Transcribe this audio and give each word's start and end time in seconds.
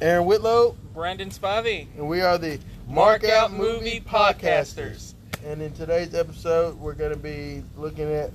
Aaron 0.00 0.26
Whitlow, 0.26 0.76
Brandon 0.92 1.30
Spivey. 1.30 1.86
and 1.96 2.08
we 2.08 2.20
are 2.20 2.36
the 2.38 2.58
Mark 2.88 3.24
Out 3.24 3.52
Movie 3.52 4.00
Podcasters. 4.00 5.14
And 5.44 5.60
in 5.62 5.72
today's 5.72 6.14
episode, 6.14 6.78
we're 6.78 6.94
going 6.94 7.12
to 7.12 7.18
be 7.18 7.62
looking 7.76 8.10
at, 8.12 8.30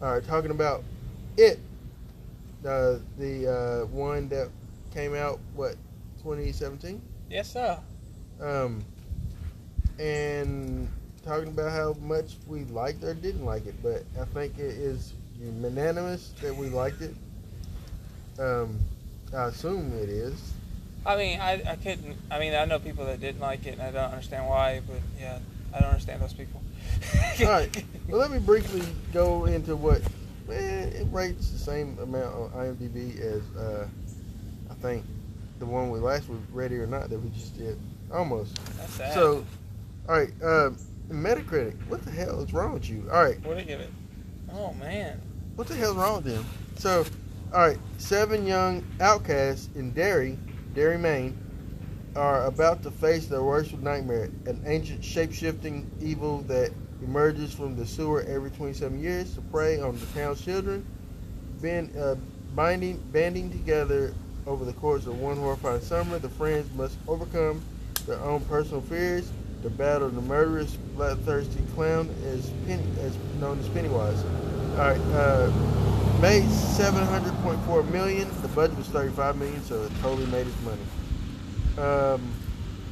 or 0.00 0.20
talking 0.20 0.50
about 0.50 0.82
it, 1.36 1.58
uh, 2.66 2.96
the 3.18 3.82
uh, 3.82 3.86
one 3.86 4.28
that 4.28 4.48
came 4.92 5.14
out 5.14 5.38
what 5.54 5.76
2017, 6.22 7.00
Yes, 7.30 7.52
sir. 7.52 7.78
um, 8.40 8.84
and 9.98 10.88
talking 11.24 11.48
about 11.48 11.70
how 11.72 11.94
much 12.02 12.36
we 12.46 12.64
liked 12.64 13.04
or 13.04 13.14
didn't 13.14 13.44
like 13.44 13.66
it. 13.66 13.74
But 13.82 14.04
I 14.20 14.24
think 14.26 14.58
it 14.58 14.74
is 14.76 15.14
unanimous 15.40 16.32
that 16.42 16.54
we 16.54 16.68
liked 16.68 17.00
it. 17.02 17.14
Um, 18.38 18.78
I 19.34 19.44
assume 19.44 19.92
it 19.98 20.08
is. 20.08 20.52
I 21.04 21.16
mean, 21.16 21.40
I, 21.40 21.62
I 21.66 21.76
couldn't. 21.76 22.16
I 22.30 22.38
mean, 22.38 22.54
I 22.54 22.64
know 22.64 22.78
people 22.78 23.06
that 23.06 23.20
didn't 23.20 23.40
like 23.40 23.66
it, 23.66 23.78
and 23.78 23.82
I 23.82 23.90
don't 23.90 24.10
understand 24.10 24.46
why. 24.46 24.80
But 24.86 25.00
yeah, 25.18 25.38
I 25.74 25.80
don't 25.80 25.88
understand 25.88 26.20
those 26.22 26.34
people. 26.34 26.60
All 27.40 27.46
right. 27.46 27.84
Well, 28.08 28.20
let 28.20 28.30
me 28.30 28.38
briefly 28.38 28.82
go 29.12 29.46
into 29.46 29.76
what. 29.76 30.02
Man, 30.48 30.88
it 30.88 31.06
rates 31.12 31.50
the 31.50 31.58
same 31.58 31.96
amount 32.00 32.34
on 32.34 32.50
IMDb 32.50 33.20
as 33.20 33.42
uh, 33.56 33.86
I 34.68 34.74
think 34.74 35.04
the 35.60 35.66
one 35.66 35.90
we 35.90 36.00
last 36.00 36.28
week, 36.28 36.40
Ready 36.52 36.76
or 36.76 36.86
Not, 36.86 37.08
that 37.10 37.18
we 37.18 37.30
just 37.30 37.56
did. 37.56 37.78
Almost. 38.12 38.56
That's 38.76 38.94
sad. 38.94 39.14
So, 39.14 39.46
all 40.08 40.18
right. 40.18 40.32
Uh, 40.42 40.70
Metacritic. 41.08 41.76
What 41.88 42.04
the 42.04 42.10
hell 42.10 42.40
is 42.40 42.52
wrong 42.52 42.72
with 42.72 42.88
you? 42.88 43.08
All 43.12 43.22
right. 43.22 43.40
what 43.44 43.58
you 43.58 43.64
give 43.64 43.80
it? 43.80 43.90
Oh 44.52 44.72
man. 44.74 45.20
What 45.56 45.68
the 45.68 45.74
hell's 45.74 45.96
wrong 45.96 46.16
with 46.16 46.24
them? 46.24 46.44
So, 46.76 47.04
all 47.52 47.60
right. 47.60 47.78
Seven 47.98 48.46
young 48.46 48.84
outcasts 49.00 49.68
in 49.74 49.92
Derry, 49.92 50.38
Derry, 50.74 50.98
Maine, 50.98 51.36
are 52.16 52.44
about 52.46 52.82
to 52.82 52.90
face 52.90 53.26
their 53.26 53.42
worst 53.42 53.72
nightmare: 53.78 54.30
an 54.46 54.62
ancient, 54.66 55.04
shape-shifting 55.04 55.90
evil 56.00 56.42
that 56.42 56.70
emerges 57.02 57.52
from 57.52 57.76
the 57.76 57.86
sewer 57.86 58.22
every 58.22 58.50
27 58.50 59.00
years 59.00 59.34
to 59.34 59.40
prey 59.40 59.80
on 59.80 59.98
the 59.98 60.06
town's 60.06 60.44
children. 60.44 60.84
Been 61.60 61.90
uh, 61.96 62.16
binding, 62.54 62.98
banding 63.12 63.50
together 63.50 64.14
over 64.46 64.64
the 64.64 64.72
course 64.74 65.06
of 65.06 65.20
one 65.20 65.36
horrifying 65.36 65.80
summer, 65.80 66.18
the 66.18 66.28
friends 66.28 66.72
must 66.74 66.96
overcome 67.06 67.62
their 68.06 68.20
own 68.20 68.40
personal 68.42 68.80
fears 68.82 69.30
to 69.62 69.70
battle 69.70 70.08
the 70.08 70.22
murderous, 70.22 70.76
bloodthirsty 70.96 71.60
clown 71.74 72.08
as 72.24 72.50
Penny, 72.66 72.82
as 73.00 73.16
known 73.40 73.58
as 73.58 73.68
Pennywise. 73.68 74.24
All 74.72 74.78
right, 74.78 75.00
uh, 75.12 75.52
made 76.20 76.42
700.4 76.42 77.90
million. 77.90 78.28
The 78.42 78.48
budget 78.48 78.76
was 78.76 78.88
35 78.88 79.38
million, 79.38 79.62
so 79.62 79.84
it 79.84 79.92
totally 80.02 80.26
made 80.26 80.46
its 80.46 80.56
money. 80.62 80.82
Um, 81.78 82.32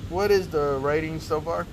what 0.09 0.31
is 0.31 0.48
the 0.48 0.79
rating 0.81 1.21
so 1.21 1.39
far? 1.39 1.67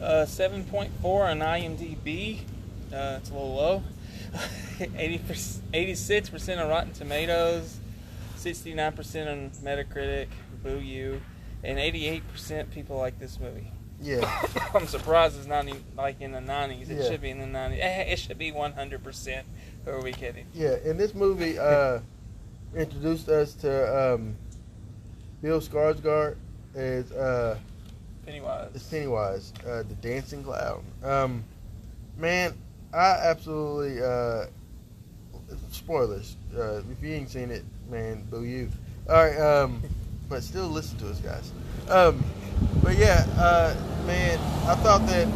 Uh, 0.00 0.26
7.4 0.26 0.90
on 1.02 1.38
IMDb. 1.38 2.40
Uh, 2.92 3.16
it's 3.18 3.30
a 3.30 3.32
little 3.32 3.54
low. 3.54 3.82
80 4.96 5.18
86% 5.72 6.62
on 6.62 6.68
Rotten 6.68 6.92
Tomatoes, 6.92 7.80
69% 8.36 9.32
on 9.32 9.50
Metacritic, 9.64 10.28
Boo 10.62 10.78
You, 10.78 11.22
and 11.64 11.78
88% 11.78 12.70
people 12.70 12.98
like 12.98 13.18
this 13.18 13.40
movie. 13.40 13.72
Yeah, 14.02 14.46
I'm 14.74 14.86
surprised 14.86 15.38
it's 15.38 15.46
not 15.46 15.66
in, 15.66 15.82
like 15.96 16.20
in 16.20 16.32
the 16.32 16.38
90s. 16.40 16.90
It 16.90 16.98
Yeah. 16.98 17.10
should 17.10 17.20
be 17.22 17.30
in 17.30 17.38
the 17.38 17.46
90s. 17.46 17.78
Eh, 17.80 18.02
It 18.12 18.18
should 18.18 18.38
be 18.38 18.52
100%. 18.52 19.42
Who 19.84 19.90
are 19.90 20.02
we 20.02 20.12
kidding? 20.12 20.46
yeah. 20.54 20.76
And 20.84 20.98
this 21.00 21.14
movie 21.14 21.58
uh, 21.58 22.00
introduced 22.76 23.28
us 23.28 23.54
to 23.54 24.14
um, 24.14 24.36
Bill 25.42 25.60
Skarsgård 25.60 26.36
as 26.74 27.10
uh, 27.12 27.58
Pennywise. 28.26 28.70
as 28.74 28.82
Pennywise, 28.82 29.52
uh, 29.66 29.82
the 29.88 29.94
dancing 30.02 30.42
clown. 30.44 30.84
Um, 31.02 31.44
man, 32.18 32.52
I 32.92 33.12
absolutely 33.22 34.02
uh, 34.02 34.46
spoilers. 35.70 36.36
Uh, 36.56 36.82
if 36.90 37.02
you 37.02 37.14
ain't 37.14 37.30
seen 37.30 37.50
it, 37.50 37.64
man, 37.90 38.24
boo 38.30 38.44
you. 38.44 38.68
All 39.08 39.14
right, 39.24 39.38
um, 39.38 39.82
but 40.28 40.42
still 40.42 40.66
listen 40.68 40.98
to 40.98 41.08
us, 41.10 41.18
guys. 41.20 41.52
Um, 41.88 42.22
but 42.82 42.96
yeah, 42.96 43.26
uh, 43.38 43.74
man, 44.06 44.38
I 44.68 44.74
thought 44.76 45.06
that 45.06 45.26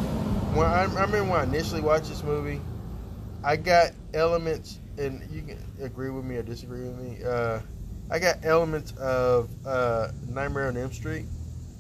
when 0.55 0.67
I, 0.67 0.83
I 0.83 0.85
remember 0.85 1.23
when 1.23 1.41
I 1.41 1.43
initially 1.45 1.81
watched 1.81 2.09
this 2.09 2.23
movie, 2.23 2.61
I 3.43 3.57
got 3.57 3.93
elements, 4.15 4.79
and 4.99 5.23
you 5.31 5.43
can 5.43 5.59
agree 5.83 6.11
with 6.11 6.25
me 6.25 6.37
or 6.37 6.43
disagree 6.43 6.83
with 6.83 6.99
me. 6.99 7.25
Uh, 7.25 7.61
I 8.11 8.19
got 8.19 8.37
elements 8.43 8.93
of 8.93 9.49
uh, 9.67 10.09
Nightmare 10.29 10.69
on 10.69 10.77
Elm 10.77 10.93
Street 10.93 11.27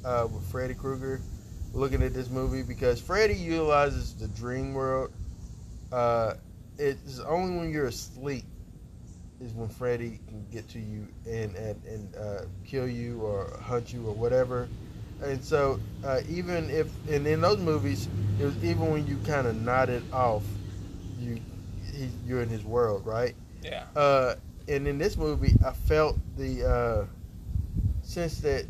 uh, 0.04 0.28
with 0.32 0.44
Freddy 0.44 0.74
Krueger 0.74 1.20
looking 1.72 2.02
at 2.02 2.14
this 2.14 2.30
movie 2.30 2.62
because 2.62 3.00
Freddy 3.00 3.34
utilizes 3.34 4.14
the 4.14 4.28
dream 4.28 4.74
world. 4.74 5.10
Uh, 5.92 6.34
it's 6.78 7.20
only 7.20 7.56
when 7.58 7.70
you're 7.70 7.86
asleep 7.86 8.44
is 9.40 9.52
when 9.54 9.68
Freddy 9.68 10.20
can 10.28 10.46
get 10.50 10.68
to 10.68 10.78
you 10.78 11.08
and 11.26 11.54
and, 11.56 11.84
and 11.84 12.16
uh, 12.16 12.42
kill 12.64 12.88
you 12.88 13.20
or 13.22 13.58
hunt 13.60 13.92
you 13.92 14.06
or 14.06 14.14
whatever. 14.14 14.68
And 15.22 15.42
so 15.44 15.78
uh, 16.04 16.20
even 16.28 16.70
if 16.70 16.88
and 17.08 17.26
in 17.26 17.41
those 17.41 17.58
movies, 17.58 18.08
it 18.38 18.44
was 18.44 18.56
even 18.64 18.91
when 18.91 19.06
you 19.06 19.19
kind 19.26 19.47
of 19.47 19.56
nodded 19.56 20.03
off, 20.12 20.42
you 21.19 21.38
he, 21.92 22.08
you're 22.26 22.42
in 22.42 22.48
his 22.48 22.64
world, 22.64 23.04
right? 23.04 23.34
Yeah. 23.62 23.84
Uh, 23.94 24.36
and 24.69 24.86
in 24.86 24.98
this 24.98 25.16
movie, 25.16 25.54
I 25.64 25.72
felt 25.72 26.19
the 26.36 26.69
uh, 26.69 27.04
sense 28.03 28.38
that 28.41 28.66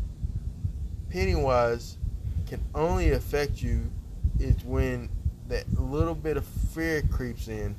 Pennywise 1.10 1.98
can 2.46 2.62
only 2.74 3.12
affect 3.12 3.62
you 3.62 3.90
is 4.38 4.64
when 4.64 5.08
that 5.48 5.66
little 5.78 6.14
bit 6.14 6.36
of 6.36 6.44
fear 6.44 7.02
creeps 7.12 7.48
in, 7.48 7.76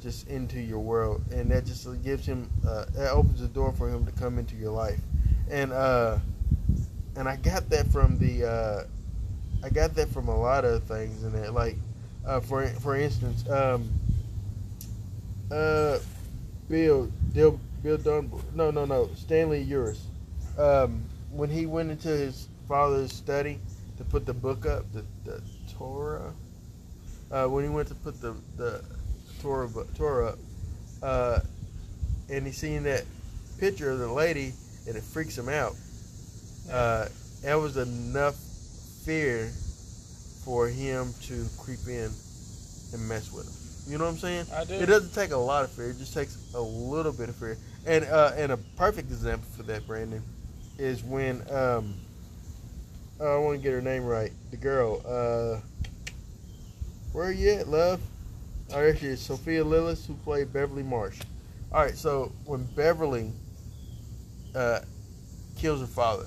just 0.00 0.26
into 0.28 0.60
your 0.60 0.80
world, 0.80 1.22
and 1.30 1.50
that 1.50 1.64
just 1.64 1.86
gives 2.02 2.26
him 2.26 2.50
uh, 2.66 2.86
that 2.94 3.10
opens 3.10 3.40
the 3.40 3.48
door 3.48 3.72
for 3.72 3.88
him 3.88 4.04
to 4.04 4.12
come 4.12 4.38
into 4.38 4.56
your 4.56 4.72
life, 4.72 5.00
and 5.50 5.72
uh, 5.72 6.18
and 7.16 7.28
I 7.28 7.36
got 7.36 7.68
that 7.70 7.86
from 7.88 8.18
the 8.18 8.44
uh, 8.48 8.84
I 9.64 9.68
got 9.70 9.94
that 9.94 10.08
from 10.10 10.28
a 10.28 10.38
lot 10.38 10.64
of 10.64 10.84
things 10.84 11.24
in 11.24 11.34
it. 11.34 11.52
like 11.52 11.76
uh, 12.26 12.40
for 12.40 12.66
for 12.66 12.96
instance. 12.96 13.48
Um, 13.48 13.88
uh, 15.50 15.98
Bill, 16.68 17.10
Bill, 17.32 17.60
Bill 17.82 17.98
Denbrough. 17.98 18.54
No, 18.54 18.70
no, 18.70 18.84
no. 18.84 19.10
Stanley 19.14 19.64
Uris. 19.66 20.00
Um, 20.58 21.04
when 21.30 21.50
he 21.50 21.66
went 21.66 21.90
into 21.90 22.08
his 22.08 22.48
father's 22.68 23.12
study 23.12 23.58
to 23.98 24.04
put 24.04 24.24
the 24.24 24.32
book 24.32 24.66
up, 24.66 24.84
the, 24.92 25.04
the 25.24 25.42
Torah. 25.76 26.32
Uh, 27.30 27.46
when 27.46 27.64
he 27.64 27.70
went 27.70 27.88
to 27.88 27.94
put 27.94 28.20
the 28.20 28.34
the 28.56 28.82
Torah 29.42 29.68
Torah 29.96 30.28
up, 30.30 30.38
uh, 31.02 31.40
and 32.30 32.46
he 32.46 32.52
seen 32.52 32.82
that 32.84 33.04
picture 33.58 33.90
of 33.90 33.98
the 33.98 34.10
lady, 34.10 34.52
and 34.86 34.96
it 34.96 35.02
freaks 35.02 35.36
him 35.36 35.48
out. 35.48 35.74
Uh, 36.70 37.08
that 37.42 37.54
was 37.54 37.76
enough 37.76 38.36
fear 39.04 39.50
for 40.44 40.68
him 40.68 41.12
to 41.22 41.46
creep 41.58 41.86
in 41.88 42.10
and 42.92 43.08
mess 43.08 43.32
with 43.32 43.46
him. 43.46 43.92
You 43.92 43.98
know 43.98 44.04
what 44.04 44.12
I'm 44.12 44.18
saying? 44.18 44.46
I 44.54 44.64
do. 44.64 44.74
It 44.74 44.86
doesn't 44.86 45.14
take 45.14 45.32
a 45.32 45.36
lot 45.36 45.64
of 45.64 45.70
fear. 45.70 45.90
It 45.90 45.98
just 45.98 46.14
takes 46.14 46.52
a 46.54 46.60
little 46.60 47.12
bit 47.12 47.28
of 47.28 47.36
fear. 47.36 47.58
And 47.86 48.04
uh, 48.06 48.32
and 48.36 48.52
a 48.52 48.56
perfect 48.76 49.10
example 49.10 49.46
for 49.56 49.62
that, 49.64 49.86
Brandon, 49.86 50.22
is 50.78 51.04
when 51.04 51.42
um, 51.50 51.94
I 53.20 53.36
want 53.36 53.58
to 53.58 53.62
get 53.62 53.72
her 53.72 53.82
name 53.82 54.04
right. 54.04 54.32
The 54.50 54.56
girl. 54.56 55.02
Uh, 55.06 55.60
where 57.12 57.26
are 57.26 57.32
you 57.32 57.50
at, 57.52 57.68
love? 57.68 58.00
Oh, 58.70 58.76
there 58.76 58.96
she 58.96 59.06
is. 59.06 59.20
Sophia 59.20 59.62
Lillis, 59.62 60.06
who 60.06 60.14
played 60.14 60.52
Beverly 60.52 60.82
Marsh. 60.82 61.20
All 61.70 61.82
right. 61.82 61.94
So 61.94 62.32
when 62.46 62.64
Beverly 62.74 63.30
uh, 64.54 64.80
kills 65.56 65.80
her 65.80 65.86
father, 65.86 66.26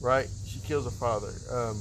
right? 0.00 0.26
She 0.46 0.58
kills 0.60 0.84
her 0.84 0.90
father. 0.90 1.32
Um, 1.50 1.76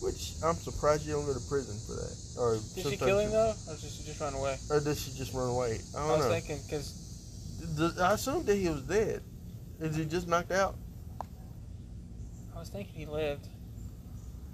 which 0.00 0.34
I'm 0.44 0.56
surprised 0.56 1.04
she 1.04 1.10
don't 1.10 1.24
go 1.24 1.32
to 1.32 1.40
prison 1.48 1.76
for 1.86 1.94
that. 1.94 2.14
Or 2.38 2.58
Did 2.74 2.90
she 2.92 2.96
kill 2.98 3.18
him 3.20 3.30
though, 3.30 3.54
or 3.68 3.74
did 3.76 3.90
she 3.90 4.02
just 4.04 4.20
run 4.20 4.34
away? 4.34 4.56
or 4.70 4.80
did 4.80 4.96
she 4.98 5.12
just 5.16 5.32
run 5.32 5.48
away? 5.48 5.78
I 5.96 5.98
I, 5.98 6.08
don't 6.08 6.18
was 6.18 6.26
know. 6.26 6.32
thinking 6.32 6.58
because 6.66 7.98
I 8.00 8.12
assumed 8.12 8.46
that 8.46 8.56
he 8.56 8.68
was 8.68 8.82
dead. 8.82 9.22
Is 9.80 9.96
he 9.96 10.04
just 10.04 10.28
knocked 10.28 10.52
out? 10.52 10.76
I 12.54 12.58
was 12.58 12.68
thinking 12.68 12.94
he 12.94 13.06
lived. 13.06 13.48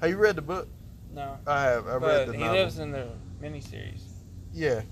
Have 0.01 0.11
you 0.11 0.17
read 0.17 0.37
the 0.37 0.43
book? 0.43 0.69
No, 1.13 1.37
I 1.47 1.63
have. 1.63 1.87
I 1.89 1.97
read 1.97 2.29
the 2.29 2.33
he 2.35 2.39
novel. 2.39 2.55
lives 2.57 2.79
in 2.79 2.93
the 2.93 3.09
miniseries. 3.43 4.03
Yeah. 4.53 4.83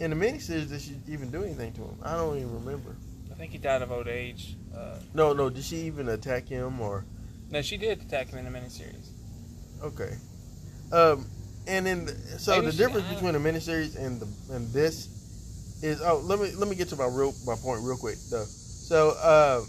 In 0.00 0.10
the 0.10 0.16
miniseries, 0.16 0.68
did 0.68 0.80
she 0.80 0.96
even 1.08 1.30
do 1.30 1.44
anything 1.44 1.72
to 1.74 1.82
him? 1.82 1.96
I 2.02 2.16
don't 2.16 2.36
even 2.38 2.52
remember. 2.54 2.96
I 3.30 3.34
think 3.34 3.52
he 3.52 3.58
died 3.58 3.82
of 3.82 3.92
old 3.92 4.08
age. 4.08 4.56
Uh, 4.76 4.96
No, 5.14 5.32
no. 5.32 5.48
Did 5.48 5.62
she 5.64 5.76
even 5.82 6.08
attack 6.08 6.48
him 6.48 6.80
or? 6.80 7.04
No, 7.52 7.62
she 7.62 7.76
did 7.76 8.00
attack 8.02 8.28
him 8.28 8.38
in 8.44 8.50
the 8.52 8.58
miniseries. 8.58 9.08
Okay. 9.82 10.14
Um, 10.92 11.26
and 11.68 11.86
then 11.86 12.08
so 12.38 12.52
Maybe 12.56 12.66
the 12.66 12.72
she- 12.72 12.78
difference 12.78 13.06
I- 13.08 13.14
between 13.14 13.32
the 13.34 13.38
miniseries 13.38 13.96
and 13.96 14.20
the 14.20 14.54
and 14.54 14.72
this 14.72 15.08
is 15.82 16.00
oh 16.02 16.18
let 16.24 16.38
me 16.40 16.50
let 16.52 16.68
me 16.68 16.74
get 16.76 16.88
to 16.88 16.96
my 16.96 17.06
real 17.06 17.34
my 17.46 17.54
point 17.56 17.82
real 17.84 17.96
quick 17.96 18.16
though. 18.30 18.44
So 18.44 19.10
uh, 19.10 19.60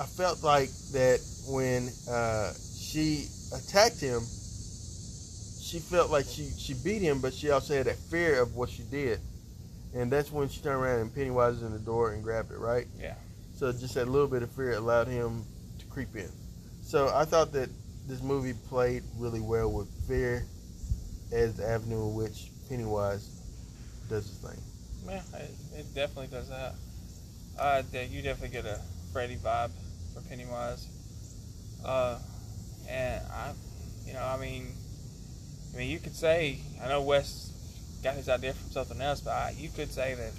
I 0.00 0.06
felt 0.06 0.42
like 0.44 0.70
that 0.92 1.20
when 1.48 1.90
uh, 2.10 2.52
she 2.78 3.26
attacked 3.54 4.00
him, 4.00 4.20
she 5.60 5.78
felt 5.80 6.10
like 6.10 6.24
she, 6.26 6.48
she 6.56 6.74
beat 6.74 7.02
him, 7.02 7.20
but 7.20 7.34
she 7.34 7.50
also 7.50 7.74
had 7.74 7.86
that 7.86 7.96
fear 7.96 8.40
of 8.40 8.54
what 8.54 8.70
she 8.70 8.82
did. 8.84 9.18
And 9.94 10.10
that's 10.10 10.30
when 10.30 10.48
she 10.48 10.60
turned 10.60 10.80
around 10.82 11.00
and 11.00 11.14
Pennywise 11.14 11.54
was 11.54 11.62
in 11.62 11.72
the 11.72 11.78
door 11.78 12.12
and 12.12 12.22
grabbed 12.22 12.52
it, 12.52 12.58
right? 12.58 12.86
Yeah. 13.00 13.14
So 13.56 13.72
just 13.72 13.94
that 13.94 14.08
little 14.08 14.28
bit 14.28 14.42
of 14.42 14.50
fear 14.52 14.72
allowed 14.74 15.08
him 15.08 15.42
to 15.78 15.86
creep 15.86 16.14
in. 16.14 16.30
So 16.86 17.10
I 17.12 17.24
thought 17.24 17.52
that 17.54 17.68
this 18.06 18.22
movie 18.22 18.52
played 18.68 19.02
really 19.18 19.40
well 19.40 19.72
with 19.72 19.88
fear 20.06 20.46
as 21.32 21.56
the 21.56 21.68
avenue 21.68 22.08
in 22.08 22.14
which 22.14 22.50
Pennywise 22.68 23.28
does 24.08 24.28
his 24.28 24.38
thing. 24.38 24.62
Man, 25.04 25.20
it, 25.34 25.50
it 25.80 25.94
definitely 25.96 26.28
does 26.28 26.48
that. 26.48 26.74
Uh, 27.58 27.82
you 28.08 28.22
definitely 28.22 28.50
get 28.50 28.66
a 28.66 28.80
Freddy 29.12 29.34
vibe 29.34 29.72
for 30.14 30.20
Pennywise. 30.28 30.86
Uh, 31.84 32.20
and 32.88 33.20
I, 33.32 33.52
you 34.06 34.12
know, 34.12 34.22
I 34.22 34.36
mean, 34.36 34.68
I 35.74 35.78
mean, 35.78 35.90
you 35.90 35.98
could 35.98 36.14
say 36.14 36.60
I 36.80 36.86
know 36.86 37.02
Wes 37.02 37.50
got 38.04 38.14
his 38.14 38.28
idea 38.28 38.52
from 38.52 38.70
something 38.70 39.00
else, 39.00 39.22
but 39.22 39.32
I, 39.32 39.56
you 39.58 39.70
could 39.70 39.90
say 39.90 40.14
that 40.14 40.30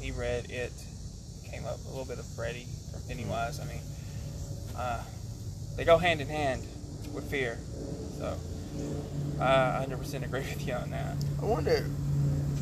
he 0.00 0.10
read 0.10 0.50
it, 0.50 0.72
came 1.50 1.66
up 1.66 1.78
a 1.84 1.88
little 1.90 2.06
bit 2.06 2.18
of 2.18 2.24
Freddy 2.24 2.66
from 2.90 3.02
Pennywise. 3.02 3.60
I 3.60 3.66
mean, 3.66 3.82
uh, 4.74 5.02
they 5.76 5.84
go 5.84 5.98
hand 5.98 6.20
in 6.20 6.28
hand 6.28 6.62
with 7.14 7.30
fear. 7.30 7.58
So 8.18 8.36
I 9.40 9.84
100% 9.88 10.24
agree 10.24 10.40
with 10.54 10.66
you 10.66 10.74
on 10.74 10.90
that. 10.90 11.16
I 11.40 11.44
wonder 11.44 11.80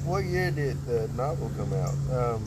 what 0.04 0.24
year 0.24 0.50
did 0.50 0.84
the 0.86 1.08
novel 1.16 1.50
come 1.56 1.72
out? 1.74 1.94
Um, 2.10 2.42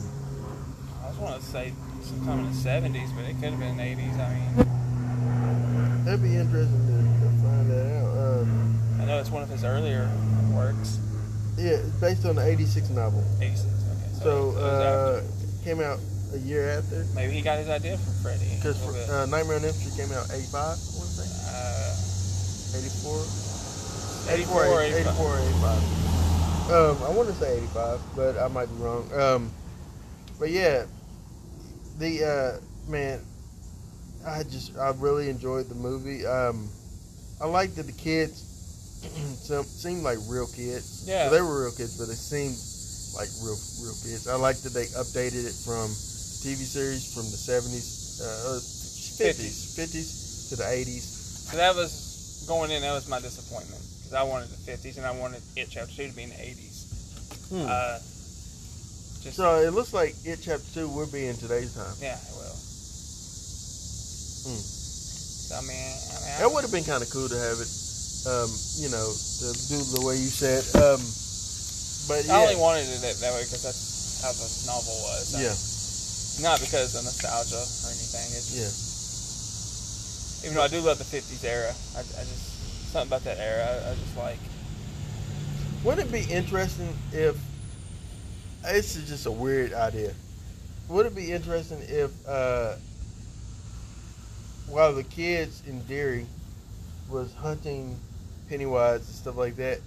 I 1.02 1.08
just 1.08 1.20
want 1.20 1.40
to 1.40 1.46
say 1.46 1.72
sometime 2.02 2.40
in 2.40 2.46
the 2.46 2.56
70s, 2.56 3.14
but 3.14 3.24
it 3.24 3.34
could 3.34 3.50
have 3.50 3.60
been 3.60 3.76
80s. 3.76 4.18
I 4.18 4.34
mean, 4.34 6.04
that'd 6.04 6.22
be 6.22 6.34
interesting 6.36 6.86
to, 6.86 6.96
to 7.24 7.30
find 7.42 7.70
that 7.70 7.86
out. 8.02 8.40
Um, 8.42 8.78
I 9.00 9.04
know 9.04 9.20
it's 9.20 9.30
one 9.30 9.42
of 9.42 9.48
his 9.48 9.64
earlier 9.64 10.10
works. 10.52 10.98
yeah, 11.56 11.72
it's 11.72 11.88
based 12.00 12.24
on 12.26 12.36
the 12.36 12.44
'86 12.44 12.90
novel. 12.90 13.22
86. 13.40 13.64
Okay. 13.64 13.74
So 14.14 14.52
So, 14.52 14.58
it 14.58 14.62
uh, 14.62 15.20
came 15.64 15.80
out 15.80 15.98
a 16.34 16.38
year 16.38 16.68
after. 16.78 17.06
maybe 17.14 17.32
he 17.32 17.40
got 17.42 17.58
his 17.58 17.68
idea 17.68 17.96
from 17.96 18.12
Freddy. 18.22 18.50
Because 18.56 18.76
uh, 19.10 19.26
Nightmare 19.26 19.56
on 19.56 19.64
Elm 19.64 19.72
Street 19.72 19.94
came 19.96 20.12
out 20.12 20.26
'85. 20.30 20.54
I 20.54 20.66
want 20.66 20.78
to 20.78 21.22
say 21.22 21.28
Uh, 21.46 22.78
'84. 22.78 24.34
84 24.34 24.64
or 24.66 24.82
85. 24.82 25.06
84 25.06 25.38
85. 25.38 26.70
Um, 26.70 26.96
I 27.04 27.10
want 27.10 27.28
to 27.28 27.34
say 27.34 27.58
85, 27.58 28.00
but 28.16 28.38
I 28.38 28.48
might 28.48 28.66
be 28.66 28.74
wrong. 28.82 29.04
Um, 29.12 29.50
but 30.38 30.50
yeah, 30.50 30.84
the 31.98 32.24
uh, 32.58 32.90
man, 32.90 33.20
I 34.26 34.42
just 34.44 34.76
I 34.78 34.90
really 34.96 35.28
enjoyed 35.28 35.68
the 35.68 35.74
movie. 35.74 36.26
Um, 36.26 36.68
I 37.40 37.46
liked 37.46 37.76
that 37.76 37.84
the 37.86 37.92
kids 37.92 38.40
some, 39.42 39.64
seemed 39.64 40.02
like 40.02 40.18
real 40.26 40.46
kids. 40.46 41.04
Yeah. 41.06 41.28
So 41.28 41.34
they 41.34 41.42
were 41.42 41.64
real 41.64 41.72
kids, 41.72 41.98
but 41.98 42.08
they 42.08 42.14
seemed 42.14 42.56
like 43.14 43.28
real 43.44 43.58
real 43.84 43.94
kids. 44.02 44.26
I 44.26 44.36
liked 44.36 44.64
that 44.64 44.72
they 44.72 44.86
updated 44.96 45.44
it 45.44 45.52
from 45.54 45.92
TV 46.44 46.60
series 46.68 47.08
from 47.16 47.24
the 47.32 47.40
70s, 47.40 48.20
uh, 48.20 48.60
50s, 48.60 49.72
50s 49.80 50.48
to 50.50 50.56
the 50.56 50.64
80s. 50.68 51.48
So 51.48 51.56
that 51.56 51.74
was 51.74 52.44
going 52.46 52.70
in. 52.70 52.82
That 52.82 52.92
was 52.92 53.08
my 53.08 53.18
disappointment 53.18 53.80
because 53.80 54.12
I 54.12 54.22
wanted 54.24 54.50
the 54.52 54.60
50s 54.60 54.98
and 54.98 55.06
I 55.06 55.12
wanted 55.16 55.40
It 55.56 55.68
Chapter 55.72 55.88
Two 55.96 56.08
to 56.08 56.12
be 56.14 56.24
in 56.24 56.30
the 56.30 56.36
80s. 56.36 57.48
Hmm. 57.48 57.64
Uh, 57.64 57.96
just 59.24 59.36
So 59.40 59.56
it 59.64 59.72
looks 59.72 59.94
like 59.96 60.14
it 60.28 60.40
chapter 60.44 60.68
two 60.74 60.88
will 60.88 61.08
be 61.08 61.26
in 61.32 61.36
today's 61.40 61.72
time. 61.72 61.96
yeah, 61.96 62.20
it 62.20 62.34
will. 62.36 62.52
Hmm. 64.44 64.60
So 64.60 65.56
I 65.56 65.62
mean, 65.64 65.72
I 65.72 66.16
mean, 66.20 66.36
That 66.44 66.52
would 66.52 66.60
have 66.60 66.72
been 66.76 66.84
kind 66.84 67.00
of 67.00 67.08
cool 67.08 67.28
to 67.32 67.38
have 67.40 67.56
it, 67.56 67.72
um, 68.28 68.52
you 68.84 68.92
know, 68.92 69.08
to 69.08 69.46
do 69.72 69.80
the 69.96 70.04
way 70.04 70.20
you 70.20 70.28
said. 70.28 70.60
Um, 70.76 71.00
but 72.04 72.28
I 72.28 72.36
yeah, 72.36 72.44
only 72.44 72.60
wanted 72.60 72.84
it 72.92 73.00
that, 73.00 73.16
that 73.24 73.32
way 73.32 73.48
because 73.48 73.64
that's 73.64 74.20
how 74.20 74.32
the 74.36 74.44
novel 74.68 74.92
was. 75.08 75.32
I- 75.32 75.40
yeah, 75.48 75.56
Not 76.40 76.60
because 76.60 76.94
of 76.96 77.04
nostalgia 77.04 77.56
or 77.56 77.90
anything. 77.90 78.26
It's 78.34 78.50
just, 78.50 80.42
yeah. 80.42 80.46
Even 80.46 80.56
though 80.56 80.64
I 80.64 80.68
do 80.68 80.80
love 80.80 80.98
the 80.98 81.04
50s 81.04 81.44
era, 81.44 81.72
I, 81.96 82.00
I 82.00 82.24
just 82.24 82.90
something 82.90 83.08
about 83.08 83.24
that 83.24 83.38
era 83.38 83.64
I, 83.64 83.90
I 83.90 83.94
just 83.94 84.16
like. 84.16 84.38
Wouldn't 85.84 86.08
it 86.08 86.12
be 86.12 86.32
interesting 86.32 86.88
if 87.12 87.36
this 88.62 88.96
is 88.96 89.08
just 89.08 89.26
a 89.26 89.30
weird 89.30 89.72
idea? 89.74 90.12
Would 90.88 91.06
it 91.06 91.14
be 91.14 91.32
interesting 91.32 91.78
if 91.88 92.10
uh, 92.26 92.74
while 94.68 94.92
the 94.92 95.04
kids 95.04 95.62
in 95.66 95.82
Derry 95.84 96.26
was 97.08 97.32
hunting 97.34 97.98
Pennywise 98.48 99.06
and 99.06 99.14
stuff 99.14 99.36
like 99.36 99.56
that, 99.56 99.78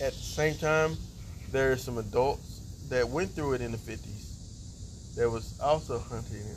at 0.00 0.12
the 0.12 0.18
same 0.18 0.56
time 0.56 0.96
there 1.52 1.72
are 1.72 1.76
some 1.76 1.98
adults 1.98 2.60
that 2.88 3.08
went 3.08 3.30
through 3.30 3.54
it 3.54 3.60
in 3.60 3.72
the 3.72 3.78
fifties 3.78 4.15
that 5.16 5.30
was 5.30 5.58
also 5.60 5.98
hunting 5.98 6.42
him. 6.42 6.56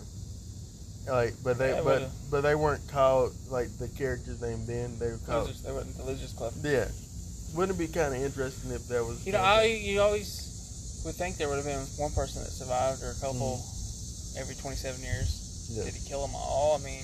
Like, 1.07 1.33
but 1.44 1.57
they 1.57 1.71
Yeah, 1.71 1.81
but 1.81 2.09
but 2.29 2.41
they 2.41 2.56
weren't 2.56 2.85
called 2.88 3.33
like 3.50 3.69
the 3.79 3.88
characters 3.88 4.41
named 4.41 4.67
then. 4.67 5.00
They 5.00 5.07
were 5.07 5.17
called 5.25 5.47
Losers, 5.47 5.63
they 5.63 5.71
weren't 5.71 5.97
the 5.97 6.03
Losers 6.03 6.33
Club. 6.33 6.53
yeah. 6.61 6.88
Wouldn't 7.56 7.79
it 7.79 7.81
be 7.81 7.91
kind 7.91 8.13
of 8.13 8.21
interesting 8.21 8.71
if 8.71 8.88
that 8.89 9.03
was? 9.03 9.25
You 9.25 9.33
know, 9.33 9.41
I 9.41 9.63
you 9.63 10.01
always 10.01 11.01
would 11.06 11.15
think 11.15 11.38
there 11.38 11.47
would 11.50 11.57
have 11.57 11.65
been 11.65 11.81
one 11.97 12.11
person 12.11 12.44
that 12.44 12.51
survived 12.51 13.01
or 13.01 13.11
a 13.11 13.19
couple 13.19 13.57
mm-hmm. 13.57 14.39
every 14.39 14.56
27 14.56 15.01
years. 15.01 15.71
Yeah. 15.71 15.85
Did 15.85 15.95
he 15.95 16.07
kill 16.07 16.25
them 16.25 16.35
all? 16.35 16.77
I 16.77 16.83
mean, 16.83 17.01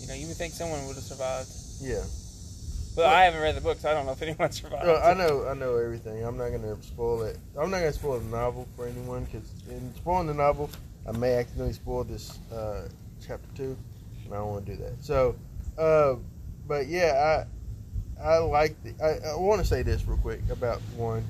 you 0.00 0.08
know, 0.08 0.14
you 0.14 0.26
would 0.26 0.36
think 0.36 0.52
someone 0.52 0.84
would 0.86 0.96
have 0.96 1.04
survived. 1.04 1.48
Yeah. 1.80 2.04
But 2.96 3.02
Well- 3.02 3.14
I 3.14 3.24
haven't 3.24 3.40
read 3.40 3.54
the 3.56 3.60
book, 3.60 3.78
so 3.78 3.90
I 3.90 3.94
don't 3.94 4.06
know 4.06 4.12
if 4.12 4.22
anyone 4.22 4.50
survived. 4.52 4.86
Well, 4.86 5.00
I 5.02 5.14
know, 5.14 5.46
I 5.48 5.54
know 5.54 5.76
everything. 5.76 6.24
I'm 6.24 6.36
not 6.36 6.50
gonna 6.50 6.76
spoil 6.82 7.22
it. 7.22 7.38
I'm 7.58 7.70
not 7.70 7.78
gonna 7.78 7.92
spoil 7.92 8.18
the 8.18 8.26
novel 8.26 8.66
for 8.76 8.86
anyone 8.86 9.24
because 9.24 9.48
in 9.70 9.94
spoiling 9.94 10.26
the 10.26 10.34
novel, 10.34 10.70
I 11.08 11.12
may 11.12 11.34
accidentally 11.36 11.72
spoil 11.72 12.04
this 12.04 12.38
uh, 12.52 12.88
chapter 13.26 13.48
two, 13.56 13.76
and 14.24 14.34
I 14.34 14.38
don't 14.38 14.48
want 14.50 14.66
to 14.66 14.76
do 14.76 14.82
that. 14.82 15.02
So, 15.02 15.36
uh, 15.78 16.16
but 16.66 16.88
yeah, 16.88 17.44
I 18.20 18.22
I 18.22 18.38
like 18.38 18.76
the. 18.82 18.92
I, 19.02 19.30
I 19.30 19.36
want 19.36 19.60
to 19.62 19.66
say 19.66 19.82
this 19.82 20.04
real 20.06 20.18
quick 20.18 20.40
about 20.50 20.80
one. 20.96 21.24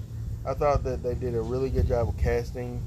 I 0.46 0.54
thought 0.54 0.82
that 0.84 1.02
they 1.02 1.14
did 1.14 1.34
a 1.34 1.40
really 1.40 1.68
good 1.70 1.86
job 1.86 2.08
of 2.08 2.16
casting. 2.18 2.80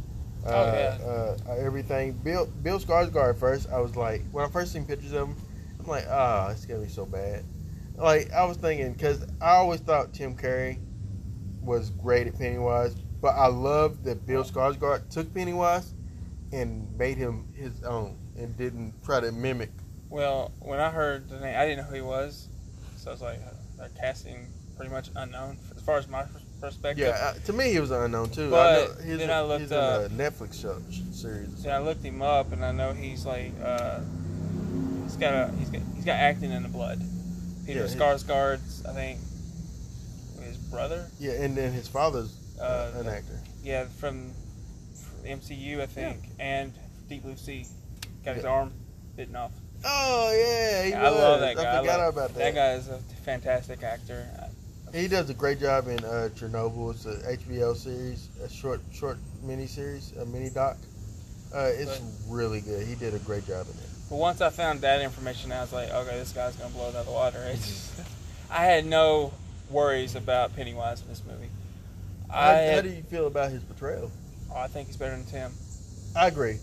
Uh, 0.45 0.49
Oh, 0.49 0.73
yeah. 0.73 1.51
uh, 1.51 1.55
everything. 1.57 2.11
Bill 2.13 2.47
Bill 2.63 2.77
Skarsgård 2.79 3.37
first, 3.37 3.69
I 3.71 3.79
was 3.79 3.95
like, 3.95 4.23
when 4.33 4.43
I 4.43 4.49
first 4.49 4.73
seen 4.73 4.83
pictures 4.85 5.13
of 5.13 5.29
him, 5.29 5.35
I'm 5.79 5.85
like, 5.87 6.05
ah, 6.09 6.49
it's 6.49 6.65
gonna 6.65 6.81
be 6.81 6.89
so 6.89 7.05
bad. 7.05 7.43
Like 7.95 8.31
I 8.31 8.45
was 8.45 8.57
thinking, 8.57 8.93
because 8.93 9.25
I 9.41 9.51
always 9.51 9.79
thought 9.79 10.13
Tim 10.13 10.35
Curry 10.35 10.79
was 11.61 11.91
great 11.91 12.27
at 12.27 12.37
Pennywise, 12.37 12.95
but 13.21 13.29
I 13.35 13.47
love 13.47 14.03
that 14.03 14.25
Bill 14.25 14.43
Skarsgård 14.43 15.09
took 15.09 15.33
Pennywise 15.33 15.93
and 16.51 16.87
made 16.97 17.17
him 17.17 17.47
his 17.55 17.83
own 17.83 18.17
and 18.37 18.55
didn't 18.57 18.93
try 19.03 19.19
to 19.19 19.31
mimic. 19.31 19.71
Well, 20.09 20.51
when 20.59 20.79
I 20.79 20.89
heard 20.89 21.29
the 21.29 21.39
name, 21.39 21.55
I 21.57 21.65
didn't 21.65 21.77
know 21.85 21.89
who 21.89 21.95
he 21.95 22.01
was, 22.01 22.47
so 22.97 23.11
I 23.11 23.13
was 23.13 23.21
like, 23.21 23.39
uh, 23.81 23.87
casting 23.99 24.47
pretty 24.75 24.91
much 24.91 25.09
unknown 25.15 25.57
as 25.75 25.81
far 25.81 25.97
as 25.97 26.07
my 26.07 26.25
perspective. 26.59 27.05
Yeah, 27.07 27.17
uh, 27.21 27.33
to 27.45 27.53
me 27.53 27.71
he 27.71 27.79
was 27.79 27.91
unknown 27.91 28.29
too. 28.31 28.49
But 28.49 28.67
I 28.67 28.85
know 28.85 28.93
he's, 29.05 29.17
then 29.19 29.31
I 29.31 29.41
looked 29.41 29.61
he's 29.61 29.71
in 29.71 29.77
up- 29.77 30.11
Netflix 30.11 30.61
show, 30.61 30.81
series. 31.11 31.49
So 31.61 31.69
I 31.69 31.79
looked 31.79 32.03
him 32.03 32.21
up, 32.21 32.51
and 32.51 32.63
I 32.65 32.71
know 32.71 32.93
he's 32.93 33.25
like, 33.25 33.51
uh, 33.63 33.99
he's 35.03 35.15
got 35.15 35.33
a 35.33 35.51
he's 35.57 35.69
got 35.69 35.81
he's 35.95 36.05
got 36.05 36.15
acting 36.15 36.51
in 36.51 36.63
the 36.63 36.69
blood. 36.69 37.01
Peter 37.65 37.81
Yeah, 37.81 37.85
Skarsgård's, 37.85 38.85
I 38.85 38.93
think, 38.93 39.19
his 40.41 40.57
brother. 40.57 41.07
Yeah, 41.19 41.33
and 41.33 41.55
then 41.55 41.71
his 41.71 41.87
father's 41.87 42.35
uh, 42.59 42.91
an 42.95 43.07
actor. 43.07 43.39
Yeah, 43.63 43.85
from, 43.99 44.31
from 44.95 45.29
MCU, 45.29 45.81
I 45.81 45.85
think, 45.85 46.19
and 46.39 46.73
Deep 47.09 47.23
Blue 47.23 47.35
Sea. 47.37 47.65
Got 48.25 48.35
his 48.35 48.43
Yeah. 48.43 48.49
arm 48.51 48.73
bitten 49.15 49.35
off. 49.35 49.51
Oh 49.85 50.31
yeah, 50.33 50.83
he 50.85 50.93
I 50.93 51.09
love 51.09 51.41
that 51.41 51.55
guy. 51.57 51.63
I 51.63 51.75
I 51.77 51.79
forgot 51.81 51.99
love- 51.99 52.13
about 52.13 52.33
That 52.35 52.53
that. 52.53 52.55
guy 52.55 52.71
is 52.73 52.87
a 52.87 52.99
fantastic 53.25 53.83
actor. 53.83 54.25
He 54.93 55.07
does 55.07 55.29
a 55.29 55.33
great 55.33 55.59
job 55.59 55.87
in 55.87 56.03
uh, 56.05 56.29
Chernobyl. 56.35 56.91
It's 56.91 57.05
a 57.05 57.15
HBO 57.37 57.75
series, 57.75 58.29
a 58.43 58.47
short 58.49 58.79
short 58.93 59.17
mini 59.41 59.65
series, 59.67 60.13
a 60.17 60.25
mini 60.25 60.49
doc. 60.51 60.77
Uh, 61.53 61.69
it's 61.73 61.99
really 62.29 62.61
good. 62.61 62.85
He 62.87 62.95
did 62.95 63.13
a 63.13 63.19
great 63.19 63.45
job 63.45 63.65
in 63.65 63.73
it. 63.73 63.89
But 64.09 64.17
once 64.17 64.41
I 64.41 64.49
found 64.49 64.81
that 64.81 65.01
information, 65.01 65.51
I 65.51 65.61
was 65.61 65.73
like, 65.73 65.89
okay, 65.89 66.17
this 66.17 66.31
guy's 66.31 66.55
gonna 66.55 66.73
blow 66.73 66.89
it 66.89 66.95
out 66.95 67.01
of 67.01 67.05
the 67.05 67.11
water. 67.11 67.39
Just, 67.53 67.91
I 68.51 68.65
had 68.65 68.85
no 68.85 69.33
worries 69.69 70.15
about 70.15 70.55
Pennywise 70.55 71.01
in 71.01 71.07
this 71.07 71.23
movie. 71.25 71.49
How, 72.29 72.39
I, 72.39 72.67
how 72.73 72.81
do 72.81 72.89
you 72.89 73.03
feel 73.03 73.27
about 73.27 73.51
his 73.51 73.63
portrayal? 73.63 74.11
oh, 74.51 74.57
I 74.59 74.67
think 74.67 74.87
he's 74.87 74.97
better 74.97 75.15
than 75.15 75.25
Tim. 75.25 75.51
I 76.15 76.27
agree. 76.27 76.57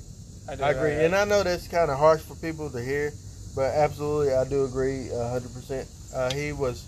I, 0.48 0.56
do. 0.56 0.62
I 0.62 0.70
agree, 0.70 0.92
and 0.92 1.14
I 1.14 1.24
know 1.24 1.42
that's 1.42 1.68
kind 1.68 1.90
of 1.90 1.98
harsh 1.98 2.22
for 2.22 2.34
people 2.36 2.70
to 2.70 2.82
hear, 2.82 3.12
but 3.54 3.74
absolutely, 3.74 4.34
I 4.34 4.44
do 4.44 4.64
agree 4.64 5.08
hundred 5.08 5.52
percent. 5.52 5.88
Uh, 6.14 6.32
he 6.32 6.52
was 6.52 6.86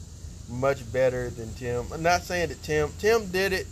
much 0.49 0.91
better 0.93 1.31
than 1.31 1.53
Tim. 1.55 1.85
I'm 1.93 2.03
not 2.03 2.23
saying 2.23 2.49
that 2.49 2.63
Tim 2.63 2.91
Tim 2.99 3.27
did 3.31 3.53
it. 3.53 3.67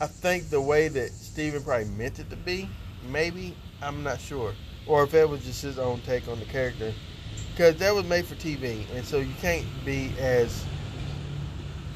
I 0.00 0.06
think 0.06 0.50
the 0.50 0.60
way 0.60 0.88
that 0.88 1.10
Steven 1.10 1.62
probably 1.62 1.86
meant 1.86 2.18
it 2.18 2.28
to 2.30 2.36
be, 2.36 2.68
maybe 3.08 3.56
I'm 3.80 4.02
not 4.02 4.20
sure. 4.20 4.52
Or 4.86 5.04
if 5.04 5.10
that 5.12 5.28
was 5.28 5.44
just 5.44 5.62
his 5.62 5.78
own 5.78 6.00
take 6.00 6.28
on 6.28 6.38
the 6.38 6.44
character, 6.46 6.92
because 7.52 7.76
that 7.76 7.94
was 7.94 8.04
made 8.06 8.24
for 8.26 8.34
TV, 8.36 8.82
and 8.94 9.04
so 9.04 9.18
you 9.18 9.32
can't 9.40 9.66
be 9.84 10.12
as 10.18 10.64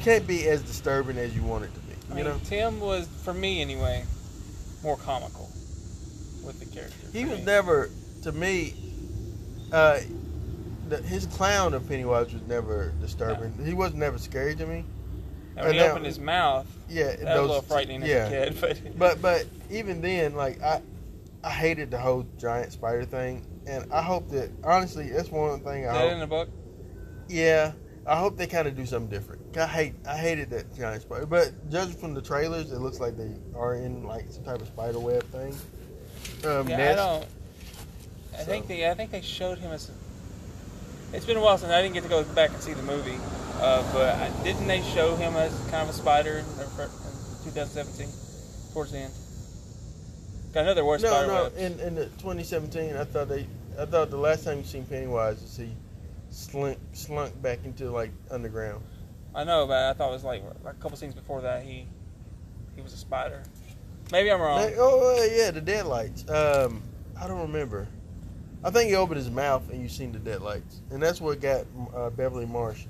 can't 0.03 0.27
be 0.27 0.49
as 0.49 0.63
disturbing 0.63 1.19
as 1.19 1.35
you 1.37 1.43
want 1.43 1.65
it 1.65 1.75
to 1.75 1.81
be. 1.81 1.93
I 1.93 2.09
You 2.09 2.15
mean, 2.17 2.25
know, 2.25 2.41
Tim 2.45 2.81
was, 2.81 3.07
for 3.23 3.35
me 3.35 3.61
anyway, 3.61 4.05
more 4.83 4.97
comical 4.97 5.49
with 6.45 6.59
the 6.59 6.67
character. 6.67 6.97
he 7.13 7.25
was 7.27 7.39
me. 7.41 7.45
never 7.45 7.91
to 8.23 8.33
me. 8.33 8.75
Uh, 9.73 10.01
the, 10.89 10.97
his 11.03 11.27
clown 11.27 11.75
of 11.75 11.87
Pennywise 11.87 12.33
was 12.33 12.43
never 12.49 12.93
disturbing. 13.01 13.53
He 13.65 13.75
was 13.75 13.95
never 13.95 14.19
scary 14.19 14.57
to 14.57 14.67
me. 14.67 14.85
And 15.57 15.67
when 15.67 15.75
he 15.75 15.79
now- 15.81 15.91
opened 15.91 16.07
his 16.07 16.19
mouth, 16.19 16.67
Yeah, 16.89 17.15
that 17.17 17.21
was 17.21 17.29
a 17.39 17.43
little 17.43 17.63
frightening 17.63 18.01
yeah. 18.03 18.07
as 18.07 18.63
a 18.63 18.67
kid. 18.75 18.95
But, 18.99 18.99
But 18.99 19.23
but 19.23 19.47
even 19.71 20.01
then, 20.01 20.35
like 20.35 20.61
I, 20.63 20.81
I 21.43 21.51
hated 21.51 21.91
the 21.91 21.99
whole 21.99 22.27
giant 22.39 22.73
spider 22.73 23.05
thing, 23.05 23.47
and 23.67 23.91
I 23.93 24.03
hope 24.03 24.29
that 24.31 24.51
honestly, 24.63 25.09
that's 25.09 25.31
one 25.31 25.61
thing 25.61 25.87
I 25.87 25.93
that 25.93 26.01
hope. 26.03 26.13
in 26.13 26.21
the 26.21 26.27
book? 26.27 26.49
Yeah, 27.29 27.73
I 28.07 28.17
hope 28.17 28.37
they 28.37 28.47
kind 28.47 28.69
of 28.69 28.77
do 28.77 28.85
something 28.85 29.11
different. 29.11 29.57
I 29.57 29.67
hate 29.67 29.95
I 30.07 30.17
hated 30.17 30.51
that 30.51 30.75
giant 30.77 31.03
spider, 31.03 31.27
but 31.27 31.53
judging 31.71 31.97
from 31.97 32.15
the 32.15 32.21
trailers, 32.23 32.73
it 32.73 32.81
looks 32.81 33.01
like 33.01 33.17
they 33.17 33.33
are 33.57 33.75
in 33.77 34.05
like 34.05 34.31
some 34.31 34.45
type 34.45 34.61
of 34.61 34.67
spider 34.69 34.99
web 34.99 35.23
thing. 35.31 35.55
Um, 36.45 36.69
Yeah, 36.69 36.93
I 36.93 36.95
don't. 36.95 37.27
I 38.35 38.39
So- 38.41 38.45
think 38.45 38.67
they. 38.69 38.89
I 38.91 38.95
think 38.95 39.11
they 39.11 39.23
showed 39.23 39.59
him 39.59 39.71
as. 39.73 39.91
It's 41.13 41.25
been 41.27 41.37
a 41.37 41.41
while 41.41 41.59
since 41.59 41.73
I 41.73 41.83
didn't 41.83 41.95
get 41.95 42.05
to 42.05 42.09
go 42.09 42.23
back 42.23 42.51
and 42.51 42.61
see 42.63 42.73
the 42.73 42.83
movie, 42.85 43.19
uh, 43.61 43.83
but 43.93 44.15
I, 44.15 44.31
didn't 44.45 44.69
they 44.69 44.81
show 44.83 45.17
him 45.17 45.35
as 45.35 45.53
kind 45.71 45.83
of 45.83 45.89
a 45.89 45.93
spider 45.93 46.35
in, 46.39 46.45
in 46.45 46.67
2017 47.45 48.07
towards 48.73 48.93
the 48.93 48.99
end? 48.99 49.13
I 50.55 50.63
know 50.63 50.75
there 50.75 50.85
were 50.85 50.99
No, 50.99 51.27
no. 51.27 51.43
webs. 51.45 51.57
In 51.57 51.79
in 51.81 51.95
the 51.95 52.07
2017, 52.07 52.97
I 52.97 53.05
thought 53.05 53.29
they, 53.29 53.47
I 53.79 53.85
thought 53.85 54.11
the 54.11 54.17
last 54.17 54.45
time 54.45 54.59
you 54.59 54.65
seen 54.65 54.85
Pennywise 54.85 55.43
is 55.43 55.57
he 55.57 55.71
slunk 56.31 56.79
slunk 56.93 57.41
back 57.41 57.61
into 57.65 57.91
like 57.91 58.11
underground. 58.31 58.83
I 59.35 59.45
know, 59.45 59.67
but 59.67 59.77
I 59.91 59.93
thought 59.93 60.11
it 60.11 60.15
was 60.15 60.25
like, 60.25 60.43
like 60.65 60.75
a 60.75 60.79
couple 60.79 60.97
scenes 60.97 61.15
before 61.15 61.41
that 61.43 61.63
he 61.63 61.87
he 62.75 62.83
was 62.83 62.93
a 62.93 62.97
spider. 62.97 63.43
Maybe 64.11 64.31
I'm 64.31 64.41
wrong. 64.41 64.61
Like, 64.61 64.75
oh 64.77 65.19
uh, 65.21 65.25
yeah, 65.33 65.51
the 65.53 65.61
deadlights. 65.61 66.29
Um, 66.29 66.83
I 67.21 67.29
don't 67.29 67.41
remember. 67.43 67.87
I 68.63 68.71
think 68.71 68.91
he 68.91 68.97
opened 68.97 69.19
his 69.19 69.31
mouth 69.31 69.71
and 69.71 69.81
you 69.81 69.89
seen 69.89 70.13
the 70.13 70.19
deadlights, 70.19 70.81
and 70.91 71.03
that's 71.03 71.21
what 71.21 71.41
got 71.41 71.65
uh, 71.95 72.11
Beverly 72.11 72.45
Marsh. 72.45 72.85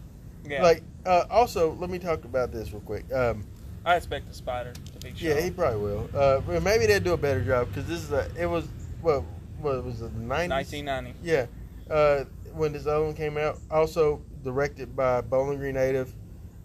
yeah, 0.44 0.62
Like, 0.62 0.82
uh, 1.06 1.24
also, 1.30 1.74
let 1.74 1.90
me 1.90 1.98
talk 1.98 2.24
about 2.24 2.50
this 2.50 2.72
real 2.72 2.80
quick. 2.80 3.04
Um, 3.12 3.44
I 3.84 3.96
expect 3.96 4.28
the 4.28 4.34
spider 4.34 4.72
to 4.72 4.98
be 4.98 5.14
shown. 5.16 5.30
yeah, 5.36 5.40
he 5.40 5.50
probably 5.50 5.80
will. 5.80 6.10
Uh, 6.14 6.40
but 6.40 6.62
maybe 6.62 6.86
they'll 6.86 7.00
do 7.00 7.12
a 7.14 7.16
better 7.16 7.42
job 7.42 7.68
because 7.68 7.86
this 7.86 8.02
is 8.02 8.12
a. 8.12 8.30
It 8.38 8.46
was 8.46 8.68
what? 9.00 9.22
What 9.60 9.84
was 9.84 10.02
it? 10.02 10.12
The 10.12 10.20
nineties. 10.20 10.72
1990. 10.72 11.14
Yeah. 11.22 11.46
Uh, 11.90 12.24
when 12.52 12.72
this 12.72 12.86
other 12.86 13.04
one 13.04 13.14
came 13.14 13.36
out, 13.36 13.58
also 13.70 14.22
directed 14.42 14.94
by 14.94 15.20
Bowling 15.20 15.58
Green 15.58 15.74
native 15.74 16.14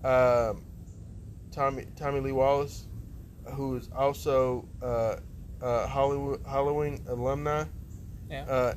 um, 0.03 0.63
Tommy 1.51 1.86
Tommy 1.95 2.19
Lee 2.19 2.31
Wallace, 2.31 2.86
who 3.53 3.75
is 3.75 3.89
also 3.95 4.67
uh, 4.81 5.17
uh, 5.62 5.88
Hollywood 5.88 6.41
Halloween 6.48 7.03
alumni. 7.07 7.65
Yeah. 8.29 8.43
Uh, 8.43 8.74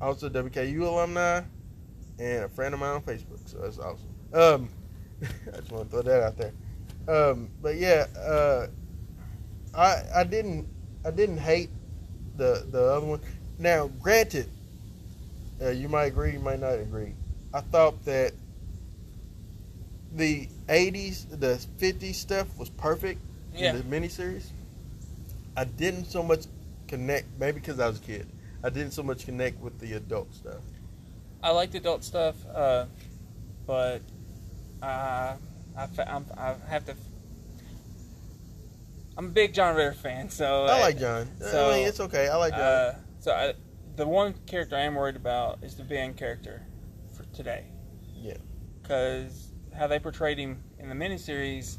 also 0.00 0.28
WKU 0.28 0.82
alumni, 0.82 1.42
and 2.18 2.44
a 2.44 2.48
friend 2.48 2.74
of 2.74 2.80
mine 2.80 2.96
on 2.96 3.02
Facebook. 3.02 3.48
So 3.48 3.58
that's 3.58 3.78
awesome. 3.78 4.08
Um, 4.34 4.68
I 5.22 5.56
just 5.58 5.72
want 5.72 5.90
to 5.90 5.90
throw 5.90 6.02
that 6.02 6.22
out 6.22 6.36
there. 6.36 6.52
Um, 7.08 7.50
but 7.62 7.76
yeah, 7.76 8.06
uh, 8.18 8.66
I 9.74 10.02
I 10.14 10.24
didn't 10.24 10.66
I 11.04 11.10
didn't 11.10 11.38
hate 11.38 11.70
the 12.36 12.66
the 12.70 12.82
other 12.82 13.06
one. 13.06 13.20
Now, 13.58 13.88
granted, 14.02 14.48
uh, 15.62 15.70
you 15.70 15.88
might 15.88 16.06
agree, 16.06 16.32
you 16.32 16.40
might 16.40 16.60
not 16.60 16.74
agree. 16.74 17.14
I 17.54 17.60
thought 17.60 18.04
that 18.04 18.32
the 20.12 20.48
'80s, 20.68 21.26
the 21.38 21.58
'50s 21.78 22.14
stuff 22.16 22.48
was 22.58 22.70
perfect 22.70 23.20
Yeah. 23.54 23.74
in 23.74 23.78
the 23.78 23.84
miniseries. 24.00 24.46
I 25.56 25.64
didn't 25.64 26.06
so 26.06 26.22
much 26.22 26.44
connect, 26.88 27.26
maybe 27.38 27.60
because 27.60 27.80
I 27.80 27.88
was 27.88 27.98
a 27.98 28.02
kid. 28.02 28.26
I 28.62 28.68
didn't 28.68 28.92
so 28.92 29.02
much 29.02 29.24
connect 29.24 29.60
with 29.60 29.78
the 29.78 29.94
adult 29.94 30.34
stuff. 30.34 30.60
I 31.42 31.50
like 31.50 31.70
the 31.70 31.78
adult 31.78 32.04
stuff, 32.04 32.34
uh, 32.52 32.86
but 33.66 34.02
uh, 34.82 35.36
I, 35.76 35.86
fa- 35.86 36.10
I'm, 36.10 36.26
I 36.36 36.54
have 36.68 36.84
to. 36.86 36.94
I'm 39.18 39.26
a 39.26 39.30
big 39.30 39.54
John 39.54 39.76
Ritter 39.76 39.92
fan, 39.94 40.28
so 40.28 40.64
I 40.64 40.80
like 40.80 40.98
John. 40.98 41.30
so, 41.40 41.70
I 41.70 41.76
mean, 41.76 41.88
it's 41.88 42.00
okay. 42.00 42.28
I 42.28 42.36
like 42.36 42.52
John. 42.52 42.60
Uh, 42.60 42.98
so 43.18 43.32
I, 43.32 43.54
the 43.96 44.06
one 44.06 44.34
character 44.46 44.76
I 44.76 44.80
am 44.80 44.94
worried 44.94 45.16
about 45.16 45.58
is 45.62 45.74
the 45.74 45.84
Ben 45.84 46.12
character 46.14 46.62
for 47.16 47.24
today. 47.34 47.64
Yeah. 48.14 48.36
Because 48.82 49.52
how 49.76 49.86
they 49.86 49.98
portrayed 49.98 50.38
him 50.38 50.62
in 50.78 50.88
the 50.88 50.94
miniseries, 50.94 51.78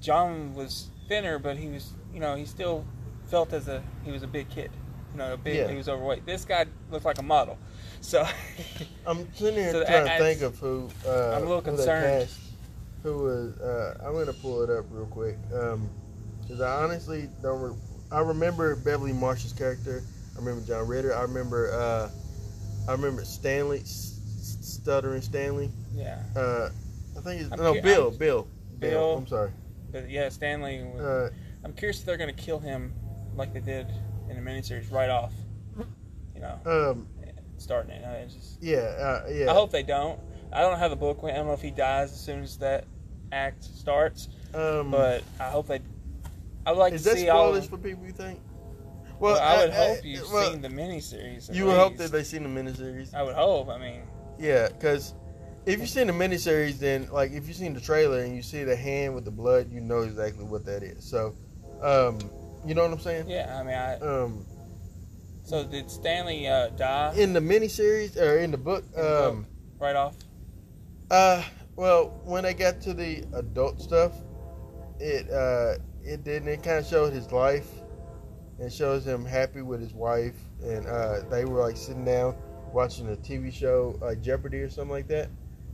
John 0.00 0.54
was 0.54 0.90
thinner, 1.08 1.38
but 1.38 1.56
he 1.56 1.68
was, 1.68 1.92
you 2.12 2.20
know, 2.20 2.36
he 2.36 2.46
still 2.46 2.86
felt 3.26 3.52
as 3.52 3.68
a 3.68 3.82
he 4.04 4.10
was 4.10 4.22
a 4.22 4.26
big 4.26 4.48
kid. 4.48 4.70
You 5.12 5.18
know, 5.18 5.34
a 5.34 5.36
big. 5.36 5.56
Yeah. 5.56 5.68
He 5.68 5.76
was 5.76 5.88
overweight. 5.88 6.24
This 6.26 6.44
guy 6.44 6.66
looked 6.90 7.04
like 7.04 7.18
a 7.18 7.22
model. 7.22 7.58
So 8.00 8.26
I'm 9.06 9.32
sitting 9.34 9.58
here 9.60 9.72
so 9.72 9.84
trying 9.84 10.08
I- 10.08 10.18
to 10.18 10.24
think 10.24 10.40
of 10.40 10.58
who. 10.58 10.88
Uh, 11.06 11.34
I'm 11.36 11.42
a 11.42 11.46
little 11.46 11.60
concerned. 11.62 12.28
Who 13.02 13.18
was? 13.18 13.58
Uh, 13.58 13.98
I'm 14.04 14.12
gonna 14.14 14.32
pull 14.32 14.62
it 14.62 14.70
up 14.70 14.86
real 14.90 15.06
quick. 15.06 15.36
Um, 15.54 15.88
because 16.40 16.60
I 16.60 16.82
honestly 16.82 17.28
don't. 17.42 17.60
Re- 17.60 17.76
I 18.10 18.20
remember 18.20 18.74
Beverly 18.76 19.12
Marsh's 19.12 19.52
character. 19.52 20.02
I 20.34 20.38
remember 20.38 20.66
John 20.66 20.86
Ritter. 20.86 21.14
I 21.14 21.22
remember. 21.22 21.72
Uh, 21.72 22.10
I 22.88 22.92
remember 22.92 23.24
Stanley, 23.24 23.82
stuttering 23.84 25.20
Stanley. 25.20 25.70
yeah, 25.94 26.22
Uh, 26.34 26.70
I 27.16 27.20
think 27.20 27.42
it's 27.42 27.52
I'm 27.52 27.58
no 27.58 27.74
cu- 27.74 27.82
Bill. 27.82 28.08
I'm- 28.08 28.16
Bill. 28.16 28.48
Bill. 28.78 29.16
I'm 29.18 29.26
sorry. 29.26 29.50
but 29.92 30.08
yeah, 30.08 30.28
Stanley. 30.30 30.82
Was, 30.84 31.00
Uh, 31.04 31.30
I'm 31.64 31.72
curious 31.74 31.98
if 32.00 32.06
they're 32.06 32.16
going 32.16 32.34
to 32.34 32.42
kill 32.42 32.58
him 32.60 32.94
like 33.36 33.52
they 33.52 33.60
did 33.60 33.86
in 34.30 34.42
the 34.42 34.50
miniseries 34.50 34.90
right 34.90 35.10
off. 35.10 35.32
You 36.34 36.40
know, 36.40 36.58
um, 36.92 37.08
starting 37.58 37.90
it. 37.90 38.04
I 38.06 38.24
just. 38.32 38.62
yeah. 38.62 38.78
Uh, 38.78 39.28
yeah. 39.30 39.50
I 39.50 39.54
hope 39.54 39.70
they 39.70 39.82
don't. 39.82 40.18
I 40.52 40.60
don't 40.62 40.78
have 40.78 40.90
the 40.90 40.96
book. 40.96 41.20
I 41.22 41.30
don't 41.32 41.46
know 41.46 41.52
if 41.52 41.62
he 41.62 41.70
dies 41.70 42.12
as 42.12 42.20
soon 42.20 42.42
as 42.42 42.56
that 42.58 42.84
act 43.32 43.62
starts, 43.64 44.28
Um, 44.54 44.90
but 44.90 45.22
I 45.38 45.50
hope 45.50 45.66
they. 45.66 45.80
I 46.66 46.72
would 46.72 46.78
like 46.78 46.92
is 46.94 47.02
to 47.04 47.10
that 47.10 47.18
see 47.18 47.28
all. 47.28 47.48
spoilers 47.48 47.66
for 47.66 47.76
people? 47.78 48.04
You 48.06 48.12
think? 48.12 48.40
Well, 49.20 49.38
I 49.40 49.58
would 49.64 49.70
I- 49.70 49.74
hope 49.74 49.98
I- 50.02 50.06
you've 50.06 50.32
well, 50.32 50.50
seen 50.50 50.62
the 50.62 50.68
miniseries. 50.68 51.52
You 51.54 51.66
would 51.66 51.76
hope 51.76 51.96
that 51.96 52.12
they've 52.12 52.26
seen 52.26 52.42
the 52.44 52.48
miniseries. 52.48 53.14
I 53.14 53.22
would 53.22 53.34
hope. 53.34 53.68
I 53.68 53.78
mean, 53.78 54.02
Yeah, 54.38 54.68
because 54.68 55.14
if 55.66 55.80
you've 55.80 55.88
seen 55.88 56.06
the 56.06 56.12
miniseries, 56.12 56.78
then 56.78 57.08
like 57.12 57.32
if 57.32 57.48
you've 57.48 57.56
seen 57.56 57.74
the 57.74 57.80
trailer 57.80 58.20
and 58.20 58.34
you 58.36 58.42
see 58.42 58.62
the 58.64 58.76
hand 58.76 59.14
with 59.14 59.24
the 59.24 59.30
blood, 59.32 59.70
you 59.72 59.80
know 59.80 60.00
exactly 60.02 60.44
what 60.44 60.64
that 60.66 60.82
is. 60.82 61.04
So, 61.04 61.34
um, 61.82 62.18
you 62.64 62.74
know 62.74 62.82
what 62.82 62.92
I'm 62.92 63.00
saying? 63.00 63.28
yeah. 63.28 63.58
I 63.58 63.62
mean, 63.64 63.74
I. 63.74 63.98
Um, 63.98 64.46
So 65.44 65.64
did 65.64 65.90
Stanley 65.90 66.46
uh, 66.46 66.68
die 66.70 67.14
in 67.16 67.32
the 67.32 67.40
miniseries 67.40 68.16
or 68.16 68.38
in 68.38 68.50
the 68.52 68.58
book, 68.58 68.84
In 68.94 69.00
the 69.02 69.28
um, 69.30 69.46
right 69.80 69.96
off? 69.96 70.14
Uh, 71.10 71.42
well, 71.76 72.20
when 72.24 72.44
I 72.44 72.52
got 72.52 72.80
to 72.82 72.94
the 72.94 73.24
adult 73.34 73.80
stuff, 73.80 74.12
it 75.00 75.30
uh, 75.30 75.74
it 76.04 76.24
didn't. 76.24 76.48
It 76.48 76.62
kind 76.62 76.78
of 76.78 76.86
showed 76.86 77.12
his 77.12 77.30
life 77.32 77.68
and 78.58 78.72
shows 78.72 79.06
him 79.06 79.24
happy 79.24 79.62
with 79.62 79.80
his 79.80 79.94
wife, 79.94 80.34
and 80.62 80.86
uh, 80.86 81.20
they 81.30 81.44
were 81.44 81.60
like 81.60 81.76
sitting 81.76 82.04
down 82.04 82.34
watching 82.72 83.10
a 83.12 83.16
TV 83.16 83.52
show 83.52 83.96
like 84.00 84.20
Jeopardy 84.20 84.58
or 84.58 84.68
something 84.68 84.90
like 84.90 85.08
that, 85.08 85.28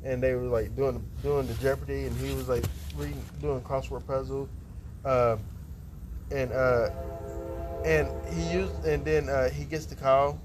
and 0.05 0.23
they 0.23 0.35
were 0.35 0.43
like 0.43 0.77
doing 0.77 1.05
doing 1.23 1.47
the 1.47 1.55
Jeopardy, 1.55 2.05
and 2.07 2.17
he 2.19 2.35
was 2.35 2.49
like 2.49 2.65
reading 2.97 3.23
doing 3.41 3.61
crossword 3.63 4.07
puzzle, 4.07 4.49
uh, 5.05 5.37
and 6.31 6.53
uh, 6.53 6.91
and 7.85 8.09
he 8.33 8.53
used 8.53 8.85
and 8.85 9.05
then 9.05 9.29
uh, 9.29 9.49
he 9.49 9.65
gets 9.65 9.87
the 9.87 9.95
call 9.95 10.41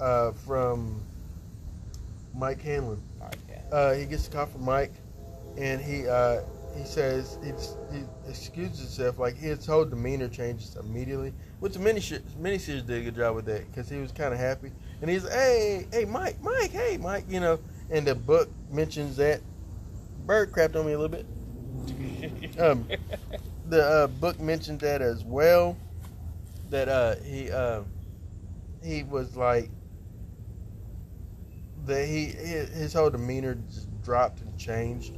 uh, 0.00 0.32
from 0.32 1.00
Mike 2.34 2.60
Hanlon. 2.60 3.02
Uh, 3.72 3.94
he 3.94 4.04
gets 4.06 4.26
a 4.26 4.30
call 4.30 4.46
from 4.46 4.64
Mike, 4.64 4.92
and 5.56 5.80
he 5.80 6.06
uh, 6.08 6.40
he 6.76 6.84
says 6.84 7.38
he, 7.42 7.50
he 7.96 8.04
excuses 8.28 8.80
himself. 8.80 9.18
Like 9.18 9.36
his 9.36 9.64
whole 9.66 9.84
demeanor 9.84 10.28
changes 10.28 10.76
immediately, 10.76 11.32
which 11.60 11.74
the 11.74 11.78
mini 11.78 12.00
miniseries 12.00 12.86
did 12.86 12.90
a 12.90 13.02
good 13.02 13.16
job 13.16 13.36
with 13.36 13.46
that 13.46 13.66
because 13.70 13.88
he 13.88 13.98
was 13.98 14.12
kind 14.12 14.32
of 14.32 14.40
happy. 14.40 14.72
And 15.00 15.10
he's 15.10 15.28
hey 15.28 15.86
hey 15.92 16.04
Mike 16.04 16.42
Mike 16.42 16.70
hey 16.70 16.96
Mike 16.98 17.24
you 17.28 17.40
know. 17.40 17.58
And 17.90 18.06
the 18.06 18.14
book 18.14 18.48
mentions 18.70 19.16
that 19.16 19.40
bird 20.26 20.52
crapped 20.52 20.76
on 20.76 20.86
me 20.86 20.92
a 20.92 20.98
little 20.98 21.08
bit. 21.08 21.26
Um, 22.58 22.86
The 23.66 23.84
uh, 23.84 24.06
book 24.08 24.40
mentioned 24.40 24.80
that 24.80 25.00
as 25.00 25.24
well. 25.24 25.76
That 26.70 26.88
uh, 26.88 27.16
he 27.24 27.50
uh, 27.50 27.82
he 28.82 29.04
was 29.04 29.36
like 29.36 29.70
that 31.90 32.06
he 32.06 32.26
his, 32.26 32.92
whole 32.92 33.10
demeanor 33.10 33.56
just 33.68 33.88
dropped 34.02 34.40
and 34.40 34.56
changed 34.58 35.12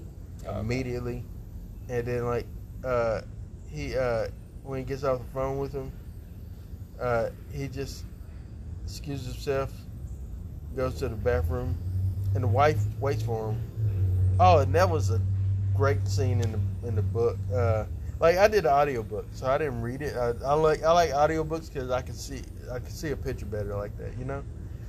Okay. 0.45 0.59
immediately, 0.59 1.25
and 1.88 2.05
then 2.05 2.26
like 2.26 2.47
uh, 2.85 3.21
he 3.71 3.97
uh, 3.97 4.26
when 4.64 4.81
he 4.81 4.85
gets 4.85 5.05
off 5.05 5.19
the 5.19 5.25
phone 5.33 5.59
with 5.59 5.73
him, 5.73 5.93
uh, 7.00 7.31
he 7.52 7.69
just 7.69 8.05
excuses 8.85 9.26
himself, 9.26 9.73
goes 10.75 10.95
to 10.97 11.09
the 11.09 11.14
bathroom, 11.14 11.76
and 12.35 12.43
the 12.43 12.49
wife 12.49 12.83
waits 13.00 13.23
for 13.23 13.50
him. 13.50 13.61
Oh, 14.41 14.59
and 14.59 14.75
that 14.75 14.88
was 14.88 15.11
a 15.11 15.21
great 15.76 16.07
scene 16.09 16.41
in 16.41 16.52
the 16.52 16.88
in 16.88 16.97
the 16.97 17.02
book. 17.02 17.37
Uh, 17.55 17.85
like 18.19 18.37
I 18.37 18.49
did 18.49 18.64
an 18.67 18.73
audiobook, 18.73 19.26
so 19.33 19.47
I 19.47 19.59
didn't 19.59 19.83
read 19.83 20.02
it. 20.02 20.17
I, 20.17 20.33
I 20.45 20.55
like 20.55 20.83
I 20.83 20.93
like 20.93 21.11
audiobooks 21.11 21.73
because 21.73 21.91
I 21.91 22.02
can 22.02 22.14
see 22.14 22.43
I 22.71 22.79
can 22.79 22.91
see 22.91 23.11
a 23.11 23.17
picture 23.17 23.47
better 23.47 23.76
like 23.76 23.97
that. 23.99 24.17
You 24.19 24.25
know, 24.25 24.43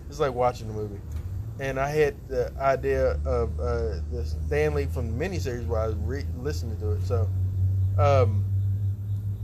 it's 0.10 0.20
like 0.20 0.34
watching 0.34 0.68
the 0.68 0.74
movie. 0.74 1.00
And 1.60 1.80
I 1.80 1.90
had 1.90 2.16
the 2.28 2.52
idea 2.60 3.20
of 3.26 3.60
uh, 3.60 4.00
this 4.12 4.36
Stanley 4.48 4.88
from 4.88 5.18
the 5.18 5.26
miniseries 5.26 5.68
where 5.68 5.82
I 5.82 5.88
was 5.88 5.96
re- 5.98 6.26
listening 6.40 6.78
to 6.80 6.92
it. 6.94 7.04
So, 7.04 7.30
um, 7.98 8.44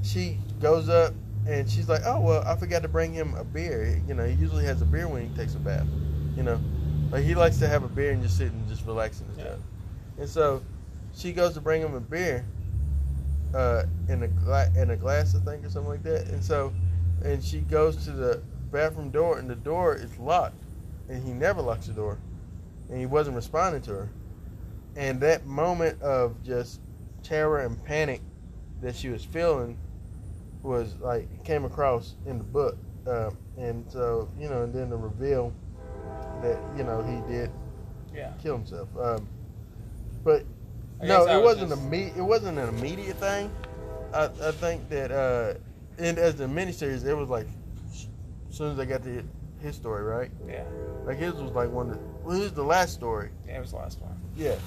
she 0.01 0.39
goes 0.59 0.89
up 0.89 1.13
and 1.47 1.69
she's 1.69 1.87
like, 1.87 2.01
"Oh 2.05 2.19
well, 2.19 2.43
I 2.47 2.55
forgot 2.55 2.81
to 2.81 2.87
bring 2.87 3.13
him 3.13 3.35
a 3.35 3.43
beer. 3.43 4.01
You 4.07 4.13
know, 4.15 4.25
he 4.25 4.33
usually 4.33 4.65
has 4.65 4.81
a 4.81 4.85
beer 4.85 5.07
when 5.07 5.29
he 5.29 5.35
takes 5.35 5.55
a 5.55 5.59
bath. 5.59 5.85
You 6.35 6.43
know, 6.43 6.59
like 7.11 7.23
he 7.23 7.35
likes 7.35 7.57
to 7.59 7.67
have 7.67 7.83
a 7.83 7.87
beer 7.87 8.11
and 8.11 8.23
just 8.23 8.37
sit 8.37 8.51
and 8.51 8.67
just 8.67 8.85
relax 8.85 9.21
and 9.21 9.33
stuff." 9.35 9.59
And 10.17 10.27
so, 10.27 10.63
she 11.15 11.31
goes 11.31 11.53
to 11.53 11.61
bring 11.61 11.81
him 11.81 11.93
a 11.93 11.99
beer, 11.99 12.43
uh, 13.53 13.83
in 14.07 14.23
a 14.23 14.27
gla- 14.27 14.71
in 14.75 14.89
a 14.91 14.95
glass, 14.97 15.35
I 15.35 15.39
think, 15.39 15.65
or 15.65 15.69
something 15.69 15.89
like 15.89 16.03
that. 16.03 16.27
And 16.27 16.43
so, 16.43 16.73
and 17.23 17.43
she 17.43 17.59
goes 17.59 18.03
to 18.05 18.11
the 18.11 18.41
bathroom 18.71 19.09
door, 19.11 19.37
and 19.37 19.49
the 19.49 19.55
door 19.55 19.95
is 19.95 20.17
locked, 20.19 20.63
and 21.09 21.23
he 21.23 21.33
never 21.33 21.61
locks 21.61 21.87
the 21.87 21.93
door, 21.93 22.17
and 22.89 22.99
he 22.99 23.05
wasn't 23.05 23.35
responding 23.35 23.81
to 23.83 23.91
her. 23.91 24.09
And 24.95 25.19
that 25.21 25.45
moment 25.45 26.01
of 26.01 26.41
just 26.43 26.81
terror 27.23 27.59
and 27.59 27.83
panic 27.85 28.21
that 28.81 28.95
she 28.95 29.09
was 29.09 29.23
feeling 29.23 29.77
was 30.63 30.95
like 30.99 31.43
came 31.43 31.65
across 31.65 32.15
in 32.25 32.37
the 32.37 32.43
book, 32.43 32.77
uh, 33.07 33.29
and 33.57 33.85
so 33.91 34.29
you 34.39 34.49
know, 34.49 34.63
and 34.63 34.73
then 34.73 34.89
the 34.89 34.97
reveal 34.97 35.53
that 36.41 36.57
you 36.77 36.83
know 36.83 37.01
he 37.01 37.33
did 37.33 37.49
Yeah. 38.13 38.31
kill 38.41 38.57
himself. 38.57 38.89
Um, 38.99 39.27
but 40.23 40.43
no, 41.01 41.25
it 41.27 41.35
was 41.35 41.57
wasn't 41.57 41.69
just- 41.69 41.81
imme- 41.83 42.17
It 42.17 42.21
wasn't 42.21 42.57
an 42.57 42.67
immediate 42.69 43.17
thing. 43.17 43.49
I, 44.13 44.25
I 44.25 44.51
think 44.51 44.89
that, 44.89 45.11
uh, 45.11 45.53
and 45.97 46.17
as 46.17 46.35
the 46.35 46.45
miniseries, 46.45 47.05
it 47.05 47.13
was 47.13 47.29
like 47.29 47.47
as 47.91 48.07
soon 48.49 48.71
as 48.71 48.77
they 48.77 48.85
got 48.85 49.03
to 49.03 49.23
his 49.61 49.75
story, 49.75 50.03
right? 50.03 50.31
Yeah. 50.47 50.63
Like 51.09 51.17
his 51.17 51.33
was 51.33 51.53
like 51.53 51.71
one. 51.71 51.89
Of 51.89 51.95
the, 51.95 52.01
well, 52.23 52.35
his 52.35 52.51
the 52.51 52.61
last 52.61 52.93
story. 52.93 53.31
Yeah, 53.47 53.57
it 53.57 53.61
was 53.61 53.71
the 53.71 53.77
last 53.77 53.99
one. 53.99 54.15
Yeah. 54.37 54.57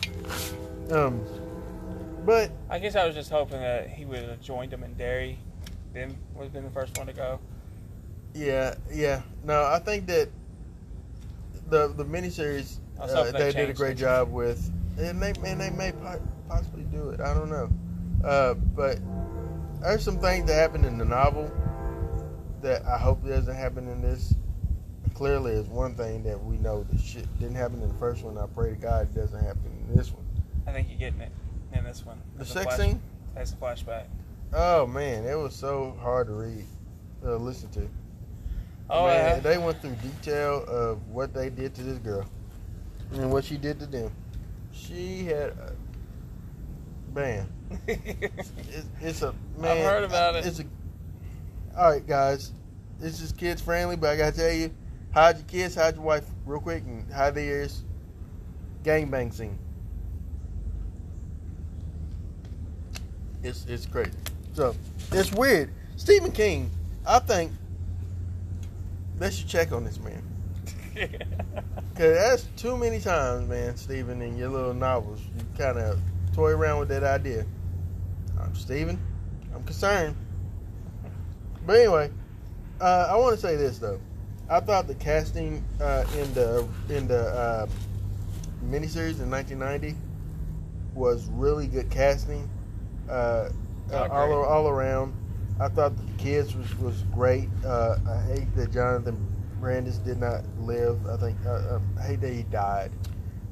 Um, 0.91 1.25
but 2.27 2.51
I 2.69 2.81
guess 2.81 2.97
I 2.97 3.07
was 3.07 3.15
just 3.15 3.31
hoping 3.31 3.61
that 3.61 3.89
he 3.89 4.05
would 4.05 4.25
have 4.25 4.41
joined 4.41 4.73
him 4.73 4.83
in 4.83 4.95
Derry. 4.95 5.39
Then 5.93 6.19
would 6.35 6.43
have 6.43 6.53
been 6.53 6.65
the 6.65 6.71
first 6.73 6.99
one 6.99 7.07
to 7.07 7.13
go. 7.13 7.39
yeah, 8.35 8.75
yeah. 8.93 9.23
No, 9.45 9.63
I 9.67 9.79
think 9.79 10.09
that 10.09 10.31
the 11.69 11.87
the 11.87 12.05
miniseries 12.05 12.79
uh, 12.99 13.31
they 13.31 13.31
they 13.31 13.53
did 13.53 13.71
a 13.71 13.73
great 13.73 13.97
job 13.97 14.33
with, 14.33 14.69
and 14.99 15.23
they 15.23 15.35
and 15.45 15.61
they 15.61 15.71
may 15.71 15.93
po- 15.93 16.21
possibly 16.49 16.83
do 16.91 17.11
it. 17.11 17.21
I 17.21 17.35
don't 17.35 17.51
know, 17.51 17.71
uh, 18.25 18.55
but 18.55 18.99
there's 19.81 20.03
some 20.03 20.19
things 20.19 20.49
that 20.49 20.55
happened 20.55 20.87
in 20.87 20.99
the 20.99 21.05
novel 21.05 21.53
that 22.63 22.85
I 22.85 22.99
hope 22.99 23.25
doesn't 23.25 23.55
happen 23.55 23.87
in 23.87 24.03
this. 24.03 24.35
Clearly, 25.23 25.53
is 25.53 25.69
one 25.69 25.95
thing 25.95 26.25
that 26.25 26.43
we 26.43 26.57
know 26.57 26.83
that 26.83 27.01
shit 27.01 27.29
didn't 27.39 27.55
happen 27.55 27.81
in 27.81 27.87
the 27.87 27.95
first 27.95 28.25
one. 28.25 28.37
I 28.37 28.47
pray 28.47 28.71
to 28.71 28.77
God 28.77 29.03
it 29.03 29.15
doesn't 29.15 29.39
happen 29.39 29.71
in 29.89 29.97
this 29.97 30.11
one. 30.11 30.25
I 30.67 30.73
think 30.73 30.89
you're 30.91 30.99
getting 30.99 31.21
it 31.21 31.31
in 31.73 31.85
this 31.85 32.05
one. 32.05 32.21
The 32.39 32.45
sex 32.45 32.75
flash- 32.75 32.81
scene. 32.81 33.03
As 33.37 33.53
a 33.53 33.55
flashback. 33.55 34.07
Oh 34.53 34.85
man, 34.85 35.25
it 35.25 35.37
was 35.37 35.55
so 35.55 35.97
hard 36.01 36.27
to 36.27 36.33
read, 36.33 36.65
uh, 37.25 37.37
listen 37.37 37.71
to. 37.71 37.89
Oh, 38.91 39.07
man, 39.07 39.37
yeah. 39.37 39.39
they 39.39 39.59
went 39.59 39.81
through 39.81 39.95
detail 40.03 40.65
of 40.67 41.07
what 41.07 41.33
they 41.33 41.51
did 41.51 41.73
to 41.77 41.85
this 41.85 41.99
girl 41.99 42.27
and 43.13 43.31
what 43.31 43.45
she 43.45 43.57
did 43.57 43.79
to 43.79 43.87
them. 43.87 44.11
She 44.73 45.23
had, 45.27 45.51
a, 45.51 45.73
man, 47.15 47.47
it's, 47.87 48.51
it's 49.01 49.23
a 49.23 49.33
man. 49.57 49.79
I've 49.79 49.85
heard 49.85 50.03
about 50.03 50.35
it. 50.35 50.47
It's 50.47 50.59
a. 50.59 50.65
All 51.79 51.93
right, 51.93 52.05
guys, 52.05 52.51
this 52.99 53.21
is 53.21 53.31
kids 53.31 53.63
friendly, 53.63 53.95
but 53.95 54.11
I 54.11 54.17
gotta 54.17 54.37
tell 54.37 54.53
you, 54.53 54.73
hide 55.13 55.37
your 55.37 55.47
kids, 55.47 55.75
hide 55.75 55.95
your 55.95 56.05
wife, 56.05 56.25
real 56.47 56.61
quick, 56.61 56.83
and 56.85 57.11
hide 57.13 57.35
their 57.35 57.45
ears. 57.45 57.85
Gangbang 58.85 59.33
scene. 59.33 59.59
It's 63.43 63.65
it's 63.67 63.87
crazy. 63.87 64.13
So 64.55 64.75
it's 65.13 65.33
weird. 65.33 65.71
Stephen 65.97 66.33
King, 66.33 66.71
I 67.07 67.19
think 67.19 67.53
they 69.19 69.31
should 69.31 69.49
check 69.49 69.73
on 69.73 69.85
this 69.85 69.99
man. 70.01 70.23
Cause 71.95 72.15
that's 72.15 72.43
too 72.57 72.77
many 72.77 73.01
times, 73.01 73.49
man, 73.49 73.77
Stephen, 73.77 74.21
in 74.21 74.37
your 74.37 74.49
little 74.49 74.75
novels, 74.75 75.21
you 75.37 75.45
kind 75.57 75.79
of 75.79 75.99
toy 76.35 76.51
around 76.51 76.81
with 76.81 76.89
that 76.89 77.05
idea. 77.05 77.45
I'm 78.41 78.55
Stephen. 78.55 78.99
I'm 79.55 79.63
concerned. 79.65 80.17
But 81.67 81.77
anyway, 81.77 82.11
uh, 82.81 83.09
I 83.11 83.17
want 83.17 83.35
to 83.37 83.41
say 83.41 83.57
this 83.57 83.79
though. 83.79 84.01
I 84.53 84.61
thought 84.61 84.87
the 84.87 84.95
casting 84.97 85.65
uh, 85.81 86.05
in 86.19 86.35
the 86.35 86.69
in 86.91 87.09
the 87.09 87.29
uh, 87.29 87.67
miniseries 88.67 89.19
in 89.19 89.31
1990 89.31 89.97
was 90.95 91.27
really 91.31 91.67
good 91.67 91.89
casting. 91.89 92.51
Uh, 93.09 93.49
uh, 93.91 94.09
all 94.11 94.45
all 94.45 94.69
around. 94.69 95.15
I 95.59 95.69
thought 95.69 95.97
the 95.97 96.23
kids 96.23 96.55
was 96.55 96.79
was 96.79 97.03
great. 97.15 97.49
Uh, 97.65 97.97
I 98.07 98.21
hate 98.35 98.55
that 98.57 98.73
Jonathan 98.73 99.17
Brandis 99.59 99.97
did 99.97 100.21
not 100.21 100.43
live. 100.61 100.99
I 101.07 101.17
think 101.17 101.39
uh, 101.47 101.79
I 101.99 102.03
hate 102.03 102.21
that 102.21 102.35
he 102.35 102.43
died. 102.43 102.93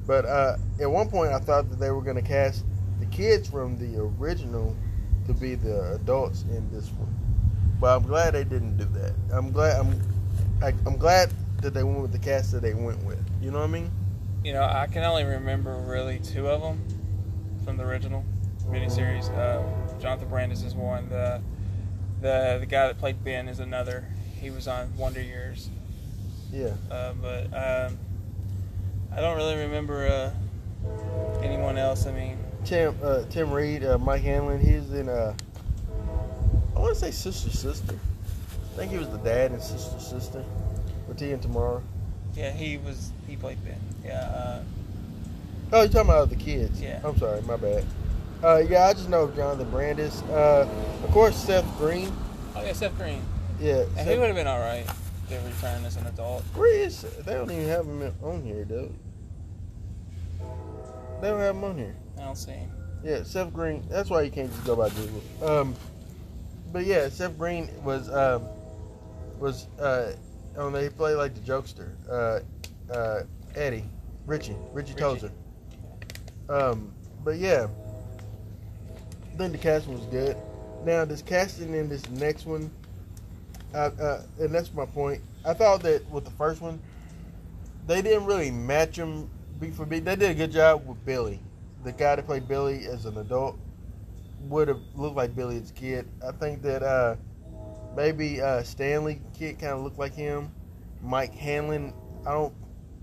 But 0.05 0.25
uh, 0.25 0.57
at 0.79 0.91
one 0.91 1.09
point, 1.09 1.31
I 1.31 1.39
thought 1.39 1.67
that 1.71 1.79
they 1.79 1.89
were 1.89 2.03
going 2.03 2.17
to 2.17 2.21
cast 2.21 2.63
the 2.99 3.07
kids 3.07 3.49
from 3.49 3.75
the 3.79 3.99
original 3.99 4.75
to 5.25 5.33
be 5.33 5.55
the 5.55 5.95
adults 5.95 6.43
in 6.43 6.71
this 6.71 6.89
one. 6.91 7.15
But 7.79 7.97
I'm 7.97 8.03
glad 8.03 8.35
they 8.35 8.43
didn't 8.43 8.77
do 8.77 8.85
that. 8.99 9.13
I'm 9.31 9.51
glad 9.51 9.79
I'm 9.79 9.99
I, 10.61 10.73
I'm 10.85 10.97
glad 10.97 11.31
that 11.61 11.73
they 11.73 11.83
went 11.83 12.01
with 12.01 12.11
the 12.11 12.19
cast 12.19 12.51
that 12.51 12.61
they 12.61 12.73
went 12.73 13.03
with. 13.03 13.23
You 13.41 13.51
know 13.51 13.59
what 13.59 13.65
I 13.65 13.67
mean? 13.67 13.91
you 14.43 14.53
know, 14.53 14.63
I 14.63 14.87
can 14.87 15.03
only 15.03 15.23
remember 15.23 15.75
really 15.75 16.19
two 16.19 16.47
of 16.47 16.61
them 16.61 16.83
from 17.63 17.77
the 17.77 17.83
original 17.83 18.25
miniseries. 18.67 19.29
Uh, 19.37 19.63
Jonathan 19.99 20.29
Brandis 20.29 20.63
is 20.63 20.73
one. 20.73 21.09
The 21.09 21.41
the 22.21 22.57
the 22.59 22.65
guy 22.65 22.87
that 22.87 22.97
played 22.97 23.23
Ben 23.23 23.47
is 23.47 23.59
another. 23.59 24.05
He 24.39 24.49
was 24.49 24.67
on 24.67 24.95
Wonder 24.97 25.21
Years. 25.21 25.69
Yeah. 26.51 26.73
Uh, 26.89 27.13
but 27.13 27.45
um, 27.45 27.97
I 29.15 29.21
don't 29.21 29.37
really 29.37 29.55
remember 29.57 30.07
uh, 30.07 31.39
anyone 31.43 31.77
else. 31.77 32.07
I 32.07 32.11
mean, 32.11 32.37
Tim 32.65 32.97
uh, 33.03 33.23
Tim 33.29 33.51
Reid, 33.51 33.83
uh, 33.83 33.99
Mike 33.99 34.23
Hanlon. 34.23 34.59
He's 34.59 34.91
in 34.91 35.07
uh, 35.07 35.35
I 36.75 36.79
want 36.79 36.95
to 36.95 36.99
say 36.99 37.11
Sister 37.11 37.51
Sister. 37.51 37.99
I 38.73 38.77
think 38.77 38.91
he 38.91 38.97
was 38.97 39.09
the 39.09 39.17
dad 39.17 39.51
in 39.51 39.59
Sister 39.61 39.99
Sister 39.99 40.43
with 41.07 41.17
Tia 41.19 41.33
and 41.33 41.43
Tamera. 41.43 41.81
yeah, 42.35 42.51
he 42.51 42.77
was 42.77 43.11
he 43.27 43.35
played 43.35 43.63
Ben. 43.65 43.79
Yeah, 44.03 44.19
uh, 44.21 44.63
Oh, 45.73 45.81
you're 45.81 45.89
talking 45.89 46.09
about 46.09 46.29
the 46.29 46.35
kids? 46.35 46.81
Yeah. 46.81 46.99
I'm 47.03 47.17
sorry, 47.17 47.41
my 47.43 47.55
bad. 47.55 47.85
Uh, 48.43 48.57
yeah, 48.67 48.87
I 48.87 48.93
just 48.93 49.07
know 49.07 49.27
Jonathan 49.31 49.69
Brandis. 49.71 50.21
Uh, 50.23 50.67
of 51.03 51.11
course, 51.11 51.35
Seth 51.35 51.65
Green. 51.77 52.11
oh 52.55 52.63
yeah, 52.63 52.73
Seth 52.73 52.97
Green. 52.97 53.21
Yeah. 53.59 53.81
And 53.83 53.95
Seth- 53.97 54.07
he 54.09 54.17
would 54.17 54.27
have 54.27 54.35
been 54.35 54.47
all 54.47 54.59
right. 54.59 54.85
if 54.85 55.29
They 55.29 55.37
returned 55.37 55.85
as 55.85 55.95
an 55.97 56.07
adult. 56.07 56.43
Where 56.55 56.73
is? 56.73 57.01
They 57.25 57.33
don't 57.33 57.49
even 57.51 57.67
have 57.67 57.85
him 57.85 58.13
on 58.23 58.43
here, 58.43 58.65
dude. 58.65 58.93
They 61.21 61.29
don't 61.29 61.39
have 61.39 61.55
him 61.55 61.63
on 61.63 61.77
here. 61.77 61.95
I 62.19 62.23
don't 62.23 62.35
see 62.35 62.51
him. 62.51 62.71
Yeah, 63.03 63.23
Seth 63.23 63.53
Green. 63.53 63.83
That's 63.89 64.09
why 64.09 64.23
you 64.23 64.31
can't 64.31 64.51
just 64.51 64.65
go 64.65 64.75
by 64.75 64.89
Google. 64.89 65.21
Um, 65.47 65.75
but 66.73 66.85
yeah, 66.85 67.09
Seth 67.09 67.37
Green 67.37 67.69
was 67.83 68.09
um, 68.09 68.43
was 69.41 69.67
uh, 69.79 70.13
on. 70.57 70.73
They 70.73 70.89
play 70.89 71.15
like 71.15 71.33
the 71.33 71.41
jokester. 71.41 71.89
Uh, 72.09 72.39
uh, 72.93 73.23
Eddie, 73.55 73.85
Richie, 74.25 74.55
Richie, 74.71 74.93
Richie. 74.93 75.27
Tozier. 75.27 75.31
Um, 76.49 76.93
but 77.23 77.37
yeah, 77.37 77.67
I 79.33 79.37
think 79.37 79.51
the 79.51 79.57
casting 79.57 79.93
was 79.93 80.05
good. 80.05 80.37
Now 80.85 81.05
this 81.05 81.21
casting 81.21 81.73
in 81.73 81.89
this 81.89 82.07
next 82.11 82.45
one, 82.45 82.71
uh, 83.73 83.89
uh, 83.99 84.21
and 84.39 84.53
that's 84.53 84.73
my 84.73 84.85
point. 84.85 85.21
I 85.45 85.53
thought 85.53 85.81
that 85.83 86.09
with 86.09 86.25
the 86.25 86.31
first 86.31 86.61
one, 86.61 86.79
they 87.87 88.01
didn't 88.01 88.25
really 88.25 88.51
match 88.51 88.97
him 88.97 89.29
beat 89.59 89.75
for 89.75 89.85
beat. 89.85 90.05
They 90.05 90.15
did 90.15 90.31
a 90.31 90.35
good 90.35 90.51
job 90.51 90.87
with 90.87 91.03
Billy 91.05 91.39
the 91.83 91.91
guy 91.91 92.15
that 92.15 92.25
played 92.25 92.47
Billy 92.47 92.85
as 92.85 93.05
an 93.05 93.17
adult 93.17 93.57
would 94.41 94.67
have 94.67 94.79
looked 94.95 95.15
like 95.15 95.35
Billy 95.35 95.57
as 95.57 95.69
a 95.69 95.73
kid. 95.73 96.07
I 96.25 96.31
think 96.31 96.61
that 96.63 96.83
uh, 96.83 97.15
maybe 97.95 98.41
uh, 98.41 98.63
Stanley 98.63 99.21
kid 99.37 99.59
kind 99.59 99.73
of 99.73 99.81
looked 99.81 99.99
like 99.99 100.13
him. 100.13 100.51
Mike 101.01 101.33
Hanlon, 101.33 101.93
I 102.25 102.31
don't, 102.33 102.53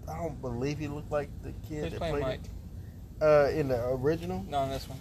I 0.09 0.16
don't 0.16 0.40
believe 0.40 0.79
he 0.79 0.88
looked 0.88 1.11
like 1.11 1.31
the 1.42 1.53
kid 1.68 1.85
Who's 1.85 1.92
that 1.92 1.98
played 2.01 2.22
Mike? 2.22 2.40
it 3.20 3.22
uh, 3.24 3.51
in 3.53 3.68
the 3.68 3.85
original. 3.88 4.44
No, 4.48 4.62
in 4.64 4.70
this 4.70 4.88
one. 4.88 4.98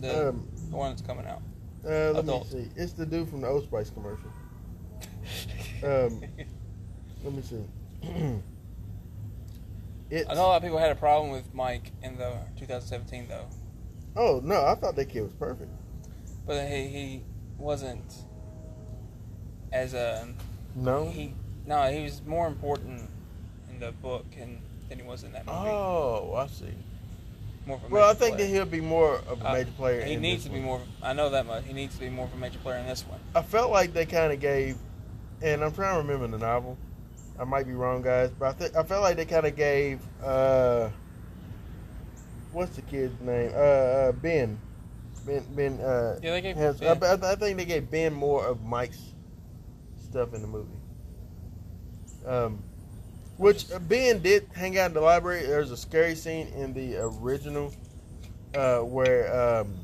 The, 0.00 0.28
Um, 0.28 0.48
the 0.70 0.76
one 0.76 0.90
that's 0.90 1.02
coming 1.02 1.26
out. 1.26 1.40
uh, 1.84 2.10
let 2.12 2.16
adult. 2.24 2.52
me 2.52 2.64
see. 2.64 2.70
It's 2.76 2.92
the 2.92 3.06
dude 3.06 3.28
from 3.30 3.40
the 3.40 3.48
Old 3.48 3.64
Spice 3.64 3.90
commercial. 3.90 4.30
Um, 5.84 6.22
let 7.22 7.32
me 7.34 7.42
see. 7.42 7.62
it's 10.10 10.28
I 10.30 10.34
know 10.34 10.40
a 10.40 10.48
lot 10.48 10.56
of 10.56 10.62
people 10.62 10.78
had 10.78 10.90
a 10.90 10.94
problem 10.94 11.30
with 11.30 11.52
Mike 11.52 11.92
in 12.02 12.16
the 12.16 12.30
2017 12.56 13.28
though, 13.28 13.46
oh 14.16 14.40
no, 14.42 14.64
I 14.64 14.74
thought 14.74 14.96
that 14.96 15.06
kid 15.10 15.22
was 15.22 15.32
perfect. 15.34 15.70
but 16.46 16.66
he 16.68 16.86
he 16.88 17.22
wasn't 17.58 18.24
as 19.76 19.94
a 19.94 20.26
No. 20.74 21.08
he 21.10 21.32
no 21.66 21.90
he 21.90 22.02
was 22.04 22.22
more 22.26 22.46
important 22.46 23.08
in 23.70 23.78
the 23.80 23.92
book 23.92 24.26
and 24.40 24.58
than 24.88 24.98
he 25.00 25.04
was 25.04 25.24
in 25.24 25.32
that 25.32 25.44
movie. 25.46 25.58
Oh, 25.58 26.34
I 26.36 26.46
see. 26.46 26.72
more 27.66 27.76
of 27.76 27.84
a 27.84 27.88
Well, 27.88 28.08
I 28.08 28.14
think 28.14 28.36
that 28.36 28.36
player. 28.36 28.46
he's 28.46 28.56
he'll 28.56 28.66
be 28.66 28.80
more 28.80 29.16
of 29.28 29.42
a 29.42 29.48
Uh, 29.48 29.52
major 29.54 29.70
player. 29.72 30.04
He 30.04 30.16
needs 30.16 30.44
to 30.44 30.50
be 30.50 30.56
one. 30.60 30.64
more. 30.64 30.80
I 31.02 31.12
know 31.12 31.28
that 31.30 31.44
much. 31.46 31.64
He 31.64 31.72
needs 31.72 31.94
to 31.94 32.00
be 32.00 32.08
more 32.08 32.26
of 32.26 32.32
a 32.34 32.36
major 32.36 32.58
player 32.60 32.78
in 32.78 32.86
this 32.86 33.02
one. 33.06 33.18
I 33.34 33.42
felt 33.42 33.70
like 33.72 33.92
they 33.92 34.06
kind 34.06 34.32
of 34.32 34.38
gave, 34.40 34.76
and 35.42 35.64
I'm 35.64 35.72
trying 35.72 35.94
to 35.94 35.98
remember 36.02 36.28
the 36.28 36.38
novel. 36.44 36.78
I 37.38 37.44
might 37.44 37.66
be 37.66 37.72
wrong, 37.74 38.00
guys, 38.02 38.30
but 38.38 38.46
I 38.48 38.52
think 38.52 38.76
I 38.76 38.82
felt 38.84 39.02
like 39.02 39.16
they 39.16 39.26
kind 39.26 39.44
of 39.46 39.56
gave. 39.56 40.00
uh 40.22 40.88
What's 42.52 42.76
the 42.76 42.82
kid's 42.82 43.20
name? 43.20 43.50
Uh, 43.54 43.58
uh 43.58 44.12
Ben. 44.12 44.58
Ben. 45.26 45.44
Ben. 45.54 45.80
Uh, 45.80 46.18
Yeah, 46.22 46.30
they 46.30 46.40
gave. 46.40 46.56
has, 46.56 46.78
Ben- 46.80 47.02
I, 47.02 47.12
I 47.32 47.34
think 47.34 47.58
they 47.58 47.64
gave 47.66 47.90
Ben 47.90 48.14
more 48.14 48.46
of 48.46 48.62
Mike's 48.62 49.02
stuff 50.16 50.32
in 50.32 50.40
the 50.40 50.48
movie. 50.48 50.78
Um, 52.24 52.62
which 53.36 53.70
uh, 53.70 53.78
Ben 53.78 54.22
did 54.22 54.48
hang 54.54 54.78
out 54.78 54.86
in 54.86 54.94
the 54.94 55.00
library. 55.02 55.44
There's 55.44 55.70
a 55.70 55.76
scary 55.76 56.14
scene 56.14 56.48
in 56.56 56.72
the 56.72 56.96
original 57.02 57.70
uh, 58.54 58.78
where 58.78 59.60
um, 59.60 59.74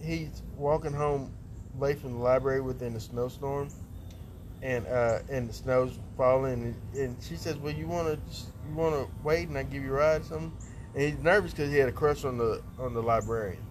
he's 0.00 0.42
walking 0.56 0.92
home 0.92 1.34
late 1.80 1.98
from 1.98 2.12
the 2.12 2.18
library 2.18 2.60
within 2.60 2.94
a 2.94 3.00
snowstorm, 3.00 3.68
and 4.62 4.86
uh, 4.86 5.18
and 5.28 5.48
the 5.48 5.52
snow's 5.52 5.98
falling, 6.16 6.52
and, 6.52 6.96
and 6.96 7.16
she 7.20 7.34
says, 7.34 7.56
"Well, 7.56 7.74
you 7.74 7.88
want 7.88 8.14
to 8.14 8.36
you 8.68 8.76
want 8.76 8.94
to 8.94 9.12
wait, 9.24 9.48
and 9.48 9.58
I 9.58 9.64
give 9.64 9.82
you 9.82 9.90
a 9.90 9.98
ride, 9.98 10.20
or 10.20 10.24
something." 10.24 10.52
And 10.94 11.02
he's 11.02 11.18
nervous 11.18 11.50
because 11.50 11.72
he 11.72 11.78
had 11.78 11.88
a 11.88 11.92
crush 11.92 12.24
on 12.24 12.38
the 12.38 12.62
on 12.78 12.94
the 12.94 13.02
librarian, 13.02 13.64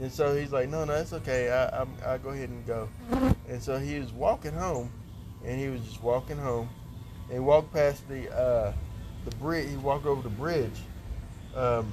and 0.00 0.12
so 0.12 0.36
he's 0.36 0.52
like, 0.52 0.68
"No, 0.68 0.84
no, 0.84 0.94
it's 0.94 1.12
okay. 1.12 1.50
I 1.50 1.80
I'm, 1.80 1.88
I'll 2.04 2.18
go 2.18 2.30
ahead 2.30 2.48
and 2.48 2.66
go." 2.66 2.88
And 3.48 3.62
so 3.62 3.78
he 3.78 3.98
was 3.98 4.12
walking 4.12 4.52
home, 4.52 4.90
and 5.44 5.58
he 5.58 5.68
was 5.68 5.80
just 5.82 6.02
walking 6.02 6.36
home, 6.36 6.68
and 7.26 7.34
he 7.34 7.38
walked 7.38 7.72
past 7.72 8.08
the 8.08 8.30
uh, 8.36 8.72
the 9.24 9.36
bridge. 9.36 9.68
He 9.68 9.76
walked 9.76 10.06
over 10.06 10.22
the 10.22 10.28
bridge, 10.28 10.78
um, 11.54 11.92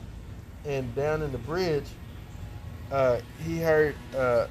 and 0.66 0.94
down 0.96 1.22
in 1.22 1.32
the 1.32 1.38
bridge, 1.40 1.86
uh, 2.92 3.20
he 3.46 3.60
heard 3.60 3.96
uh, 4.16 4.48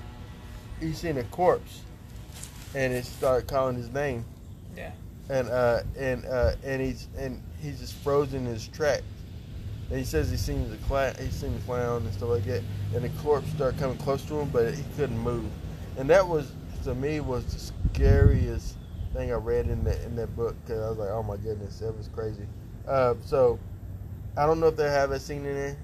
he 0.81 0.93
seen 0.93 1.19
a 1.19 1.25
corpse, 1.25 1.83
and 2.75 2.93
it 2.93 3.05
started 3.05 3.49
calling 3.49 3.77
his 3.77 3.91
name. 3.91 4.25
Yeah. 4.77 4.93
And 5.29 5.49
uh, 5.49 5.83
and 5.99 6.25
uh, 6.27 6.53
and 6.65 6.83
he's 6.83 7.09
and 7.17 7.43
he's 7.61 7.81
just 7.81 7.95
frozen 7.95 8.47
in 8.47 8.53
his 8.53 8.69
tracks. 8.69 9.03
And 9.91 9.99
he 9.99 10.05
says 10.05 10.31
he 10.31 10.37
seen 10.37 10.71
the 10.71 10.77
clown, 10.79 11.15
he 11.21 11.29
seen 11.31 11.55
the 11.55 11.61
clown 11.61 12.03
and 12.03 12.13
stuff 12.15 12.31
like 12.31 12.45
that. 12.45 12.63
And 12.95 13.05
the 13.05 13.11
corpse 13.23 13.49
started 13.51 13.79
coming 13.79 13.99
close 13.99 14.25
to 14.25 14.41
him, 14.41 14.49
but 14.49 14.75
he 14.75 14.83
couldn't 14.97 15.19
move. 15.19 15.51
And 15.97 16.09
that 16.11 16.27
was 16.27 16.53
to 16.85 16.95
me 16.95 17.21
was 17.21 17.45
the 17.53 17.75
scariest 17.95 18.77
thing 19.13 19.33
I 19.33 19.37
read 19.37 19.67
in 19.67 19.85
that 19.85 20.01
in 20.03 20.17
that 20.17 20.35
book 20.35 20.57
because 20.65 20.83
I 20.83 20.89
was 20.89 20.99
like, 20.99 21.11
oh 21.11 21.23
my 21.23 21.37
goodness, 21.37 21.79
that 21.81 21.97
was 21.97 22.09
crazy. 22.09 22.47
Uh, 22.89 23.15
so 23.25 23.59
I 24.37 24.47
don't 24.47 24.61
know 24.61 24.69
if 24.69 24.77
they 24.77 24.89
have 24.89 25.11
that 25.11 25.21
scene 25.21 25.45
in 25.45 25.55
there. 25.55 25.77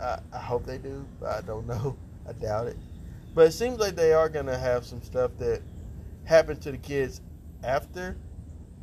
I, 0.00 0.18
I 0.32 0.38
hope 0.38 0.66
they 0.66 0.78
do, 0.78 1.06
but 1.20 1.30
I 1.30 1.40
don't 1.42 1.66
know. 1.66 1.96
I 2.28 2.32
doubt 2.32 2.68
it. 2.68 2.76
But 3.34 3.46
it 3.46 3.52
seems 3.52 3.78
like 3.78 3.94
they 3.94 4.12
are 4.12 4.28
gonna 4.28 4.58
have 4.58 4.84
some 4.84 5.02
stuff 5.02 5.30
that 5.38 5.62
happened 6.24 6.60
to 6.62 6.72
the 6.72 6.78
kids 6.78 7.20
after. 7.62 8.16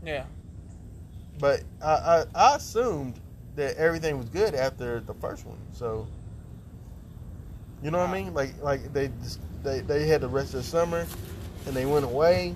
Yeah. 0.03 0.25
But 1.39 1.63
I, 1.81 1.91
I, 1.91 2.25
I 2.35 2.55
assumed 2.55 3.19
that 3.55 3.75
everything 3.77 4.17
was 4.17 4.29
good 4.29 4.55
after 4.55 4.99
the 5.01 5.13
first 5.15 5.45
one. 5.45 5.57
So 5.73 6.07
you 7.81 7.91
know 7.91 7.99
what 7.99 8.09
I 8.09 8.13
mean? 8.13 8.33
Like 8.33 8.61
like 8.61 8.91
they 8.93 9.09
just, 9.23 9.39
they 9.63 9.79
they 9.81 10.07
had 10.07 10.21
the 10.21 10.27
rest 10.27 10.53
of 10.53 10.61
the 10.61 10.67
summer, 10.67 11.05
and 11.65 11.75
they 11.75 11.85
went 11.85 12.05
away, 12.05 12.55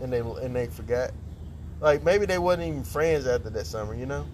and 0.00 0.12
they 0.12 0.20
and 0.20 0.54
they 0.54 0.66
forgot. 0.66 1.12
Like 1.80 2.02
maybe 2.02 2.26
they 2.26 2.38
wasn't 2.38 2.68
even 2.68 2.84
friends 2.84 3.26
after 3.26 3.50
that 3.50 3.66
summer. 3.66 3.94
You 3.94 4.06
know? 4.06 4.26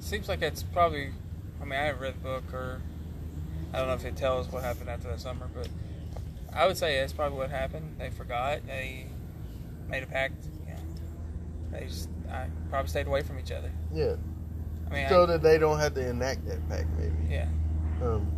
Seems 0.00 0.28
like 0.28 0.40
that's 0.40 0.62
probably. 0.62 1.10
I 1.60 1.64
mean, 1.64 1.72
I 1.72 1.84
haven't 1.84 2.02
read 2.02 2.14
the 2.14 2.20
book, 2.20 2.44
or 2.52 2.80
I 3.72 3.78
don't 3.78 3.88
know 3.88 3.94
if 3.94 4.04
it 4.04 4.16
tells 4.16 4.50
what 4.52 4.62
happened 4.62 4.88
after 4.88 5.08
that 5.08 5.20
summer, 5.20 5.48
but 5.52 5.68
I 6.52 6.66
would 6.66 6.76
say 6.76 7.00
that's 7.00 7.12
probably 7.12 7.38
what 7.38 7.50
happened. 7.50 7.96
They 7.98 8.10
forgot. 8.10 8.66
They 8.66 9.06
made 9.88 10.02
a 10.02 10.06
pact. 10.06 10.44
Yeah. 10.66 10.76
They 11.72 11.86
just 11.86 12.08
I 12.30 12.46
probably 12.70 12.88
stayed 12.88 13.06
away 13.06 13.22
from 13.22 13.38
each 13.38 13.50
other. 13.50 13.70
Yeah. 13.92 14.14
I 14.90 14.94
mean, 14.94 15.08
So 15.08 15.22
I, 15.24 15.26
that 15.26 15.42
they 15.42 15.58
don't 15.58 15.78
have 15.78 15.94
to 15.94 16.08
enact 16.08 16.46
that 16.46 16.66
pact, 16.68 16.86
maybe. 16.98 17.14
yeah. 17.28 17.48
Um, 18.02 18.30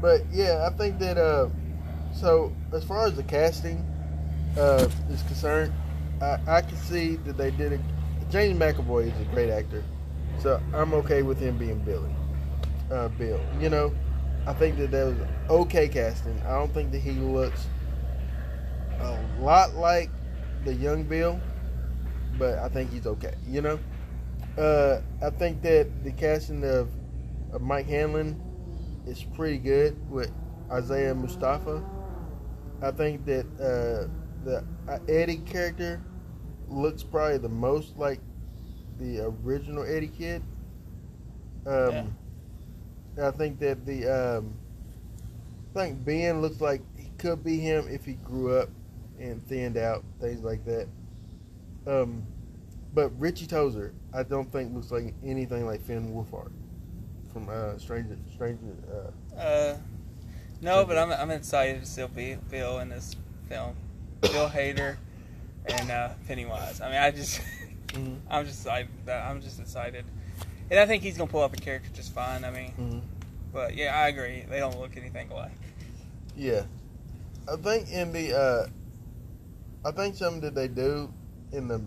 but 0.00 0.22
yeah, 0.32 0.68
I 0.70 0.76
think 0.76 0.98
that. 0.98 1.18
Uh, 1.18 1.48
so 2.12 2.52
as 2.72 2.84
far 2.84 3.06
as 3.06 3.14
the 3.16 3.22
casting 3.24 3.78
uh, 4.56 4.88
is 5.10 5.22
concerned, 5.22 5.72
I, 6.22 6.38
I 6.46 6.60
can 6.60 6.76
see 6.76 7.16
that 7.16 7.36
they 7.36 7.50
did 7.50 7.72
it. 7.72 7.80
James 8.30 8.58
McAvoy 8.58 9.12
is 9.12 9.20
a 9.20 9.24
great 9.32 9.50
actor, 9.50 9.82
so 10.38 10.60
I'm 10.72 10.94
okay 10.94 11.22
with 11.22 11.38
him 11.38 11.58
being 11.58 11.78
Billy, 11.80 12.10
uh, 12.90 13.08
Bill. 13.08 13.40
You 13.60 13.68
know, 13.68 13.92
I 14.46 14.52
think 14.54 14.76
that 14.78 14.90
that 14.92 15.06
was 15.06 15.16
okay 15.50 15.88
casting. 15.88 16.40
I 16.46 16.50
don't 16.52 16.72
think 16.72 16.92
that 16.92 17.00
he 17.00 17.12
looks 17.12 17.66
a 19.00 19.18
lot 19.40 19.74
like 19.74 20.10
the 20.64 20.74
young 20.74 21.02
Bill, 21.04 21.40
but 22.38 22.58
I 22.58 22.68
think 22.68 22.92
he's 22.92 23.06
okay. 23.06 23.34
You 23.48 23.60
know, 23.60 23.78
uh, 24.56 25.00
I 25.22 25.30
think 25.30 25.62
that 25.62 26.04
the 26.04 26.12
casting 26.12 26.64
of, 26.64 26.90
of 27.52 27.60
Mike 27.62 27.86
Hanlon 27.86 28.40
is 29.06 29.22
pretty 29.22 29.58
good 29.58 29.96
with 30.10 30.30
Isaiah 30.70 31.14
Mustafa. 31.14 31.82
I 32.82 32.90
think 32.90 33.24
that 33.26 33.46
uh, 33.60 34.08
the 34.44 34.64
uh, 34.88 34.98
Eddie 35.08 35.38
character 35.38 36.02
looks 36.68 37.02
probably 37.02 37.38
the 37.38 37.48
most 37.48 37.96
like 37.96 38.20
the 38.98 39.20
original 39.44 39.84
Eddie 39.84 40.08
kid. 40.08 40.42
Um, 41.66 42.16
I 43.20 43.30
think 43.30 43.58
that 43.60 43.84
the 43.86 44.06
um, 44.08 44.54
I 45.74 45.78
think 45.80 46.04
Ben 46.04 46.40
looks 46.40 46.60
like 46.60 46.82
he 46.96 47.10
could 47.18 47.42
be 47.44 47.58
him 47.58 47.86
if 47.88 48.04
he 48.04 48.14
grew 48.14 48.56
up 48.56 48.68
and 49.18 49.44
thinned 49.46 49.76
out, 49.76 50.04
things 50.20 50.42
like 50.42 50.64
that. 50.64 50.88
Um, 51.86 52.24
but 52.94 53.10
Richie 53.20 53.46
Tozier, 53.46 53.92
I 54.12 54.22
don't 54.22 54.50
think 54.50 54.72
looks 54.74 54.90
like 54.90 55.14
anything 55.24 55.66
like 55.66 55.82
Finn 55.82 56.12
Wolfhard 56.14 56.52
from 57.32 57.48
uh, 57.48 57.76
Stranger 57.78 58.16
Stranger. 58.32 58.62
Uh, 59.36 59.36
Uh, 59.38 59.76
no, 60.60 60.84
but 60.84 60.96
I'm 60.96 61.10
I'm 61.12 61.30
excited 61.30 61.80
to 61.80 61.86
still 61.86 62.08
be 62.08 62.36
Bill 62.50 62.78
in 62.78 62.88
this 62.88 63.16
film. 63.48 63.74
Bill 64.20 64.48
Hader 64.48 64.96
and 65.66 65.90
uh, 65.90 66.10
Pennywise. 66.26 66.80
I 66.80 66.88
mean, 66.88 66.98
I 66.98 67.10
just 67.10 67.40
mhm, 67.88 68.18
I'm 68.30 68.46
just 68.46 68.60
excited. 68.60 68.88
I'm 69.08 69.40
just 69.40 69.60
excited, 69.60 70.04
and 70.70 70.78
I 70.80 70.86
think 70.86 71.02
he's 71.02 71.18
gonna 71.18 71.30
pull 71.30 71.42
up 71.42 71.52
a 71.52 71.56
character 71.56 71.90
just 71.92 72.14
fine. 72.14 72.44
I 72.44 72.50
mean, 72.50 72.72
mhm. 72.78 73.00
but 73.52 73.74
yeah, 73.74 73.94
I 73.94 74.08
agree. 74.08 74.44
They 74.48 74.60
don't 74.60 74.78
look 74.78 74.96
anything 74.96 75.30
alike. 75.30 75.50
Yeah, 76.36 76.62
I 77.52 77.56
think 77.56 77.90
in 77.90 78.12
the 78.12 78.34
uh, 78.36 78.66
I 79.84 79.90
think 79.90 80.14
something 80.14 80.40
that 80.42 80.54
they 80.54 80.68
do 80.68 81.12
in 81.52 81.68
the 81.68 81.82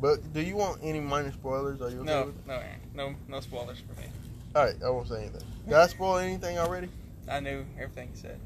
book. 0.00 0.20
Do 0.32 0.40
you 0.40 0.56
want 0.56 0.80
any 0.82 1.00
minor 1.00 1.32
spoilers? 1.32 1.80
Are 1.80 1.90
you 1.90 2.00
okay 2.00 2.06
No, 2.10 2.26
with 2.26 2.36
it? 2.38 2.46
no, 2.46 2.54
Aaron. 2.54 2.80
no, 2.94 3.14
no 3.28 3.40
spoilers 3.40 3.78
for 3.80 4.00
me. 4.00 4.06
All 4.54 4.64
right, 4.64 4.74
I 4.84 4.90
won't 4.90 5.08
say 5.08 5.22
anything. 5.22 5.42
Did 5.66 5.74
I 5.74 5.86
spoil 5.86 6.18
anything 6.18 6.58
already? 6.58 6.88
I 7.28 7.40
knew 7.40 7.64
everything 7.78 8.10
you 8.14 8.20
said. 8.20 8.38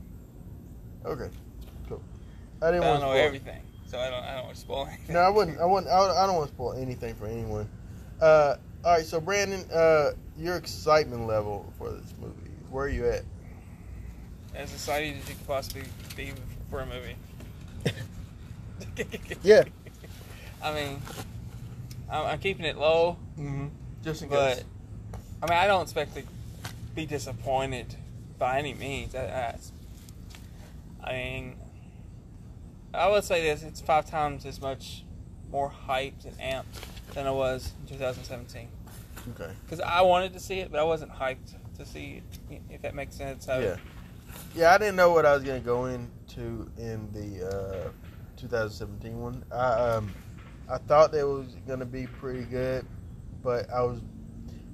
Okay, 1.05 1.29
cool. 1.89 2.03
I 2.63 2.67
I 2.69 2.71
didn't 2.71 2.83
don't 2.83 2.91
want 2.91 3.01
to 3.03 3.07
know 3.07 3.13
spoil. 3.13 3.27
everything, 3.27 3.61
so 3.87 3.99
I 3.99 4.11
don't. 4.11 4.25
I 4.25 4.35
don't 4.35 4.45
want 4.45 4.55
to 4.55 4.61
spoil 4.61 4.87
anything. 4.91 5.15
No, 5.15 5.21
I 5.21 5.29
wouldn't. 5.29 5.59
I 5.61 5.65
wouldn't. 5.65 5.91
I, 5.93 5.99
I 6.25 6.27
don't 6.27 6.37
want 6.37 6.49
to 6.49 6.55
spoil 6.55 6.73
anything 6.75 7.15
for 7.15 7.27
anyone. 7.27 7.69
Uh, 8.21 8.57
all 8.85 8.93
right, 8.93 9.05
so 9.05 9.21
Brandon, 9.21 9.65
uh, 9.73 10.13
your 10.39 10.57
excitement 10.57 11.27
level 11.27 11.73
for 11.79 11.91
this 11.91 12.15
movie, 12.21 12.51
where 12.71 12.85
are 12.87 12.89
you 12.89 13.09
at? 13.09 13.25
As 14.55 14.73
excited 14.73 15.17
as 15.17 15.29
you 15.29 15.35
could 15.35 15.47
possibly 15.47 15.83
be 16.17 16.33
for 16.71 16.81
a 16.81 16.87
movie. 16.87 17.17
Yeah. 19.43 19.65
I 20.63 20.73
mean, 20.75 21.03
I'm, 22.11 22.27
I'm 22.27 22.39
keeping 22.39 22.65
it 22.65 22.77
low, 22.77 23.17
Mm-hmm. 23.39 23.67
Just 24.03 24.23
in 24.23 24.29
but 24.29 24.57
case. 24.57 24.65
I 25.43 25.51
mean, 25.51 25.59
I 25.59 25.67
don't 25.67 25.83
expect 25.83 26.15
to 26.15 26.23
be 26.95 27.07
disappointed 27.07 27.95
by 28.39 28.59
any 28.59 28.73
means. 28.75 29.13
That, 29.13 29.29
that's, 29.29 29.73
I 31.03 31.13
mean, 31.13 31.57
I 32.95 33.09
would 33.09 33.25
say 33.25 33.43
this: 33.43 33.63
it's 33.63 33.81
five 33.81 34.09
times 34.09 34.47
as 34.47 34.61
much 34.61 35.05
more 35.51 35.73
hyped 35.89 36.25
and 36.25 36.39
amped 36.39 37.15
than 37.15 37.27
it 37.27 37.33
was 37.33 37.73
in 37.83 37.97
2017. 37.97 38.69
Okay. 39.35 39.53
Because 39.65 39.81
I 39.81 40.03
wanted 40.03 40.33
to 40.35 40.41
see 40.41 40.61
it, 40.61 40.71
but 40.71 40.81
I 40.81 40.85
wasn't 40.85 41.13
hyped 41.13 41.55
to 41.79 41.85
see 41.85 42.23
it. 42.51 42.61
If 42.71 42.83
that 42.83 42.95
makes 42.95 43.17
sense. 43.17 43.47
So, 43.47 43.59
Yeah. 43.59 43.77
Yeah, 44.55 44.75
I 44.75 44.79
didn't 44.79 44.97
know 44.97 45.13
what 45.13 45.27
I 45.27 45.35
was 45.35 45.43
gonna 45.43 45.61
go 45.61 45.87
into 45.87 46.71
in 46.79 47.09
the 47.13 47.87
uh, 47.87 47.91
2017 48.37 49.19
one. 49.19 49.45
I 49.51 49.73
um, 49.73 50.13
I 50.69 50.79
thought 50.79 51.13
that 51.13 51.27
was 51.27 51.57
gonna 51.67 51.85
be 51.85 52.07
pretty 52.07 52.45
good, 52.45 52.85
but 53.43 53.71
I 53.71 53.83
was 53.83 54.01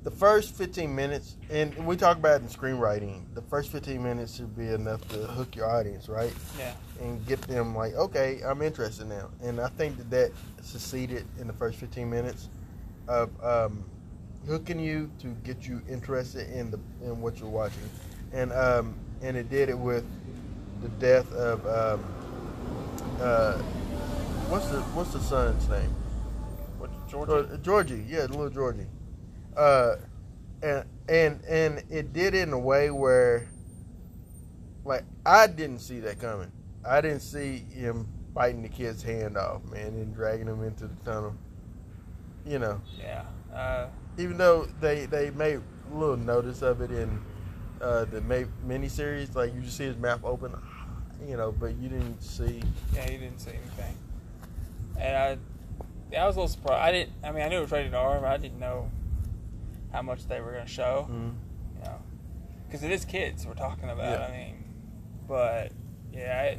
the 0.02 0.10
first 0.10 0.54
15 0.56 0.94
minutes, 0.94 1.36
and 1.48 1.86
we 1.86 1.96
talk 1.96 2.16
about 2.16 2.40
it 2.40 2.42
in 2.42 2.48
screenwriting. 2.48 3.22
The 3.34 3.42
first 3.42 3.70
15 3.70 4.02
minutes 4.02 4.34
should 4.34 4.56
be 4.56 4.68
enough 4.68 5.06
to 5.08 5.18
hook 5.18 5.54
your 5.54 5.70
audience, 5.70 6.08
right? 6.08 6.32
Yeah. 6.58 6.72
And 7.00 7.24
get 7.26 7.40
them 7.42 7.74
like, 7.76 7.94
okay, 7.94 8.40
I'm 8.44 8.62
interested 8.62 9.06
now. 9.06 9.30
And 9.42 9.60
I 9.60 9.68
think 9.68 9.96
that 9.98 10.10
that 10.10 10.32
succeeded 10.60 11.24
in 11.38 11.46
the 11.46 11.52
first 11.52 11.78
15 11.78 12.10
minutes 12.10 12.48
of 13.06 13.30
um, 13.44 13.84
hooking 14.48 14.80
you 14.80 15.10
to 15.20 15.28
get 15.44 15.66
you 15.68 15.82
interested 15.88 16.50
in 16.50 16.70
the 16.70 16.80
in 17.04 17.20
what 17.20 17.38
you're 17.38 17.48
watching, 17.48 17.88
and 18.32 18.52
um, 18.52 18.94
and 19.22 19.36
it 19.36 19.50
did 19.50 19.68
it 19.68 19.78
with 19.78 20.04
the 20.82 20.88
death 20.88 21.30
of 21.32 21.66
um, 21.66 22.04
uh, 23.20 23.60
what's 24.52 24.68
the 24.68 24.80
what's 24.92 25.12
the 25.14 25.20
son's 25.20 25.66
name? 25.70 25.94
What? 26.78 26.90
Georgie. 27.08 27.58
Georgie, 27.62 28.04
yeah, 28.06 28.20
little 28.26 28.50
Georgie. 28.50 28.86
Uh, 29.56 29.96
and 30.62 30.84
and 31.08 31.42
and 31.48 31.82
it 31.90 32.12
did 32.12 32.34
it 32.34 32.48
in 32.48 32.52
a 32.52 32.58
way 32.58 32.90
where, 32.90 33.48
like, 34.84 35.04
I 35.24 35.46
didn't 35.46 35.78
see 35.78 36.00
that 36.00 36.20
coming. 36.20 36.52
I 36.86 37.00
didn't 37.00 37.20
see 37.20 37.64
him 37.72 38.06
biting 38.34 38.62
the 38.62 38.68
kid's 38.68 39.02
hand 39.02 39.38
off, 39.38 39.64
man, 39.64 39.88
and 39.88 40.14
dragging 40.14 40.48
him 40.48 40.62
into 40.62 40.86
the 40.86 40.96
tunnel. 41.04 41.34
You 42.44 42.58
know, 42.58 42.80
Yeah. 42.98 43.22
Uh, 43.54 43.88
even 44.18 44.36
though 44.36 44.66
they 44.80 45.06
they 45.06 45.30
made 45.30 45.60
a 45.90 45.96
little 45.96 46.16
notice 46.16 46.60
of 46.60 46.82
it 46.82 46.90
in 46.90 47.20
uh, 47.80 48.04
the 48.04 48.20
ma- 48.20 48.50
miniseries, 48.66 49.34
like 49.34 49.54
you 49.54 49.62
just 49.62 49.78
see 49.78 49.84
his 49.84 49.96
mouth 49.96 50.20
open, 50.24 50.52
you 51.26 51.38
know, 51.38 51.52
but 51.52 51.74
you 51.76 51.88
didn't 51.88 52.20
see. 52.20 52.62
yeah, 52.92 53.08
he 53.08 53.16
didn't 53.16 53.40
say 53.40 53.52
anything. 53.52 53.96
And 54.98 55.16
I, 55.16 55.38
yeah, 56.10 56.24
I 56.24 56.26
was 56.26 56.36
a 56.36 56.40
little 56.40 56.48
surprised. 56.48 56.82
I 56.82 56.92
didn't. 56.92 57.12
I 57.24 57.32
mean, 57.32 57.42
I 57.42 57.48
knew 57.48 57.58
it 57.58 57.62
was 57.62 57.72
rated 57.72 57.94
R, 57.94 58.20
but 58.20 58.26
I 58.28 58.36
didn't 58.36 58.58
know 58.60 58.90
how 59.92 60.02
much 60.02 60.26
they 60.26 60.40
were 60.40 60.52
going 60.52 60.64
to 60.66 60.70
show. 60.70 61.08
Mm. 61.10 61.34
You 61.78 61.84
know, 61.84 61.98
because 62.66 62.82
it 62.82 62.90
is 62.92 63.04
kids 63.04 63.46
we're 63.46 63.54
talking 63.54 63.90
about. 63.90 64.20
Yeah. 64.20 64.26
I 64.26 64.30
mean, 64.32 64.64
but 65.28 65.72
yeah, 66.12 66.42
it, 66.44 66.58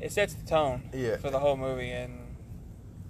it 0.00 0.12
sets 0.12 0.34
the 0.34 0.46
tone 0.46 0.90
Yeah. 0.94 1.16
for 1.16 1.30
the 1.30 1.38
whole 1.38 1.56
movie, 1.56 1.90
and 1.90 2.36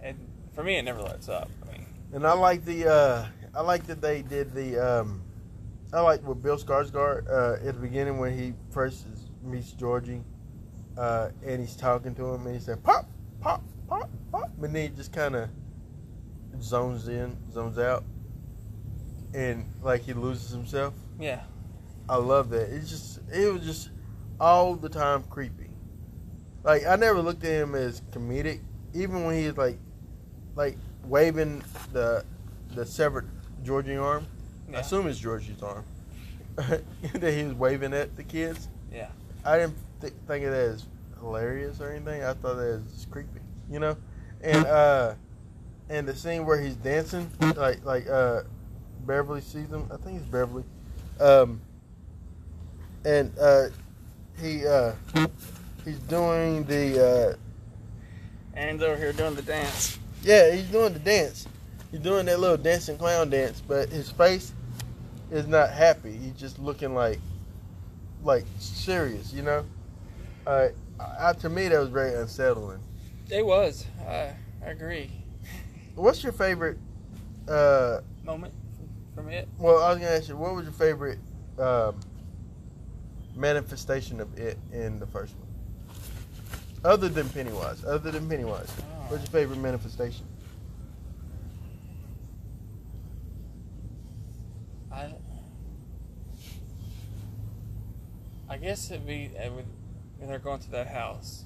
and 0.00 0.16
for 0.54 0.62
me, 0.64 0.76
it 0.76 0.82
never 0.82 1.02
lets 1.02 1.28
up. 1.28 1.50
I 1.68 1.72
mean, 1.72 1.86
And 2.12 2.26
I 2.26 2.32
like 2.32 2.64
the 2.64 2.88
uh, 2.90 3.26
I 3.54 3.60
like 3.62 3.86
that 3.86 4.00
they 4.00 4.22
did 4.22 4.52
the 4.54 4.78
um, 4.78 5.22
I 5.92 6.00
like 6.00 6.26
with 6.26 6.42
Bill 6.42 6.56
Skarsgård 6.56 7.28
uh, 7.28 7.54
at 7.66 7.74
the 7.74 7.80
beginning 7.80 8.18
when 8.18 8.36
he 8.36 8.54
first 8.70 9.06
meets 9.42 9.72
Georgie, 9.72 10.22
uh, 10.96 11.30
and 11.44 11.60
he's 11.60 11.74
talking 11.76 12.14
to 12.14 12.26
him 12.34 12.46
and 12.46 12.54
he 12.54 12.60
said 12.60 12.82
pop 12.84 13.06
pop 13.40 13.62
pop 13.88 14.08
and 14.32 14.74
then 14.74 14.74
he 14.74 14.88
just 14.96 15.12
kind 15.12 15.34
of 15.36 15.48
zones 16.60 17.08
in, 17.08 17.36
zones 17.52 17.78
out, 17.78 18.04
and 19.34 19.64
like 19.82 20.02
he 20.02 20.12
loses 20.12 20.50
himself. 20.50 20.94
yeah, 21.18 21.40
I 22.08 22.16
love 22.16 22.50
that. 22.50 22.70
It's 22.70 22.90
just 22.90 23.20
it 23.32 23.52
was 23.52 23.62
just 23.62 23.90
all 24.40 24.74
the 24.74 24.88
time 24.88 25.22
creepy. 25.24 25.70
Like 26.62 26.86
I 26.86 26.96
never 26.96 27.20
looked 27.22 27.44
at 27.44 27.50
him 27.62 27.74
as 27.74 28.02
comedic, 28.12 28.60
even 28.94 29.24
when 29.24 29.36
he's 29.36 29.56
like 29.56 29.78
like 30.56 30.76
waving 31.04 31.62
the 31.92 32.24
the 32.74 32.84
severed 32.84 33.28
Georgie 33.64 33.96
arm. 33.96 34.26
I 34.74 34.80
assume 34.80 35.08
it's 35.08 35.18
Georgie's 35.18 35.62
arm 35.62 35.84
that 36.56 37.32
he 37.34 37.42
was 37.44 37.54
waving 37.54 37.92
at 37.92 38.14
the 38.16 38.22
kids. 38.22 38.68
yeah. 38.92 39.08
I 39.44 39.56
didn't 39.58 39.76
th- 40.02 40.12
think 40.28 40.44
of 40.44 40.50
that 40.52 40.60
as 40.60 40.86
hilarious 41.18 41.80
or 41.80 41.90
anything. 41.90 42.22
I 42.22 42.34
thought 42.34 42.56
that 42.56 42.82
was 42.84 43.06
creepy, 43.10 43.40
you 43.70 43.80
know. 43.80 43.96
And 44.42 44.66
uh, 44.66 45.14
and 45.88 46.08
the 46.08 46.14
scene 46.14 46.46
where 46.46 46.60
he's 46.60 46.76
dancing, 46.76 47.30
like 47.56 47.84
like 47.84 48.08
uh, 48.08 48.42
Beverly 49.06 49.40
sees 49.40 49.68
him. 49.68 49.88
I 49.92 49.96
think 49.96 50.18
it's 50.18 50.26
Beverly. 50.26 50.64
Um, 51.18 51.60
and 53.04 53.36
uh, 53.38 53.66
he 54.40 54.66
uh, 54.66 54.92
he's 55.84 55.98
doing 56.00 56.64
the 56.64 57.34
uh, 57.34 57.36
And 58.54 58.72
he's 58.72 58.82
over 58.82 58.96
here 58.96 59.12
doing 59.12 59.34
the 59.34 59.42
dance. 59.42 59.98
yeah, 60.22 60.50
he's 60.52 60.70
doing 60.70 60.92
the 60.92 60.98
dance. 60.98 61.46
He's 61.90 62.00
doing 62.00 62.26
that 62.26 62.38
little 62.40 62.56
dancing 62.56 62.96
clown 62.96 63.30
dance, 63.30 63.60
but 63.66 63.88
his 63.88 64.10
face 64.10 64.52
is 65.30 65.46
not 65.46 65.70
happy. 65.70 66.12
He's 66.12 66.34
just 66.34 66.58
looking 66.58 66.94
like, 66.94 67.18
like 68.22 68.44
serious, 68.58 69.32
you 69.32 69.42
know. 69.42 69.64
Uh, 70.46 70.68
I, 71.18 71.32
to 71.34 71.48
me, 71.48 71.68
that 71.68 71.78
was 71.80 71.88
very 71.88 72.14
unsettling. 72.14 72.80
It 73.30 73.44
was. 73.46 73.86
I 74.06 74.32
I 74.64 74.70
agree. 74.70 75.10
What's 75.94 76.22
your 76.22 76.32
favorite? 76.32 76.78
Uh, 77.48 78.00
Moment 78.24 78.52
from 79.14 79.28
it. 79.28 79.48
well, 79.58 79.82
I 79.82 79.90
was 79.90 79.98
gonna 79.98 80.10
ask 80.10 80.28
you, 80.28 80.36
what 80.36 80.54
was 80.54 80.64
your 80.64 80.72
favorite 80.72 81.18
um, 81.58 81.98
manifestation 83.34 84.20
of 84.20 84.38
it 84.38 84.58
in 84.72 84.98
the 84.98 85.06
first 85.06 85.34
one, 85.36 85.48
other 86.84 87.08
than 87.08 87.28
Pennywise? 87.30 87.84
Other 87.84 88.10
than 88.10 88.28
Pennywise, 88.28 88.70
what's 89.08 89.22
your 89.24 89.30
favorite 89.32 89.58
manifestation? 89.58 90.26
I 94.92 95.08
I 98.48 98.56
guess 98.56 98.90
it'd 98.90 99.06
be 99.06 99.30
it 99.36 99.52
would, 99.52 99.64
when 100.18 100.28
they're 100.28 100.38
going 100.38 100.60
to 100.60 100.70
that 100.72 100.88
house. 100.88 101.44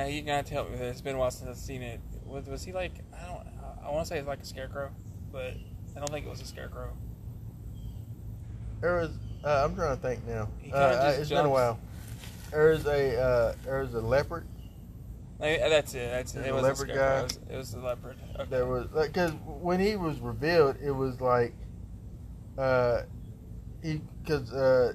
Now 0.00 0.06
you 0.06 0.22
gotta 0.22 0.48
tell 0.48 0.64
me. 0.64 0.78
It's 0.78 1.02
been 1.02 1.16
a 1.16 1.18
while 1.18 1.30
since 1.30 1.50
I've 1.50 1.58
seen 1.58 1.82
it. 1.82 2.00
Was, 2.24 2.46
was 2.46 2.64
he 2.64 2.72
like? 2.72 2.92
I 3.14 3.26
don't. 3.26 3.46
I 3.84 3.90
want 3.90 4.06
to 4.06 4.08
say 4.08 4.18
it's 4.18 4.26
like 4.26 4.40
a 4.40 4.46
scarecrow, 4.46 4.90
but 5.30 5.52
I 5.94 5.98
don't 5.98 6.08
think 6.08 6.24
it 6.24 6.30
was 6.30 6.40
a 6.40 6.46
scarecrow. 6.46 6.96
There 8.80 8.96
was. 8.96 9.10
Uh, 9.44 9.62
I'm 9.62 9.76
trying 9.76 9.94
to 9.94 10.00
think 10.02 10.26
now. 10.26 10.48
Uh, 10.72 10.76
I- 10.76 11.08
it's 11.10 11.28
been 11.28 11.38
a 11.38 11.42
jumps. 11.42 11.50
while. 11.50 11.78
There's 12.50 12.86
a 12.86 13.20
uh, 13.20 13.54
there's 13.62 13.92
a 13.92 14.00
leopard. 14.00 14.46
Maybe, 15.38 15.58
that's 15.68 15.92
it. 15.92 16.10
That's 16.10 16.34
it. 16.34 16.46
It 16.46 16.54
was 16.54 16.62
a 16.62 16.66
leopard 16.68 16.88
scarecrow. 16.88 16.96
guy. 16.96 17.18
It 17.18 17.22
was, 17.22 17.38
it 17.50 17.56
was 17.56 17.70
the 17.72 17.80
leopard. 17.80 18.16
Okay. 18.36 18.44
There 18.48 18.66
was 18.66 18.86
like 18.92 19.12
because 19.12 19.32
when 19.44 19.80
he 19.80 19.96
was 19.96 20.18
revealed, 20.20 20.76
it 20.82 20.92
was 20.92 21.20
like, 21.20 21.52
uh, 22.56 23.02
he 23.82 24.00
because 24.24 24.50
uh, 24.50 24.94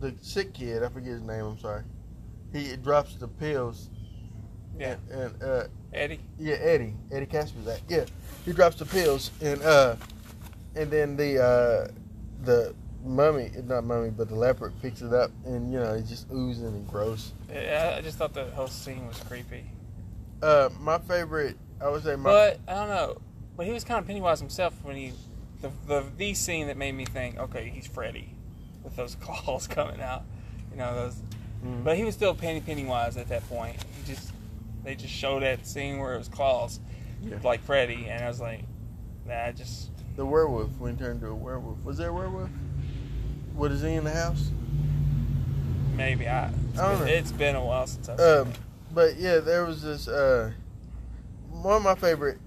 the 0.00 0.16
sick 0.20 0.52
kid, 0.52 0.82
I 0.82 0.88
forget 0.88 1.12
his 1.12 1.22
name. 1.22 1.44
I'm 1.44 1.60
sorry. 1.60 1.84
He 2.52 2.74
drops 2.74 3.14
the 3.14 3.28
pills. 3.28 3.88
Yeah, 4.78 4.96
And, 5.10 5.20
and 5.20 5.42
uh, 5.42 5.64
Eddie. 5.92 6.20
yeah, 6.38 6.54
Eddie, 6.54 6.94
Eddie 7.12 7.26
Casper's 7.26 7.64
that. 7.66 7.80
Yeah, 7.88 8.04
he 8.44 8.52
drops 8.52 8.76
the 8.76 8.86
pills, 8.86 9.30
and 9.42 9.62
uh, 9.62 9.96
and 10.76 10.90
then 10.90 11.16
the 11.16 11.42
uh, 11.42 11.88
the 12.44 12.74
mummy, 13.04 13.50
not 13.66 13.84
mummy, 13.84 14.10
but 14.10 14.28
the 14.28 14.34
leopard 14.34 14.72
picks 14.82 15.02
it 15.02 15.12
up, 15.12 15.30
and 15.44 15.72
you 15.72 15.78
know 15.78 15.94
it's 15.94 16.08
just 16.08 16.30
oozing 16.32 16.66
and 16.66 16.86
gross. 16.88 17.32
Yeah, 17.52 17.94
I 17.98 18.00
just 18.02 18.18
thought 18.18 18.32
the 18.34 18.44
whole 18.46 18.68
scene 18.68 19.06
was 19.06 19.18
creepy. 19.18 19.64
Uh, 20.42 20.70
my 20.80 20.98
favorite, 20.98 21.56
I 21.80 21.88
would 21.88 22.02
say 22.02 22.16
my 22.16 22.30
But 22.30 22.60
I 22.68 22.74
don't 22.74 22.88
know. 22.88 23.18
But 23.56 23.66
he 23.66 23.72
was 23.72 23.84
kind 23.84 23.98
of 24.00 24.06
Pennywise 24.06 24.40
himself 24.40 24.74
when 24.82 24.96
he 24.96 25.12
the 25.60 25.70
the 25.86 26.04
the 26.16 26.34
scene 26.34 26.68
that 26.68 26.76
made 26.78 26.92
me 26.92 27.04
think, 27.04 27.38
okay, 27.38 27.68
he's 27.74 27.86
Freddy 27.86 28.32
with 28.82 28.96
those 28.96 29.14
claws 29.20 29.66
coming 29.66 30.00
out. 30.00 30.22
You 30.70 30.78
know 30.78 30.94
those. 30.94 31.16
Mhm. 31.64 31.84
But 31.84 31.98
he 31.98 32.04
was 32.04 32.14
still 32.14 32.34
Penny 32.34 32.60
Pennywise 32.62 33.18
at 33.18 33.28
that 33.28 33.46
point. 33.50 33.76
He 33.98 34.14
just 34.14 34.29
they 34.84 34.94
just 34.94 35.12
showed 35.12 35.42
that 35.42 35.66
scene 35.66 35.98
where 35.98 36.14
it 36.14 36.18
was 36.18 36.28
claws, 36.28 36.80
Yeah. 37.22 37.36
like 37.44 37.62
Freddy, 37.62 38.06
and 38.08 38.24
I 38.24 38.28
was 38.28 38.40
like, 38.40 38.62
nah, 39.26 39.44
I 39.46 39.52
just 39.52 39.90
the 40.16 40.26
werewolf 40.26 40.70
when 40.78 40.96
he 40.96 40.98
turned 41.02 41.20
to 41.20 41.28
a 41.28 41.34
werewolf. 41.34 41.84
Was 41.84 41.98
there 41.98 42.08
a 42.10 42.12
werewolf? 42.12 42.50
What 43.54 43.72
is 43.72 43.82
he 43.82 43.94
in 43.94 44.04
the 44.04 44.10
house? 44.12 44.50
maybe 45.96 46.26
I. 46.28 46.50
It's, 46.70 46.78
I 46.78 46.88
don't 46.90 46.98
been, 47.00 47.06
know. 47.08 47.12
it's 47.14 47.32
been 47.32 47.56
a 47.56 47.64
while 47.64 47.86
since 47.86 48.08
I've 48.08 48.20
Um, 48.20 48.52
but 48.92 49.16
yeah, 49.16 49.38
there 49.38 49.64
was 49.66 49.82
this. 49.82 50.08
Uh, 50.08 50.50
one 51.50 51.76
of 51.76 51.82
my 51.82 51.94
favorite 51.94 52.38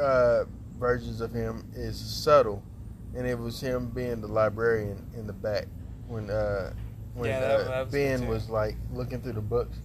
uh, 0.00 0.44
versions 0.78 1.20
of 1.20 1.32
him 1.32 1.68
is 1.74 1.98
subtle, 1.98 2.62
and 3.16 3.26
it 3.26 3.38
was 3.38 3.60
him 3.60 3.88
being 3.88 4.20
the 4.20 4.28
librarian 4.28 5.04
in 5.16 5.26
the 5.26 5.32
back 5.32 5.66
when 6.06 6.30
uh, 6.30 6.72
when 7.14 7.28
Yeah, 7.30 7.40
that- 7.40 7.60
uh, 7.60 7.64
that 7.64 7.84
was 7.86 7.92
Ben 7.92 8.26
was 8.28 8.48
like 8.48 8.76
looking 8.92 9.20
through 9.20 9.32
the 9.32 9.40
books, 9.40 9.78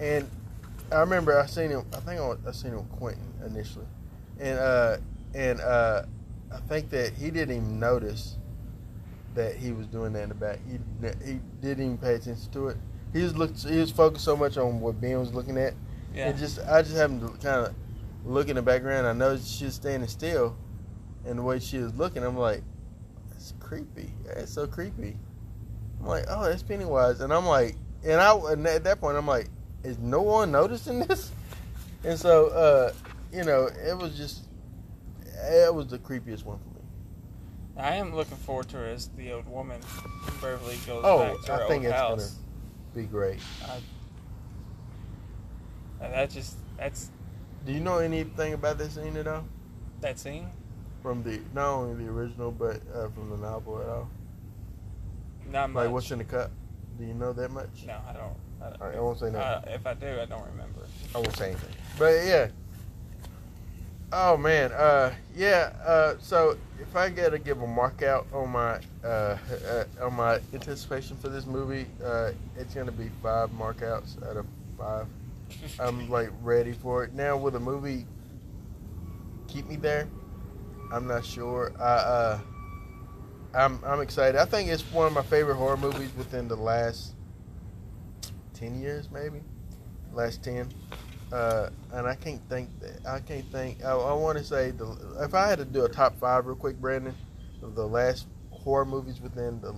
and 0.00 0.28
I 0.92 1.00
remember 1.00 1.38
I 1.38 1.46
seen 1.46 1.70
him. 1.70 1.84
I 1.92 2.00
think 2.00 2.20
I, 2.20 2.34
I 2.46 2.52
seen 2.52 2.72
him 2.72 2.78
with 2.78 2.90
Quentin 2.92 3.32
initially, 3.46 3.86
and 4.38 4.58
uh, 4.58 4.96
and 5.34 5.60
uh, 5.60 6.02
I 6.52 6.58
think 6.68 6.90
that 6.90 7.12
he 7.14 7.30
didn't 7.30 7.56
even 7.56 7.80
notice 7.80 8.36
that 9.34 9.56
he 9.56 9.72
was 9.72 9.86
doing 9.86 10.12
that 10.12 10.24
in 10.24 10.28
the 10.28 10.34
back. 10.34 10.58
He 10.66 10.78
he 11.24 11.40
didn't 11.60 11.84
even 11.84 11.98
pay 11.98 12.14
attention 12.14 12.50
to 12.52 12.68
it. 12.68 12.76
He 13.12 13.22
was 13.22 13.36
looked. 13.36 13.62
He 13.62 13.78
was 13.78 13.90
focused 13.90 14.24
so 14.24 14.36
much 14.36 14.56
on 14.56 14.80
what 14.80 15.00
Ben 15.00 15.18
was 15.18 15.32
looking 15.32 15.58
at. 15.58 15.74
Yeah. 16.14 16.28
It 16.28 16.36
just 16.36 16.58
I 16.60 16.82
just 16.82 16.96
happened 16.96 17.22
to 17.22 17.28
kind 17.46 17.66
of 17.66 17.74
look 18.24 18.48
in 18.48 18.56
the 18.56 18.62
background. 18.62 19.06
I 19.06 19.12
noticed 19.12 19.48
she 19.48 19.64
was 19.64 19.74
standing 19.74 20.08
still, 20.08 20.56
and 21.24 21.38
the 21.38 21.42
way 21.42 21.58
she 21.58 21.78
was 21.78 21.94
looking, 21.94 22.22
I'm 22.22 22.36
like, 22.36 22.62
that's 23.30 23.54
creepy. 23.60 24.10
That's 24.26 24.52
so 24.52 24.66
creepy. 24.66 25.16
I'm 26.00 26.06
like, 26.06 26.24
oh, 26.28 26.44
that's 26.44 26.62
Pennywise, 26.62 27.20
and 27.20 27.32
I'm 27.32 27.46
like, 27.46 27.76
and 28.04 28.20
I 28.20 28.34
and 28.34 28.66
at 28.66 28.84
that 28.84 29.00
point, 29.00 29.16
I'm 29.16 29.26
like, 29.26 29.48
is 29.84 29.98
no 29.98 30.22
one 30.22 30.50
noticing 30.52 31.00
this? 31.00 31.32
And 32.04 32.18
so, 32.18 32.48
uh, 32.48 32.92
you 33.32 33.44
know, 33.44 33.68
it 33.86 33.96
was 33.96 34.16
just, 34.16 34.42
it 35.24 35.72
was 35.74 35.86
the 35.88 35.98
creepiest 35.98 36.44
one 36.44 36.58
for 36.58 36.68
me. 36.68 36.84
I 37.76 37.94
am 37.96 38.14
looking 38.14 38.36
forward 38.38 38.68
to 38.70 38.78
her 38.78 38.86
as 38.86 39.08
the 39.16 39.32
old 39.32 39.46
woman. 39.48 39.80
Beverly 40.40 40.76
goes 40.86 41.02
Oh, 41.04 41.18
back 41.20 41.44
to 41.46 41.52
her 41.52 41.64
I 41.64 41.68
think 41.68 41.84
old 41.84 42.18
it's 42.20 42.32
gonna 42.32 42.42
be 42.94 43.04
great. 43.04 43.38
And 46.00 46.12
that 46.12 46.30
just 46.30 46.56
that's 46.76 47.10
Do 47.64 47.72
you 47.72 47.80
know 47.80 47.98
anything 47.98 48.54
about 48.54 48.78
this 48.78 48.94
scene 48.94 49.16
at 49.16 49.26
all? 49.26 49.44
that 50.00 50.18
scene. 50.18 50.48
From 51.00 51.22
the 51.22 51.40
not 51.54 51.68
only 51.68 52.04
the 52.04 52.10
original, 52.10 52.50
but 52.50 52.80
uh, 52.94 53.08
from 53.10 53.30
the 53.30 53.36
novel 53.36 53.80
at 53.80 53.88
all? 53.88 54.08
Not 55.50 55.70
much. 55.70 55.84
Like 55.84 55.92
what's 55.92 56.10
in 56.10 56.18
the 56.18 56.24
cup? 56.24 56.50
Do 56.98 57.04
you 57.04 57.14
know 57.14 57.32
that 57.32 57.50
much? 57.52 57.84
No, 57.86 57.98
I 58.08 58.12
don't. 58.12 58.34
I, 58.64 58.70
don't- 58.70 58.96
I 58.96 59.00
won't 59.00 59.18
say 59.18 59.30
no. 59.30 59.38
Uh, 59.38 59.62
if 59.66 59.86
I 59.86 59.94
do, 59.94 60.06
I 60.20 60.24
don't 60.26 60.44
remember. 60.50 60.80
I 61.14 61.18
won't 61.18 61.36
say 61.36 61.50
anything. 61.50 61.70
But 61.98 62.24
yeah. 62.24 62.48
Oh 64.14 64.36
man, 64.36 64.72
uh, 64.72 65.12
yeah. 65.34 65.72
Uh, 65.84 66.14
so 66.20 66.56
if 66.80 66.94
I 66.94 67.08
gotta 67.08 67.38
give 67.38 67.62
a 67.62 67.66
mark 67.66 68.02
out 68.02 68.26
on 68.34 68.50
my 68.50 68.78
uh, 69.02 69.06
uh, 69.70 69.84
on 70.02 70.14
my 70.14 70.38
anticipation 70.52 71.16
for 71.16 71.30
this 71.30 71.46
movie, 71.46 71.86
uh, 72.04 72.32
it's 72.58 72.74
gonna 72.74 72.92
be 72.92 73.10
five 73.22 73.50
mark 73.52 73.82
outs 73.82 74.18
out 74.28 74.36
of 74.36 74.46
five. 74.78 75.06
I'm 75.80 76.10
like 76.16 76.30
ready 76.42 76.72
for 76.72 77.04
it 77.04 77.14
now. 77.14 77.38
Will 77.38 77.50
the 77.52 77.60
movie 77.60 78.04
keep 79.48 79.66
me 79.66 79.76
there? 79.76 80.06
I'm 80.92 81.06
not 81.06 81.24
sure. 81.24 81.72
I 81.80 81.82
uh, 81.84 82.40
I'm 83.54 83.80
I'm 83.82 84.00
excited. 84.02 84.38
I 84.38 84.44
think 84.44 84.68
it's 84.68 84.82
one 84.92 85.06
of 85.06 85.14
my 85.14 85.22
favorite 85.22 85.56
horror 85.56 85.78
movies 85.78 86.10
within 86.18 86.48
the 86.48 86.56
last 86.56 87.14
ten 88.62 88.80
years, 88.80 89.10
maybe 89.10 89.40
last 90.12 90.42
ten. 90.44 90.68
Uh, 91.32 91.70
and 91.94 92.06
I 92.06 92.14
can't 92.14 92.40
think 92.48 92.68
that 92.80 93.06
I 93.06 93.18
can't 93.20 93.50
think. 93.50 93.82
I, 93.84 93.90
I 93.92 94.12
want 94.12 94.38
to 94.38 94.44
say 94.44 94.70
the 94.70 94.96
if 95.20 95.34
I 95.34 95.48
had 95.48 95.58
to 95.58 95.64
do 95.64 95.84
a 95.84 95.88
top 95.88 96.18
five 96.18 96.46
real 96.46 96.56
quick, 96.56 96.80
Brandon, 96.80 97.14
of 97.62 97.74
the 97.74 97.86
last 97.86 98.26
horror 98.50 98.84
movies 98.84 99.20
within 99.20 99.60
the 99.60 99.74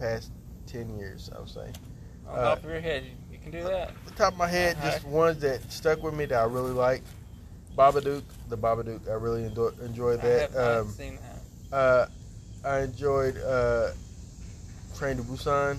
past 0.00 0.32
ten 0.66 0.98
years, 0.98 1.30
I 1.34 1.40
would 1.40 1.48
say. 1.50 1.72
On 2.28 2.38
Uh, 2.38 2.42
top 2.54 2.64
of 2.64 2.70
your 2.70 2.80
head, 2.80 3.04
you, 3.30 3.38
can 3.38 3.52
do 3.52 3.62
that. 3.62 3.92
the 4.04 4.10
top 4.12 4.32
of 4.32 4.38
my 4.38 4.48
head, 4.48 4.76
just 4.82 5.04
ones 5.04 5.40
that 5.40 5.70
stuck 5.70 6.02
with 6.02 6.14
me 6.14 6.24
that 6.24 6.40
I 6.40 6.44
really 6.44 6.72
like. 6.72 7.02
Babadook, 7.76 8.22
the 8.48 8.56
Babadook, 8.56 9.06
I 9.08 9.12
really 9.12 9.44
enjoy, 9.44 9.68
enjoyed 9.84 10.18
I 10.20 10.22
that. 10.22 10.54
not 10.54 10.78
Um, 10.78 10.88
seen 10.88 11.18
that. 11.70 11.76
uh, 11.76 12.06
I 12.64 12.80
enjoyed 12.80 13.36
uh, 13.36 13.90
Train 14.96 15.18
to 15.18 15.22
Busan, 15.22 15.78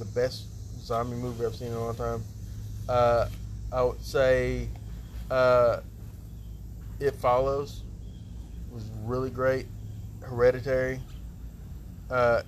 the 0.00 0.04
best 0.06 0.46
zombie 0.88 1.16
movie 1.16 1.44
I've 1.44 1.54
seen 1.54 1.68
in 1.68 1.74
a 1.74 1.84
long 1.84 1.94
time. 1.94 2.24
Uh, 2.88 3.28
I 3.70 3.82
would 3.82 4.02
say 4.02 4.68
uh, 5.30 5.80
It 6.98 7.14
Follows 7.14 7.82
was 8.72 8.84
really 9.04 9.28
great. 9.28 9.66
Hereditary. 10.22 10.98
Uh, 12.10 12.40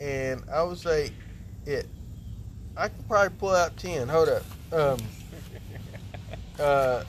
and 0.00 0.42
I 0.52 0.64
would 0.64 0.78
say 0.78 1.12
It. 1.66 1.86
I 2.76 2.88
could 2.88 3.06
probably 3.08 3.38
pull 3.38 3.54
out 3.54 3.76
10. 3.76 4.08
Hold 4.08 4.28
up. 4.28 4.42
Um, 4.72 4.98
uh, 6.58 7.04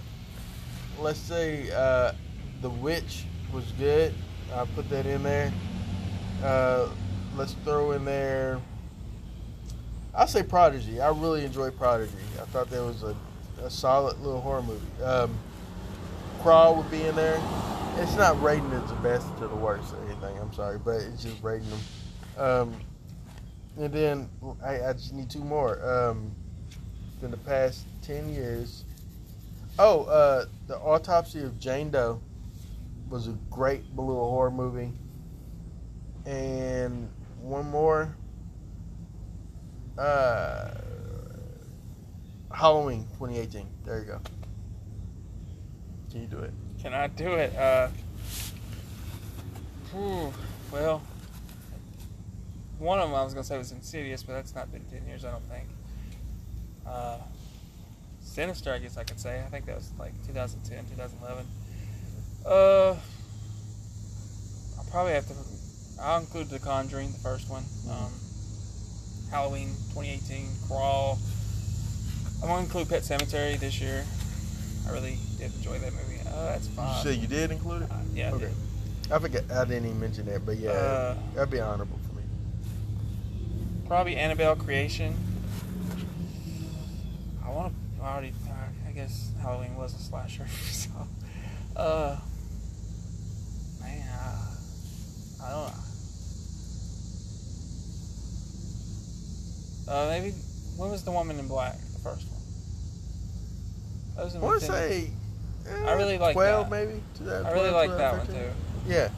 let's 0.99 1.19
see. 1.19 1.71
Uh, 1.71 2.11
the 2.61 2.69
Witch 2.69 3.25
was 3.51 3.65
good. 3.79 4.13
I 4.53 4.65
put 4.75 4.87
that 4.91 5.07
in 5.07 5.23
there. 5.23 5.51
Uh, 6.43 6.89
let's 7.35 7.53
throw 7.65 7.91
in 7.93 8.05
there. 8.05 8.61
I'll 10.17 10.27
say 10.27 10.41
Prodigy. 10.41 10.99
I 10.99 11.09
really 11.09 11.45
enjoyed 11.45 11.77
Prodigy. 11.77 12.11
I 12.41 12.45
thought 12.45 12.71
that 12.71 12.81
was 12.81 13.03
a, 13.03 13.15
a 13.63 13.69
solid 13.69 14.19
little 14.19 14.41
horror 14.41 14.63
movie. 14.63 15.03
Um, 15.03 15.37
Crawl 16.41 16.75
would 16.75 16.89
be 16.89 17.03
in 17.03 17.15
there. 17.15 17.39
It's 17.97 18.15
not 18.15 18.41
rating 18.41 18.71
as 18.71 18.89
the 18.89 18.95
best 18.95 19.27
to 19.37 19.47
the 19.47 19.55
worst 19.55 19.93
or 19.93 20.03
anything. 20.05 20.35
I'm 20.39 20.51
sorry, 20.53 20.79
but 20.79 20.95
it's 20.95 21.21
just 21.21 21.41
rating 21.43 21.69
them. 21.69 21.79
Um, 22.37 22.75
and 23.77 23.93
then 23.93 24.29
I, 24.65 24.89
I 24.89 24.93
just 24.93 25.13
need 25.13 25.29
two 25.29 25.43
more. 25.43 25.79
Um, 25.87 26.31
in 27.21 27.31
the 27.31 27.37
past 27.37 27.85
ten 28.01 28.33
years. 28.33 28.85
Oh, 29.77 30.03
uh, 30.05 30.45
the 30.65 30.77
autopsy 30.77 31.43
of 31.43 31.59
Jane 31.59 31.91
Doe 31.91 32.21
was 33.09 33.27
a 33.27 33.37
great 33.51 33.83
little 33.95 34.29
horror 34.31 34.49
movie. 34.49 34.91
And 36.25 37.07
one 37.39 37.69
more. 37.69 38.15
Uh, 39.97 40.69
Halloween 42.53 43.05
2018. 43.13 43.67
There 43.85 43.99
you 43.99 44.05
go. 44.05 44.19
Can 46.11 46.21
you 46.21 46.27
do 46.27 46.39
it? 46.39 46.53
Can 46.81 46.93
I 46.93 47.07
do 47.07 47.33
it? 47.33 47.55
Uh, 47.55 47.89
whew, 49.91 50.33
well, 50.71 51.01
one 52.79 52.99
of 52.99 53.09
them 53.09 53.15
I 53.15 53.23
was 53.23 53.33
gonna 53.33 53.43
say 53.43 53.57
was 53.57 53.71
Insidious, 53.71 54.23
but 54.23 54.33
that's 54.33 54.53
not 54.55 54.71
been 54.71 54.83
ten 54.85 55.05
years, 55.07 55.25
I 55.25 55.31
don't 55.31 55.49
think. 55.49 55.65
Uh, 56.85 57.17
Sinister, 58.21 58.71
I 58.71 58.77
guess 58.77 58.97
I 58.97 59.03
could 59.03 59.19
say. 59.19 59.39
I 59.39 59.49
think 59.49 59.65
that 59.65 59.75
was 59.75 59.91
like 59.97 60.13
2010, 60.27 60.85
2011. 60.95 61.45
Uh, 62.45 62.95
I'll 64.77 64.85
probably 64.91 65.13
have 65.13 65.27
to. 65.27 65.33
I'll 65.99 66.19
include 66.19 66.49
The 66.49 66.59
Conjuring, 66.59 67.11
the 67.11 67.17
first 67.17 67.49
one. 67.49 67.63
Um, 67.89 68.11
Halloween 69.31 69.69
2018, 69.93 70.47
Crawl. 70.67 71.19
I'm 72.41 72.47
gonna 72.49 72.61
include 72.61 72.89
Pet 72.89 73.01
Sematary 73.03 73.59
this 73.59 73.79
year. 73.81 74.05
I 74.87 74.91
really 74.91 75.17
did 75.37 75.53
enjoy 75.55 75.79
that 75.79 75.91
movie. 75.93 76.19
Uh, 76.27 76.45
that's 76.45 76.67
You 76.67 76.73
fine. 76.75 77.03
said 77.03 77.15
you 77.17 77.27
did 77.27 77.51
include 77.51 77.83
it? 77.83 77.91
Uh, 77.91 77.95
yeah, 78.13 78.29
I 78.29 78.31
Okay. 78.33 78.45
did. 78.45 79.11
I 79.11 79.19
forget. 79.19 79.43
I 79.51 79.65
didn't 79.65 79.85
even 79.85 79.99
mention 79.99 80.25
that, 80.27 80.45
but 80.45 80.57
yeah, 80.57 80.71
Uh, 80.71 81.15
that'd 81.33 81.49
be 81.49 81.59
honorable 81.59 81.97
for 82.07 82.15
me. 82.15 82.23
Probably 83.87 84.15
Annabelle 84.17 84.55
Creation. 84.55 85.15
I 87.45 87.49
want 87.49 87.73
to. 87.97 88.03
I 88.03 88.11
already. 88.11 88.33
I 88.87 88.91
guess 88.91 89.31
Halloween 89.41 89.75
was 89.75 89.93
a 89.93 89.99
slasher. 89.99 90.45
So, 90.71 90.89
uh, 91.75 92.17
man, 93.81 94.07
I, 94.09 95.45
I 95.45 95.51
don't 95.51 95.67
know. 95.67 95.73
Uh, 99.87 100.07
maybe. 100.09 100.31
When 100.77 100.91
was 100.91 101.03
the 101.03 101.11
Woman 101.11 101.39
in 101.39 101.47
Black? 101.47 101.75
The 101.93 101.99
first 101.99 102.27
one. 102.27 102.41
That 104.15 104.25
was 104.25 104.35
I 104.35 104.37
in 104.39 104.43
want 104.43 104.59
to 104.61 104.65
say. 104.65 105.09
I 105.85 105.93
really 105.93 106.17
like 106.17 106.33
12 106.33 106.69
that. 106.69 106.71
maybe. 106.71 107.01
I 107.29 107.51
really 107.51 107.71
like 107.71 107.89
12, 107.89 107.97
that 107.97 108.17
one 108.17 108.27
too. 108.27 108.49
Yeah, 108.87 109.09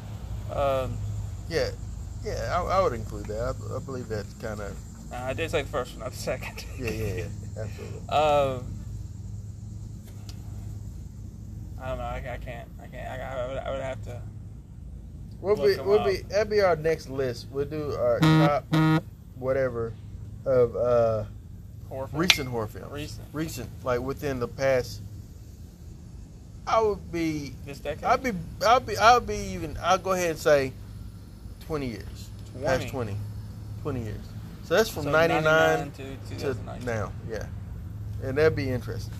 Um, 0.51 0.97
yeah, 1.47 1.69
yeah. 2.25 2.51
I, 2.60 2.63
I 2.63 2.82
would 2.82 2.93
include 2.93 3.27
that. 3.27 3.55
I, 3.71 3.75
I 3.75 3.79
believe 3.79 4.08
that's 4.08 4.34
kind 4.36 4.60
of. 4.60 4.75
I 5.13 5.34
did 5.34 5.51
say 5.51 5.62
the 5.62 5.69
first 5.69 5.91
one, 5.93 5.99
not 6.01 6.12
the 6.12 6.17
second. 6.17 6.65
Yeah, 6.79 6.89
yeah, 6.91 7.13
yeah. 7.13 7.25
Absolutely. 7.62 7.99
Um, 8.10 8.63
I 11.82 11.89
don't 11.89 11.97
know. 11.99 12.03
I, 12.03 12.15
I 12.34 12.38
can't. 12.43 12.69
I 12.82 12.88
can't. 12.88 13.08
I, 13.08 13.43
I, 13.43 13.47
would, 13.47 13.58
I 13.58 13.71
would 13.71 13.82
have 13.82 14.03
to. 14.05 14.21
We'll 15.39 15.55
be, 15.55 15.79
we'll 15.82 15.99
up. 15.99 16.08
be, 16.08 16.17
that'll 16.29 16.49
be 16.51 16.62
our 16.62 16.75
next 16.75 17.10
list. 17.10 17.47
We'll 17.51 17.65
do 17.65 17.93
our 17.93 18.19
top, 18.19 18.65
whatever, 19.36 19.93
of 20.49 20.75
uh, 20.75 21.23
Horror 21.89 22.09
recent 22.13 22.47
horror 22.49 22.67
films. 22.67 22.91
Recent. 22.91 23.27
Recent, 23.33 23.69
like 23.83 23.99
within 23.99 24.39
the 24.39 24.47
past. 24.47 25.01
I 26.67 26.81
would 26.81 27.12
be, 27.12 27.53
This 27.65 27.79
decade. 27.79 28.03
I'd 28.03 28.21
be, 28.21 28.31
I'll 28.65 28.79
be, 28.79 28.95
I'll 28.97 29.19
be 29.19 29.38
even. 29.38 29.75
I'll 29.81 29.97
go 29.97 30.12
ahead 30.12 30.31
and 30.31 30.39
say, 30.39 30.71
twenty 31.65 31.88
years. 31.88 32.29
Past 32.63 32.89
20. 32.89 33.13
20. 33.13 33.17
20 33.81 34.04
years. 34.04 34.19
So 34.65 34.75
that's 34.75 34.89
from 34.89 35.04
So 35.04 35.12
ninety 35.12 35.35
nine 35.35 35.91
99 35.97 36.17
to 36.37 36.54
to 36.54 36.85
now. 36.85 37.12
Yeah, 37.27 37.45
and 38.21 38.37
that'd 38.37 38.56
be 38.56 38.69
interesting 38.69 39.13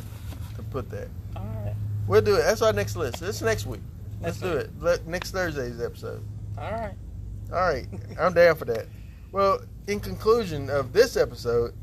to 0.58 0.62
put 0.64 0.92
that. 0.92 1.08
All 1.36 1.44
right. 1.66 1.74
We'll 2.08 2.22
do 2.22 2.36
it. 2.36 2.44
That's 2.44 2.62
our 2.62 2.74
next 2.74 2.96
list. 2.96 3.20
This 3.20 3.42
next 3.42 3.66
week. 3.66 3.82
Let's 4.22 4.38
do 4.38 4.52
week. 4.52 4.60
it. 4.66 4.70
Let, 4.80 5.08
next 5.08 5.32
Thursday's 5.32 5.82
episode. 5.82 6.24
All 6.56 6.72
right. 6.72 6.94
All 7.52 7.62
right, 7.62 7.88
I'm 8.20 8.34
down 8.34 8.56
for 8.58 8.66
that. 8.66 8.86
Well, 9.32 9.62
in 9.90 10.00
conclusion 10.00 10.70
of 10.70 10.94
this 10.94 11.18
episode, 11.18 11.74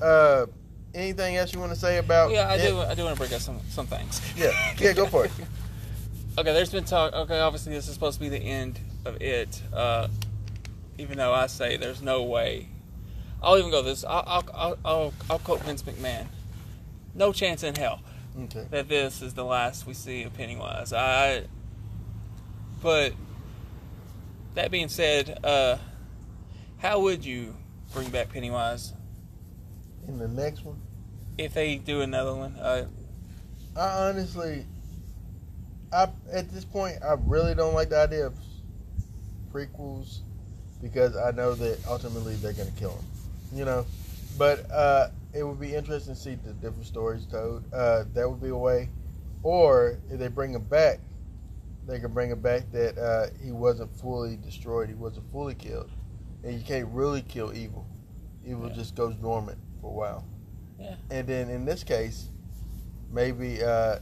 uh, 0.00 0.46
anything 0.94 1.36
else 1.36 1.52
you 1.52 1.60
want 1.60 1.72
to 1.72 1.78
say 1.78 1.98
about? 1.98 2.30
Yeah, 2.30 2.48
I 2.48 2.54
it? 2.54 2.68
do. 2.68 2.78
I 2.80 2.94
do 2.94 3.04
want 3.04 3.16
to 3.16 3.20
bring 3.20 3.32
up 3.32 3.40
some 3.40 3.60
some 3.68 3.86
things. 3.86 4.20
Yeah, 4.36 4.52
yeah, 4.78 4.92
go 4.92 5.06
for 5.06 5.26
it. 5.26 5.30
okay, 6.38 6.52
there's 6.52 6.70
been 6.70 6.84
talk. 6.84 7.12
Okay, 7.12 7.38
obviously 7.38 7.74
this 7.74 7.88
is 7.88 7.94
supposed 7.94 8.18
to 8.18 8.20
be 8.20 8.28
the 8.28 8.38
end 8.38 8.80
of 9.04 9.20
it. 9.20 9.60
Uh, 9.72 10.08
even 10.98 11.18
though 11.18 11.32
I 11.32 11.46
say 11.46 11.76
there's 11.76 12.02
no 12.02 12.22
way. 12.22 12.68
I'll 13.42 13.58
even 13.58 13.70
go 13.70 13.82
this. 13.82 14.04
I'll 14.04 14.24
I'll 14.26 14.44
I'll, 14.54 14.78
I'll, 14.84 15.14
I'll 15.30 15.38
quote 15.38 15.60
Vince 15.62 15.82
McMahon. 15.82 16.26
No 17.14 17.32
chance 17.32 17.62
in 17.62 17.74
hell. 17.74 18.00
Okay. 18.44 18.66
that 18.70 18.88
this 18.88 19.20
is 19.20 19.34
the 19.34 19.44
last 19.44 19.86
we 19.86 19.92
see 19.92 20.22
of 20.22 20.32
Pennywise. 20.32 20.94
I, 20.94 21.44
but 22.82 23.12
that 24.54 24.70
being 24.70 24.88
said, 24.88 25.38
uh, 25.44 25.76
how 26.82 26.98
would 27.00 27.24
you 27.24 27.54
bring 27.94 28.10
back 28.10 28.32
Pennywise? 28.32 28.92
in 30.08 30.18
the 30.18 30.28
next 30.28 30.64
one. 30.64 30.80
If 31.38 31.54
they 31.54 31.76
do 31.76 32.00
another 32.00 32.34
one, 32.34 32.56
uh, 32.56 32.86
I 33.76 34.08
honestly, 34.08 34.66
I 35.92 36.08
at 36.32 36.50
this 36.50 36.64
point, 36.64 36.98
I 37.02 37.14
really 37.24 37.54
don't 37.54 37.74
like 37.74 37.90
the 37.90 37.98
idea 37.98 38.26
of 38.26 38.34
prequels 39.52 40.20
because 40.82 41.16
I 41.16 41.30
know 41.30 41.54
that 41.54 41.78
ultimately 41.88 42.34
they're 42.36 42.52
gonna 42.52 42.70
kill 42.72 42.90
him. 42.90 43.04
You 43.54 43.64
know, 43.64 43.86
but 44.36 44.68
uh, 44.70 45.08
it 45.32 45.44
would 45.44 45.60
be 45.60 45.74
interesting 45.74 46.14
to 46.14 46.20
see 46.20 46.34
the 46.34 46.52
different 46.54 46.86
stories 46.86 47.24
told. 47.26 47.64
Uh, 47.72 48.04
that 48.14 48.28
would 48.28 48.42
be 48.42 48.48
a 48.48 48.56
way. 48.56 48.88
Or 49.44 49.98
if 50.10 50.18
they 50.18 50.28
bring 50.28 50.52
him 50.52 50.64
back, 50.64 50.98
they 51.86 51.98
can 51.98 52.12
bring 52.12 52.30
him 52.30 52.40
back 52.40 52.70
that 52.72 52.98
uh, 52.98 53.26
he 53.42 53.52
wasn't 53.52 53.94
fully 53.96 54.36
destroyed, 54.36 54.88
he 54.88 54.94
wasn't 54.94 55.30
fully 55.32 55.54
killed, 55.54 55.90
and 56.44 56.54
you 56.54 56.64
can't 56.64 56.88
really 56.88 57.22
kill 57.22 57.52
evil. 57.54 57.86
Evil 58.46 58.68
Yeah. 58.68 58.74
just 58.74 58.94
goes 58.94 59.14
dormant 59.16 59.58
for 59.80 59.90
a 59.90 59.94
while. 59.94 60.24
Yeah. 60.78 60.94
And 61.10 61.26
then 61.28 61.48
in 61.48 61.64
this 61.64 61.84
case, 61.84 62.28
maybe 63.10 63.62
uh, 63.62 63.98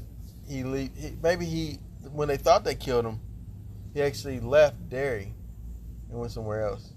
he, 0.48 0.64
le- 0.64 0.78
he 0.96 1.16
maybe 1.22 1.44
he 1.44 1.78
when 2.12 2.28
they 2.28 2.36
thought 2.38 2.64
they 2.64 2.74
killed 2.74 3.04
him, 3.04 3.20
he 3.92 4.00
actually 4.02 4.40
left 4.40 4.88
Derry 4.88 5.34
and 6.08 6.18
went 6.18 6.32
somewhere 6.32 6.62
else, 6.66 6.92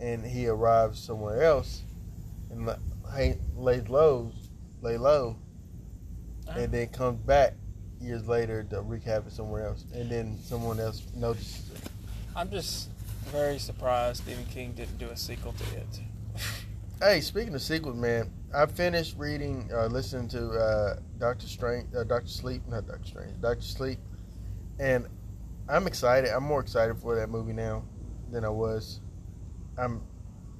and 0.00 0.24
he 0.24 0.48
arrives 0.48 0.98
somewhere 0.98 1.42
else 1.42 1.82
and 2.50 2.66
la- 2.66 2.76
hang, 3.14 3.40
lays 3.56 3.88
low, 3.88 4.32
lay 4.82 4.96
low, 4.98 5.36
and 6.48 6.72
then 6.72 6.88
comes 6.88 7.20
back 7.20 7.54
years 8.00 8.26
later 8.26 8.64
to 8.64 8.80
wreak 8.82 9.04
havoc 9.04 9.30
somewhere 9.32 9.66
else, 9.66 9.84
and 9.94 10.10
then 10.10 10.38
someone 10.42 10.80
else 10.80 11.02
notices 11.14 11.70
it. 11.72 11.90
I'm 12.34 12.50
just 12.50 12.88
very 13.28 13.58
surprised 13.58 14.22
Stephen 14.22 14.46
King 14.46 14.72
didn't 14.72 14.98
do 14.98 15.08
a 15.10 15.16
sequel 15.16 15.52
to 15.52 15.64
it. 15.76 16.00
Hey, 17.00 17.20
speaking 17.20 17.54
of 17.54 17.62
sequels, 17.62 17.94
man, 17.94 18.32
I 18.54 18.66
finished 18.66 19.16
reading, 19.18 19.70
uh, 19.72 19.86
listening 19.86 20.28
to 20.28 20.50
uh, 20.50 20.96
Doctor 21.18 21.46
Strange, 21.46 21.94
uh, 21.94 22.04
Doctor 22.04 22.28
Sleep, 22.28 22.62
not 22.66 22.86
Doctor 22.88 23.06
Strange, 23.06 23.40
Doctor 23.40 23.62
Sleep, 23.62 23.98
and 24.80 25.06
I'm 25.68 25.86
excited. 25.86 26.30
I'm 26.30 26.42
more 26.42 26.60
excited 26.60 26.98
for 26.98 27.14
that 27.16 27.28
movie 27.28 27.52
now 27.52 27.84
than 28.32 28.44
I 28.44 28.48
was. 28.48 29.00
I'm, 29.76 30.02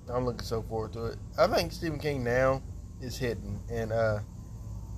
I'm 0.09 0.25
looking 0.25 0.45
so 0.45 0.63
forward 0.63 0.93
to 0.93 1.07
it. 1.07 1.19
I 1.39 1.47
think 1.49 1.73
Stephen 1.73 1.99
King 1.99 2.23
now 2.23 2.63
is 3.01 3.17
hitting, 3.17 3.61
and 3.71 3.93
uh, 3.93 4.21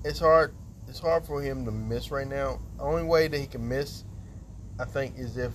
it's 0.05 0.19
hard. 0.19 0.55
It's 0.89 0.99
hard 0.99 1.25
for 1.25 1.41
him 1.41 1.65
to 1.65 1.71
miss 1.71 2.11
right 2.11 2.27
now. 2.27 2.59
Only 2.79 3.05
way 3.05 3.29
that 3.29 3.39
he 3.39 3.47
can 3.47 3.67
miss, 3.67 4.05
I 4.79 4.85
think, 4.85 5.19
is 5.19 5.37
if 5.37 5.53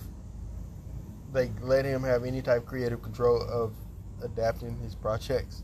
they 1.36 1.50
let 1.60 1.84
him 1.84 2.02
have 2.02 2.24
any 2.24 2.40
type 2.40 2.62
of 2.62 2.66
creative 2.66 3.02
control 3.02 3.42
of 3.42 3.74
adapting 4.22 4.76
his 4.78 4.94
projects. 4.94 5.62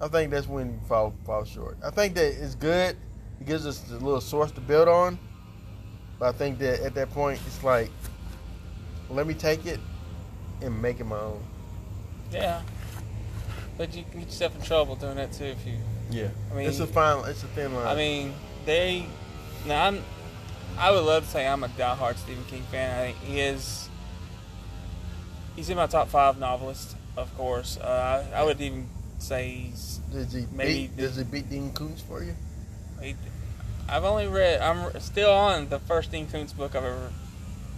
I 0.00 0.08
think 0.08 0.30
that's 0.30 0.46
when 0.46 0.74
you 0.74 0.80
fall 0.86 1.14
fall 1.24 1.44
short. 1.44 1.78
I 1.82 1.90
think 1.90 2.14
that 2.14 2.26
it's 2.26 2.54
good. 2.54 2.96
It 3.40 3.46
gives 3.46 3.66
us 3.66 3.90
a 3.90 3.94
little 3.94 4.20
source 4.20 4.52
to 4.52 4.60
build 4.60 4.88
on. 4.88 5.18
But 6.18 6.34
I 6.34 6.38
think 6.38 6.58
that 6.58 6.80
at 6.80 6.94
that 6.94 7.10
point 7.10 7.40
it's 7.46 7.64
like 7.64 7.90
let 9.08 9.26
me 9.26 9.34
take 9.34 9.66
it 9.66 9.80
and 10.60 10.80
make 10.80 11.00
it 11.00 11.04
my 11.04 11.18
own. 11.18 11.42
Yeah. 12.30 12.62
But 13.78 13.94
you 13.94 14.04
can 14.04 14.20
get 14.20 14.28
yourself 14.28 14.54
in 14.54 14.62
trouble 14.62 14.94
doing 14.96 15.16
that 15.16 15.32
too 15.32 15.44
if 15.44 15.66
you. 15.66 15.74
Yeah. 16.10 16.28
I 16.50 16.54
mean, 16.54 16.68
it's 16.68 16.80
a 16.80 16.86
fine 16.86 17.28
it's 17.28 17.42
a 17.42 17.46
thin 17.48 17.74
line. 17.74 17.86
I 17.86 17.94
mean, 17.94 18.34
they. 18.66 19.06
Now 19.66 19.86
I'm. 19.86 20.02
I 20.78 20.90
would 20.90 21.04
love 21.04 21.24
to 21.24 21.30
say 21.30 21.46
I'm 21.46 21.64
a 21.64 21.68
diehard 21.68 22.16
Stephen 22.16 22.44
King 22.44 22.62
fan. 22.70 22.98
I 22.98 23.12
think 23.12 23.18
he 23.24 23.40
is. 23.40 23.89
He's 25.56 25.68
in 25.70 25.76
my 25.76 25.86
top 25.86 26.08
five 26.08 26.38
novelists, 26.38 26.94
of 27.16 27.34
course. 27.36 27.76
Uh, 27.78 28.24
I, 28.34 28.40
I 28.40 28.44
would 28.44 28.60
even 28.60 28.88
say 29.18 29.48
he's. 29.48 29.98
does 30.12 30.32
he 30.32 30.46
maybe 30.52 30.86
beat 30.88 30.96
does 30.96 31.16
he 31.16 31.24
beat 31.24 31.50
Dean 31.50 31.72
Koontz 31.72 32.00
for 32.02 32.22
you? 32.22 32.34
He, 33.02 33.14
I've 33.88 34.04
only 34.04 34.26
read. 34.28 34.60
I'm 34.60 34.98
still 35.00 35.32
on 35.32 35.68
the 35.68 35.78
first 35.80 36.10
Dean 36.12 36.26
Koontz 36.28 36.52
book 36.52 36.74
I've 36.76 36.84
ever 36.84 37.10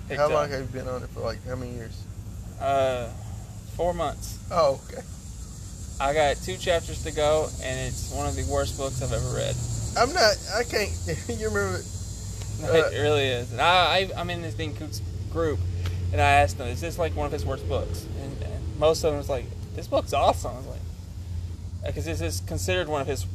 picked 0.09 0.21
How 0.21 0.27
up. 0.27 0.33
long 0.33 0.51
have 0.51 0.61
you 0.61 0.67
been 0.67 0.89
on 0.89 1.03
it 1.03 1.09
for 1.11 1.21
like 1.21 1.45
how 1.47 1.57
many 1.57 1.73
years? 1.73 2.05
Uh, 2.61 3.09
four 3.77 3.95
months. 3.95 4.39
Oh, 4.51 4.81
okay. 4.89 5.03
I 6.01 6.13
got 6.15 6.37
two 6.37 6.57
chapters 6.57 7.03
to 7.05 7.13
go, 7.13 7.49
and 7.63 7.79
it's 7.81 8.13
one 8.13 8.27
of 8.27 8.35
the 8.37 8.45
worst 8.45 8.77
books 8.77 9.03
I've 9.03 9.13
ever 9.13 9.35
read. 9.37 9.55
I'm 9.97 10.13
not 10.13 10.35
I 10.55 10.65
can't 10.65 10.91
you 11.29 11.49
remember 11.49 11.81
No, 12.63 12.69
Uh, 12.69 12.91
it 12.91 13.01
really 13.01 13.27
is. 13.27 13.51
And 13.53 13.61
I, 13.61 13.65
I, 13.97 14.11
I'm 14.17 14.31
in 14.31 14.43
this 14.43 14.55
Dean 14.55 14.75
Koontz 14.75 15.01
group, 15.33 15.59
and 16.13 16.21
I 16.21 16.31
asked 16.31 16.59
them, 16.59 16.69
"Is 16.69 16.81
this 16.81 16.99
like 16.99 17.17
one 17.17 17.27
of 17.27 17.33
his 17.33 17.45
worst 17.45 17.69
books?" 17.69 18.07
And, 18.21 18.43
and 18.43 18.79
most 18.79 19.03
of 19.03 19.11
them 19.11 19.19
was 19.19 19.29
like, 19.29 19.47
"This 19.75 19.87
book's 19.87 20.13
awesome." 20.13 20.53
I 20.53 20.57
was 20.57 20.67
like, 20.67 20.81
"Because 21.87 22.05
this 22.05 22.21
is 22.21 22.41
considered 22.41 22.89
one 22.89 23.01
of 23.01 23.07
his, 23.07 23.27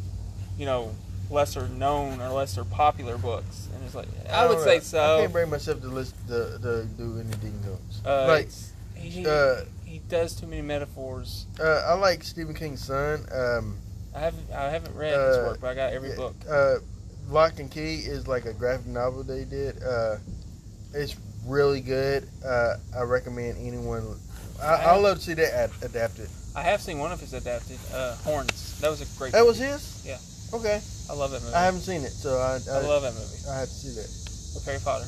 you 0.58 0.66
know, 0.66 0.96
lesser 1.30 1.68
known 1.68 2.22
or 2.22 2.30
lesser 2.30 2.64
popular 2.64 3.18
books." 3.18 3.68
And 3.74 3.84
it's 3.84 3.96
like, 3.96 4.08
I, 4.30 4.46
would 4.46 4.56
don't 4.56 4.82
say 4.82 4.98
know. 4.98 5.18
I 5.18 5.22
can't 5.22 5.34
bring 5.34 5.50
myself 5.50 5.82
to 5.82 5.88
list 5.88 6.16
the 6.28 6.60
to 6.62 6.86
do 6.86 7.20
any 7.20 7.36
Dean 7.38 7.60
Koontz. 7.64 8.06
Uh, 8.06 8.28
like 8.28 8.50
he, 8.96 9.26
uh, 9.26 9.62
he 9.86 10.00
does 10.10 10.36
too 10.36 10.48
many 10.48 10.62
metaphors. 10.62 11.46
uh, 11.60 11.84
I 11.88 11.94
like 11.96 12.24
Stephen 12.24 12.54
King's 12.54 12.84
son. 12.84 13.26
Um, 13.32 13.78
I 14.16 14.20
haven't, 14.20 14.52
I 14.52 14.70
haven't 14.70 14.96
read 14.96 15.14
his 15.14 15.38
uh, 15.38 15.44
work, 15.48 15.62
but 15.62 15.68
I 15.68 15.76
got 15.76 15.94
every 15.94 16.10
yeah, 16.10 16.16
book. 16.16 16.36
Uh, 16.50 16.76
Locke 17.30 17.60
and 17.60 17.70
Key 17.70 17.96
is 17.98 18.28
like 18.28 18.46
a 18.46 18.54
graphic 18.54 18.88
novel 18.88 19.24
they 19.24 19.44
did. 19.44 19.82
Uh, 19.84 20.18
it's 20.94 21.16
really 21.48 21.82
good. 21.82 22.28
Uh, 22.46 22.76
I 22.96 23.02
recommend 23.04 23.58
anyone. 23.60 24.04
I, 24.62 24.76
I 24.76 24.96
love 24.98 25.18
to 25.18 25.24
see 25.24 25.34
that 25.36 25.54
ad- 25.54 25.72
adapted. 25.84 26.30
I 26.56 26.62
have 26.64 26.82
seen 26.82 26.98
one 26.98 27.12
of 27.12 27.20
his 27.20 27.34
adapted, 27.34 27.78
uh, 27.94 28.16
Horns. 28.18 28.80
That 28.82 28.90
was 28.90 29.02
a 29.02 29.18
great. 29.18 29.34
That 29.34 29.46
was 29.46 29.58
his. 29.58 30.04
Yeah. 30.06 30.18
Okay. 30.54 30.82
I 31.10 31.14
love 31.14 31.32
that 31.32 31.42
movie. 31.44 31.54
I 31.54 31.64
haven't 31.66 31.82
seen 31.82 32.02
it, 32.04 32.12
so 32.12 32.38
I 32.40 32.58
I 32.72 32.80
I, 32.80 32.88
love 32.88 33.04
that 33.04 33.14
movie. 33.14 33.38
I 33.50 33.60
have 33.60 33.68
to 33.70 33.74
see 33.74 33.94
that. 33.96 34.10
With 34.56 34.66
Harry 34.66 34.80
Potter, 34.84 35.06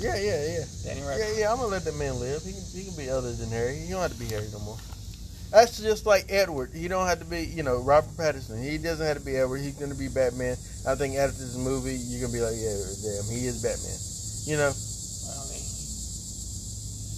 Yeah, 0.00 0.16
yeah, 0.16 0.40
yeah. 0.58 0.64
Danny 0.84 1.00
Yeah, 1.00 1.08
Radcliffe. 1.08 1.38
yeah. 1.38 1.50
I'm 1.52 1.58
gonna 1.58 1.68
let 1.68 1.84
that 1.84 1.94
man 1.96 2.18
live. 2.18 2.42
He 2.42 2.52
can, 2.52 2.62
he 2.72 2.84
can 2.88 2.96
be 2.96 3.10
other 3.10 3.32
than 3.34 3.50
Harry. 3.50 3.76
You 3.78 3.92
don't 3.94 4.02
have 4.02 4.12
to 4.14 4.18
be 4.18 4.26
Harry 4.26 4.46
no 4.52 4.58
more. 4.60 4.78
That's 5.52 5.78
just 5.80 6.06
like 6.06 6.26
Edward. 6.28 6.70
He 6.74 6.88
don't 6.88 7.06
have 7.06 7.18
to 7.20 7.24
be, 7.24 7.44
you 7.44 7.62
know, 7.62 7.78
Robert 7.82 8.10
Pattinson. 8.16 8.58
He 8.62 8.78
doesn't 8.78 9.04
have 9.06 9.18
to 9.18 9.24
be 9.24 9.36
Edward. 9.36 9.58
He's 9.60 9.74
gonna 9.78 9.94
be 9.94 10.08
Batman. 10.08 10.56
I 10.88 10.94
think 10.96 11.14
after 11.16 11.36
this 11.38 11.56
movie, 11.56 11.94
you're 11.94 12.22
gonna 12.26 12.32
be 12.32 12.40
like, 12.40 12.56
yeah, 12.56 12.72
damn, 13.04 13.28
he 13.30 13.46
is 13.46 13.60
Batman. 13.62 14.00
You 14.48 14.56
know? 14.56 14.72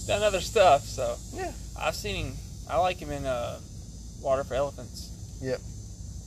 Done 0.09 0.23
other 0.23 0.41
stuff, 0.41 0.85
so 0.85 1.15
Yeah. 1.37 1.51
I've 1.79 1.93
seen 1.95 2.25
him. 2.25 2.33
I 2.67 2.77
like 2.81 2.97
him 2.97 3.11
in 3.11 3.25
uh, 3.27 3.59
Water 4.21 4.43
for 4.43 4.55
Elephants. 4.55 5.09
Yep. 5.39 5.61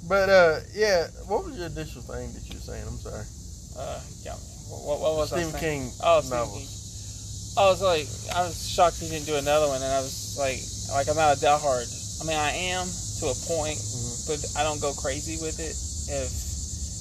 But 0.09 0.29
uh, 0.31 0.61
yeah. 0.73 1.09
What 1.27 1.45
was 1.45 1.59
your 1.59 1.67
initial 1.67 2.01
thing 2.03 2.33
that 2.33 2.47
you 2.47 2.55
were 2.55 2.61
saying? 2.63 2.85
I'm 2.87 2.97
sorry. 3.03 3.27
Uh, 3.75 3.99
yeah, 4.23 4.39
what, 4.87 5.01
what 5.01 5.17
was 5.19 5.31
Stephen 5.35 5.49
I 5.57 5.59
saying? 5.59 5.83
King 5.83 5.91
Oh, 5.99 6.21
Stephen 6.21 6.39
novels. 6.39 6.63
King. 6.63 7.59
I 7.59 7.67
was 7.69 7.83
like, 7.83 8.07
I 8.39 8.47
was 8.47 8.55
shocked 8.71 9.03
he 9.03 9.09
didn't 9.11 9.27
do 9.27 9.35
another 9.35 9.67
one, 9.67 9.83
and 9.83 9.91
I 9.91 9.99
was 9.99 10.39
like, 10.39 10.63
like 10.95 11.09
I'm 11.11 11.17
not 11.19 11.35
a 11.35 11.41
diehard. 11.43 11.91
I 12.23 12.25
mean, 12.25 12.39
I 12.39 12.51
am 12.71 12.87
to 12.87 13.35
a 13.35 13.37
point, 13.51 13.83
Mhm. 13.83 14.31
but 14.31 14.39
I 14.55 14.63
don't 14.63 14.81
go 14.81 14.93
crazy 14.95 15.43
with 15.43 15.59
it 15.59 15.75
if 15.75 16.31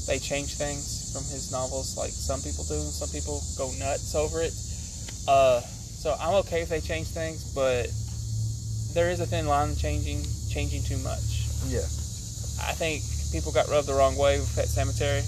they 0.09 0.17
change 0.17 0.55
things 0.57 1.13
from 1.13 1.21
his 1.29 1.51
novels, 1.51 1.93
like 1.95 2.09
some 2.09 2.41
people 2.41 2.63
do. 2.65 2.81
Some 2.89 3.09
people 3.13 3.37
go 3.55 3.69
nuts 3.77 4.15
over 4.17 4.41
it. 4.41 4.53
Uh, 5.27 5.61
so 6.01 6.15
I'm 6.19 6.33
okay 6.45 6.61
if 6.61 6.69
they 6.69 6.81
change 6.81 7.07
things, 7.07 7.53
but 7.53 7.85
there 8.93 9.09
is 9.11 9.19
a 9.21 9.25
thin 9.25 9.45
line 9.45 9.75
changing, 9.75 10.25
changing 10.49 10.81
too 10.83 10.97
much. 11.05 11.45
Yeah. 11.69 11.85
I 12.65 12.73
think 12.73 13.03
people 13.31 13.51
got 13.51 13.67
rubbed 13.69 13.87
the 13.87 13.93
wrong 13.93 14.17
way 14.17 14.39
with 14.39 14.49
Pet 14.55 14.65
Sematary 14.65 15.21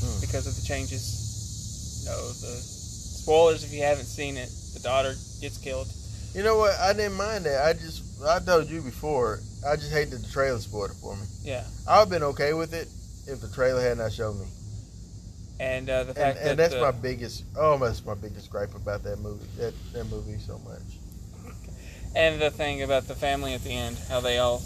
Hmm. 0.00 0.20
because 0.20 0.46
of 0.46 0.54
the 0.56 0.62
changes. 0.62 2.04
You 2.04 2.10
know, 2.10 2.28
the 2.28 2.56
spoilers 2.60 3.64
if 3.64 3.72
you 3.72 3.82
haven't 3.82 4.06
seen 4.06 4.36
it. 4.36 4.48
The 4.74 4.80
daughter 4.80 5.14
gets 5.40 5.58
killed. 5.58 5.88
You 6.34 6.42
know 6.44 6.56
what? 6.56 6.78
I 6.78 6.92
didn't 6.92 7.16
mind 7.16 7.44
that. 7.44 7.64
I 7.66 7.72
just, 7.72 8.02
I 8.24 8.38
told 8.38 8.68
you 8.70 8.80
before. 8.82 9.40
I 9.66 9.76
just 9.76 9.92
hate 9.92 10.10
that 10.10 10.22
the 10.22 10.28
trailer 10.32 10.58
spoiled 10.60 10.90
it 10.92 10.96
for 11.02 11.16
me. 11.16 11.26
Yeah, 11.42 11.64
I'd 11.88 11.98
have 12.00 12.10
been 12.10 12.22
okay 12.32 12.52
with 12.54 12.72
it 12.72 12.88
if 13.26 13.40
the 13.40 13.48
trailer 13.48 13.82
had 13.82 13.98
not 13.98 14.12
shown 14.12 14.38
me. 14.40 14.46
And 15.60 15.88
uh, 15.90 16.04
the 16.04 16.08
And, 16.10 16.16
fact 16.16 16.38
and 16.38 16.48
that 16.48 16.56
that's 16.56 16.74
the, 16.74 16.80
my 16.80 16.90
biggest, 16.90 17.44
oh, 17.56 17.76
that's 17.78 18.04
my 18.04 18.14
biggest 18.14 18.50
gripe 18.50 18.74
about 18.74 19.02
that 19.04 19.18
movie. 19.20 19.46
That 19.58 19.74
that 19.92 20.04
movie 20.10 20.38
so 20.38 20.58
much. 20.64 20.80
and 22.16 22.40
the 22.40 22.50
thing 22.50 22.82
about 22.82 23.06
the 23.06 23.14
family 23.14 23.54
at 23.54 23.62
the 23.62 23.70
end, 23.70 23.96
how 24.08 24.20
they 24.20 24.38
all 24.38 24.56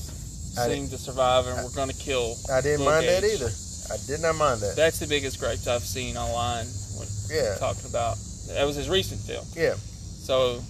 I 0.57 0.69
seem 0.71 0.89
to 0.89 0.97
survive 0.99 1.47
and 1.49 1.63
we're 1.65 1.75
going 1.75 1.91
to 1.91 1.97
kill. 1.99 2.37
I 2.51 2.61
didn't 2.61 2.85
mind 2.87 3.07
that 3.09 3.25
either. 3.25 3.51
I 3.93 3.97
did 4.07 4.23
not 4.23 4.37
mind 4.37 4.61
that. 4.61 4.77
That's 4.77 4.99
the 5.01 5.07
biggest 5.07 5.39
gripes 5.41 5.67
I've 5.67 5.83
seen 5.83 6.17
online 6.17 6.65
when 6.97 7.09
Yeah, 7.29 7.57
talking 7.59 7.91
about. 7.91 8.17
That 8.55 8.65
was 8.65 8.77
his 8.77 8.89
recent 8.89 9.21
film. 9.21 9.45
yeah. 9.57 9.75
So 9.75 10.61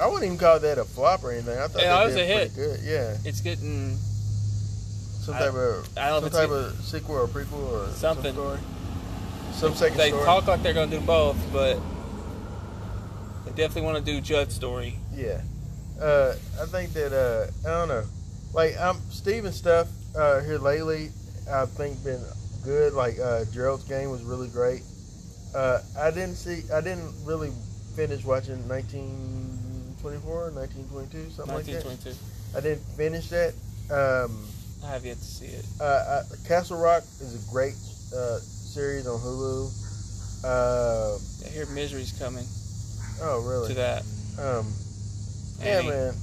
I 0.00 0.06
wouldn't 0.06 0.24
even 0.24 0.38
call 0.38 0.58
that 0.60 0.78
a 0.78 0.84
flop 0.84 1.22
or 1.24 1.32
anything. 1.32 1.58
I 1.58 1.66
thought 1.66 1.82
Yeah, 1.82 1.96
that 1.96 2.02
it 2.02 2.06
was 2.06 2.16
a 2.16 2.34
pretty 2.34 2.54
good. 2.54 2.80
Yeah, 2.84 3.16
it's 3.24 3.40
getting 3.42 3.98
some 5.20 5.34
I- 5.34 5.38
type 5.40 5.54
of 5.54 5.98
I 5.98 6.08
don't 6.08 6.22
some 6.22 6.30
type 6.30 6.48
it's 6.50 6.78
of 6.78 6.84
sequel 6.84 7.16
or 7.16 7.26
prequel 7.28 7.88
or 7.88 7.88
Something. 7.92 8.34
Some, 8.34 8.42
story. 8.56 8.58
Some 9.52 9.74
second 9.74 9.96
they 9.98 10.08
story. 10.08 10.24
talk 10.24 10.46
like 10.46 10.62
they're 10.62 10.74
going 10.74 10.90
to 10.90 10.98
do 10.98 11.04
both, 11.04 11.36
but 11.52 11.78
they 13.44 13.50
definitely 13.52 13.82
want 13.82 14.04
to 14.04 14.12
do 14.12 14.20
Judd's 14.20 14.54
story. 14.54 14.98
Yeah. 15.14 15.40
Uh, 16.00 16.34
I 16.60 16.66
think 16.66 16.92
that 16.94 17.12
uh, 17.12 17.68
I 17.68 17.72
don't 17.78 17.88
know. 17.88 18.04
Like 18.54 18.76
I'm 18.78 18.96
Stephen 19.10 19.52
stuff. 19.52 19.88
uh, 20.16 20.40
here 20.40 20.58
lately, 20.58 21.10
I 21.50 21.66
think 21.66 22.02
been 22.02 22.20
good. 22.64 22.92
Like 22.92 23.18
uh, 23.20 23.44
Gerald's 23.52 23.84
game 23.84 24.10
was 24.10 24.22
really 24.22 24.48
great. 24.48 24.82
Uh, 25.54 25.80
I 25.98 26.10
didn't 26.10 26.36
see. 26.36 26.62
I 26.72 26.80
didn't 26.80 27.12
really 27.24 27.52
finish 27.94 28.24
watching 28.24 28.66
1924, 28.68 30.50
1922, 30.50 31.30
something 31.30 31.54
like 31.54 31.66
that. 31.66 31.84
1922. 31.84 32.16
I 32.56 32.60
didn't 32.60 32.84
finish 32.96 33.28
that. 33.28 33.54
Um, 33.92 34.44
I 34.84 34.88
have 34.90 35.04
yet 35.04 35.18
to 35.18 35.24
see 35.24 35.46
it. 35.46 35.64
uh, 35.80 35.84
uh, 35.84 36.22
Castle 36.48 36.78
Rock 36.78 37.04
is 37.20 37.46
a 37.46 37.50
great 37.52 37.74
uh, 38.16 38.38
series 38.72 39.06
on 39.06 39.20
Hulu. 39.20 39.68
Uh, 40.44 41.18
I 41.44 41.48
hear 41.50 41.66
Misery's 41.66 42.12
coming 42.18 42.46
oh, 43.20 43.44
really? 43.46 43.68
to 43.68 43.74
that. 43.74 44.02
Um, 44.40 44.66
yeah, 45.60 45.78
And 45.78 45.88
man. 45.88 46.14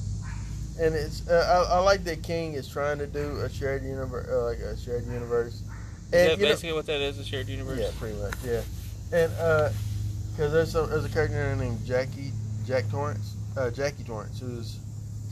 And 0.82 0.95
it's 0.95 1.28
uh, 1.28 1.68
I, 1.70 1.76
I 1.76 1.80
like 1.80 2.04
that 2.06 2.24
King 2.24 2.54
is 2.54 2.68
trying 2.68 2.97
to 3.00 3.08
do 3.08 3.38
a 3.41 3.50
shared 3.50 3.84
universe, 3.84 4.28
uh, 4.32 4.45
like 4.45 4.60
a 4.60 4.78
shared 4.78 5.06
universe. 5.06 5.62
Is 5.62 6.12
that 6.12 6.24
you 6.24 6.43
know, 6.43 6.50
basically 6.50 6.74
what 6.74 6.86
that 6.88 7.02
is, 7.02 7.20
a 7.20 7.24
shared 7.24 7.50
universe? 7.50 7.80
yeah, 7.80 7.91
pretty 8.00 8.18
much, 8.18 8.34
yeah. 8.43 8.62
And 9.12 9.32
uh, 9.39 9.70
because 10.32 10.52
there's 10.54 10.72
some 10.72 10.89
there's 10.89 11.06
a 11.06 11.10
character 11.10 11.56
named 11.56 11.86
Jackie 11.86 12.32
Jack 12.66 12.89
Torrance, 12.89 13.36
uh, 13.58 13.70
Jackie 13.70 14.04
Torrance, 14.06 14.39
who's 14.39 14.80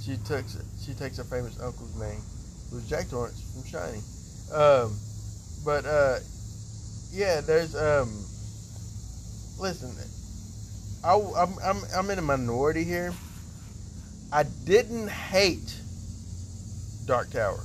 she 0.03 0.17
takes 0.17 0.57
she 0.85 0.93
takes 0.93 1.17
her 1.17 1.23
famous 1.23 1.59
uncle's 1.61 1.97
name, 1.99 2.21
who's 2.69 2.87
Jack 2.87 3.09
Torrance 3.09 3.41
from 3.53 3.63
Shining. 3.63 4.03
Um, 4.53 4.95
but 5.63 5.85
uh, 5.85 6.19
yeah, 7.11 7.41
there's 7.41 7.75
um, 7.75 8.09
listen, 9.59 9.91
I, 11.03 11.13
I'm 11.13 11.53
I'm 11.63 11.81
I'm 11.95 12.09
in 12.09 12.19
a 12.19 12.21
minority 12.21 12.83
here. 12.83 13.13
I 14.31 14.43
didn't 14.43 15.09
hate 15.09 15.73
Dark 17.05 17.31
Tower. 17.31 17.59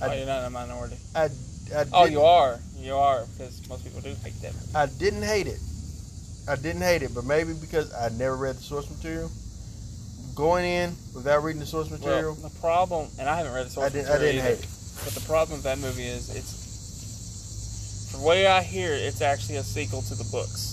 Oh, 0.00 0.06
I- 0.10 0.14
you're 0.16 0.26
not 0.26 0.40
in 0.40 0.46
a 0.46 0.50
minority. 0.50 0.96
I, 1.14 1.24
I 1.74 1.84
Oh, 1.92 2.04
you 2.04 2.22
are. 2.22 2.58
You 2.78 2.94
are, 2.96 3.24
because 3.36 3.66
most 3.68 3.84
people 3.84 4.00
do 4.00 4.14
hate 4.22 4.40
that 4.42 4.54
movie. 4.54 4.74
I 4.74 4.86
didn't 4.86 5.22
hate 5.22 5.46
it. 5.46 5.58
I 6.48 6.54
didn't 6.54 6.82
hate 6.82 7.02
it, 7.02 7.12
but 7.14 7.24
maybe 7.24 7.52
because 7.54 7.92
I 7.92 8.08
never 8.10 8.36
read 8.36 8.56
the 8.56 8.62
source 8.62 8.88
material. 8.88 9.30
Going 10.34 10.64
in 10.64 10.94
without 11.14 11.42
reading 11.42 11.60
the 11.60 11.66
source 11.66 11.90
Well, 11.90 11.98
material, 11.98 12.34
the 12.34 12.50
problem, 12.60 13.08
and 13.18 13.28
I 13.28 13.36
haven't 13.38 13.52
read 13.54 13.66
the 13.66 13.70
source 13.70 13.86
I 13.86 13.88
didn't. 13.88 14.06
I 14.06 14.12
material 14.12 14.32
didn't 14.34 14.46
either, 14.46 14.56
hate 14.56 14.64
it. 14.64 15.04
But 15.04 15.14
the 15.14 15.20
problem 15.26 15.58
with 15.58 15.64
that 15.64 15.78
movie 15.78 16.06
is 16.06 16.28
it's, 16.34 16.65
from 18.10 18.20
the 18.20 18.26
way 18.26 18.46
I 18.46 18.62
hear, 18.62 18.92
it, 18.92 19.02
it's 19.02 19.20
actually 19.20 19.56
a 19.56 19.62
sequel 19.62 20.02
to 20.02 20.14
the 20.14 20.24
books. 20.32 20.72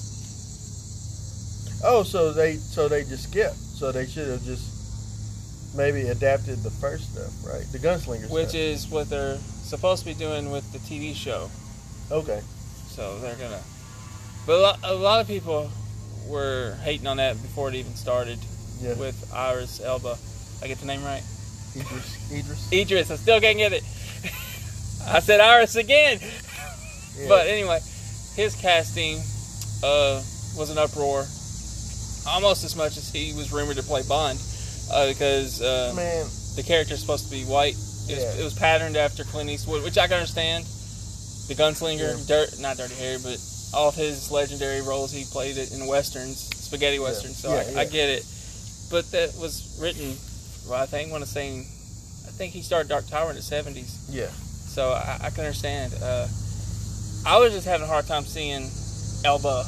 Oh, 1.85 2.03
so 2.03 2.31
they 2.31 2.53
so 2.55 2.87
they 2.87 3.03
just 3.03 3.29
skipped. 3.29 3.55
So 3.57 3.91
they 3.91 4.05
should 4.05 4.27
have 4.29 4.43
just 4.43 5.75
maybe 5.75 6.01
adapted 6.07 6.59
the 6.59 6.69
first 6.69 7.13
stuff, 7.13 7.33
right? 7.45 7.65
The 7.71 7.79
gunslinger 7.79 8.29
which 8.29 8.49
stuff. 8.49 8.55
is 8.61 8.87
what 8.87 9.09
they're 9.09 9.37
supposed 9.37 10.03
to 10.03 10.09
be 10.09 10.13
doing 10.13 10.51
with 10.51 10.71
the 10.71 10.79
TV 10.79 11.13
show. 11.15 11.49
okay. 12.11 12.41
So 12.89 13.19
they're 13.19 13.35
gonna. 13.35 13.59
But 14.45 14.53
a 14.55 14.61
lot, 14.61 14.79
a 14.83 14.93
lot 14.93 15.19
of 15.21 15.27
people 15.27 15.69
were 16.27 16.75
hating 16.83 17.07
on 17.07 17.17
that 17.17 17.41
before 17.41 17.69
it 17.69 17.75
even 17.75 17.95
started 17.95 18.39
Yeah. 18.81 18.93
with 18.95 19.31
Iris 19.33 19.81
Elba. 19.83 20.17
I 20.61 20.67
get 20.67 20.77
the 20.79 20.85
name 20.85 21.03
right? 21.03 21.23
Idris. 21.75 22.31
Idris. 22.31 22.71
Idris. 22.71 23.11
I 23.11 23.15
still 23.15 23.41
can't 23.41 23.57
get 23.57 23.73
it. 23.73 23.83
I 25.07 25.19
said 25.19 25.39
Iris 25.41 25.75
again. 25.75 26.19
Yeah. 27.17 27.27
But 27.29 27.47
anyway, 27.47 27.79
his 28.35 28.55
casting 28.55 29.17
uh, 29.83 30.21
was 30.57 30.69
an 30.69 30.77
uproar, 30.77 31.25
almost 32.27 32.63
as 32.63 32.75
much 32.75 32.97
as 32.97 33.11
he 33.11 33.33
was 33.33 33.51
rumored 33.51 33.77
to 33.77 33.83
play 33.83 34.01
Bond, 34.07 34.39
uh, 34.91 35.07
because 35.09 35.61
uh, 35.61 35.93
man, 35.95 36.25
the 36.55 36.63
character's 36.63 36.99
supposed 37.01 37.25
to 37.25 37.31
be 37.31 37.43
white. 37.43 37.75
It 38.09 38.15
was, 38.15 38.39
it 38.39 38.43
was 38.43 38.53
patterned 38.53 38.97
after 38.97 39.23
Clint 39.23 39.49
Eastwood, 39.49 39.83
which 39.83 39.97
I 39.97 40.07
can 40.07 40.17
understand. 40.17 40.65
The 41.47 41.55
gunslinger, 41.55 42.17
Yeah. 42.17 42.23
dirt, 42.27 42.59
not 42.59 42.77
Dirty 42.77 42.95
Harry, 42.95 43.17
but 43.21 43.37
all 43.73 43.89
of 43.89 43.95
his 43.95 44.31
legendary 44.31 44.81
roles 44.81 45.11
he 45.11 45.25
played 45.25 45.57
it 45.57 45.71
in 45.73 45.85
westerns, 45.87 46.39
spaghetti 46.55 46.99
westerns. 46.99 47.37
So 47.37 47.49
Yeah, 47.53 47.77
I, 47.79 47.81
I 47.81 47.85
get 47.85 48.09
it. 48.09 48.25
But 48.89 49.09
that 49.11 49.35
was 49.39 49.77
written. 49.81 50.15
Well, 50.69 50.81
I 50.81 50.85
think 50.85 51.11
one 51.11 51.21
of 51.21 51.27
saying, 51.27 51.61
I 52.27 52.31
think 52.31 52.53
he 52.53 52.61
started 52.61 52.87
Dark 52.87 53.07
Tower 53.07 53.29
in 53.29 53.35
the 53.35 53.41
seventies. 53.41 53.97
yeah. 54.09 54.27
So 54.73 54.89
I, 54.91 55.19
I 55.23 55.29
can 55.29 55.43
understand. 55.45 55.93
Uh, 56.01 56.27
I 57.25 57.39
was 57.39 57.53
just 57.53 57.65
having 57.65 57.85
a 57.85 57.87
hard 57.87 58.05
time 58.05 58.23
seeing 58.23 58.69
Elba 59.25 59.63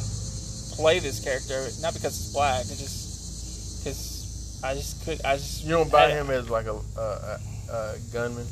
play 0.76 1.00
this 1.00 1.24
character, 1.24 1.68
not 1.82 1.94
because 1.94 2.18
it's 2.20 2.34
black, 2.34 2.62
it's 2.62 2.80
just 2.80 3.84
because 3.84 4.62
I 4.64 4.74
just 4.74 5.06
could. 5.06 5.22
I 5.24 5.38
just 5.38 5.64
You 5.64 5.72
don't 5.72 5.92
buy 5.92 6.06
I, 6.08 6.12
him 6.12 6.30
as 6.30 6.50
like 6.50 6.66
a, 6.66 6.76
a, 6.98 7.96
gunman. 8.12 8.46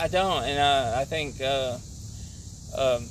I 0.00 0.08
don't, 0.08 0.44
and 0.44 0.58
uh, 0.58 0.98
I 0.98 1.04
think 1.04 1.40
uh, 1.40 1.78
um, 2.76 3.06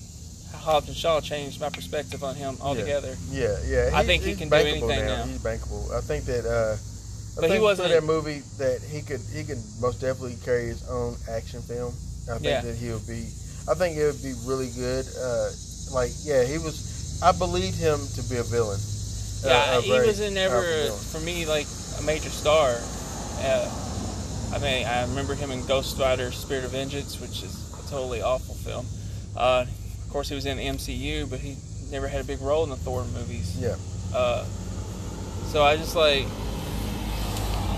Hobbs 0.54 0.88
and 0.88 0.98
Shaw 0.98 1.22
changed 1.22 1.62
my 1.62 1.70
perspective 1.70 2.24
on 2.24 2.36
him 2.36 2.58
altogether. 2.62 3.16
Yeah, 3.30 3.58
yeah. 3.66 3.92
I 3.94 4.04
think 4.04 4.24
he 4.24 4.36
can 4.36 4.50
do 4.50 4.56
anything 4.56 4.88
now. 4.88 5.24
He's 5.24 5.40
bankable. 5.40 5.92
I 5.96 6.02
think 6.02 6.26
that. 6.26 6.46
Uh, 6.46 6.76
I 7.38 7.42
But 7.42 7.46
he 7.46 7.52
think 7.52 7.64
wasn't- 7.64 7.90
for 7.90 7.94
that 7.94 8.04
movie 8.04 8.42
that 8.58 8.82
he 8.82 9.02
could 9.02 9.22
he 9.32 9.44
could 9.44 9.62
most 9.80 10.02
definitely 10.02 10.38
carry 10.44 10.66
his 10.68 10.88
own 10.90 11.16
action 11.30 11.62
film. 11.62 11.94
I 12.28 12.34
think 12.34 12.44
Yeah. 12.44 12.62
that 12.62 12.76
he'll 12.76 13.00
be. 13.00 13.30
I 13.70 13.74
think 13.74 13.98
it 13.98 14.06
would 14.06 14.24
be 14.24 14.34
really 14.46 14.70
good. 14.76 15.06
Uh, 15.20 15.50
like 15.92 16.12
yeah, 16.24 16.44
he 16.44 16.58
was. 16.58 17.20
I 17.22 17.32
believed 17.32 17.78
him 17.78 18.00
to 18.16 18.22
be 18.30 18.38
a 18.38 18.44
villain. 18.44 18.80
Uh, 19.44 19.48
Yeah, 19.48 19.78
a 19.78 19.82
he 19.82 19.92
was 19.92 20.20
never 20.32 20.62
powerful 20.62 20.72
villain. 20.72 21.00
for 21.12 21.20
me 21.20 21.46
like 21.46 21.68
a 22.00 22.04
major 22.04 22.30
star. 22.30 22.76
Uh, 23.40 23.70
I 24.54 24.60
mean, 24.60 24.86
I 24.86 25.02
remember 25.04 25.36
him 25.36 25.52
in 25.52 25.66
Ghost 25.66 26.00
Rider: 26.00 26.32
Spirit 26.32 26.64
of 26.66 26.72
Vengeance, 26.72 27.20
which 27.20 27.44
is 27.44 27.74
a 27.74 27.90
totally 27.90 28.22
awful 28.22 28.56
film. 28.56 28.86
Uh, 29.36 29.66
of 30.06 30.10
course, 30.12 30.30
he 30.30 30.36
was 30.36 30.46
in 30.46 30.58
the 30.58 30.66
MCU, 30.66 31.30
but 31.30 31.40
he 31.40 31.58
never 31.92 32.08
had 32.08 32.22
a 32.22 32.24
big 32.24 32.42
role 32.42 32.64
in 32.64 32.70
the 32.70 32.76
Thor 32.78 33.04
movies. 33.06 33.58
Yeah. 33.60 33.76
Uh, 34.14 34.46
so 35.52 35.64
I 35.64 35.76
just 35.78 35.96
like 35.96 36.26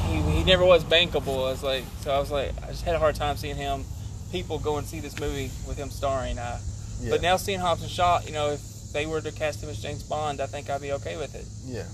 he, 0.08 0.22
he 0.34 0.44
never 0.44 0.66
was 0.66 0.84
bankable. 0.84 1.48
I 1.48 1.52
was 1.52 1.64
like, 1.64 1.84
so 2.02 2.12
I 2.12 2.20
was 2.20 2.32
like, 2.32 2.52
I 2.64 2.68
just 2.68 2.84
had 2.86 2.96
a 2.96 3.00
hard 3.00 3.16
time 3.16 3.38
seeing 3.38 3.56
him. 3.56 3.84
People 4.32 4.60
go 4.60 4.78
and 4.78 4.86
see 4.88 5.00
this 5.00 5.20
movie 5.20 5.52
with 5.68 5.78
him 5.78 5.90
starring. 5.90 6.38
Uh, 6.38 6.60
Yeah. 7.02 7.12
But 7.12 7.22
now 7.22 7.38
seeing 7.38 7.60
Hobbs 7.62 7.82
and 7.82 7.90
Shaw, 7.90 8.20
you 8.26 8.34
know, 8.34 8.50
if 8.50 8.62
they 8.92 9.06
were 9.06 9.22
to 9.22 9.32
cast 9.32 9.64
him 9.64 9.70
as 9.70 9.82
James 9.82 10.04
Bond, 10.04 10.42
I 10.42 10.48
think 10.48 10.70
I'd 10.70 10.82
be 10.82 10.92
okay 10.94 11.16
with 11.16 11.34
it. 11.34 11.46
yeah. 11.66 11.86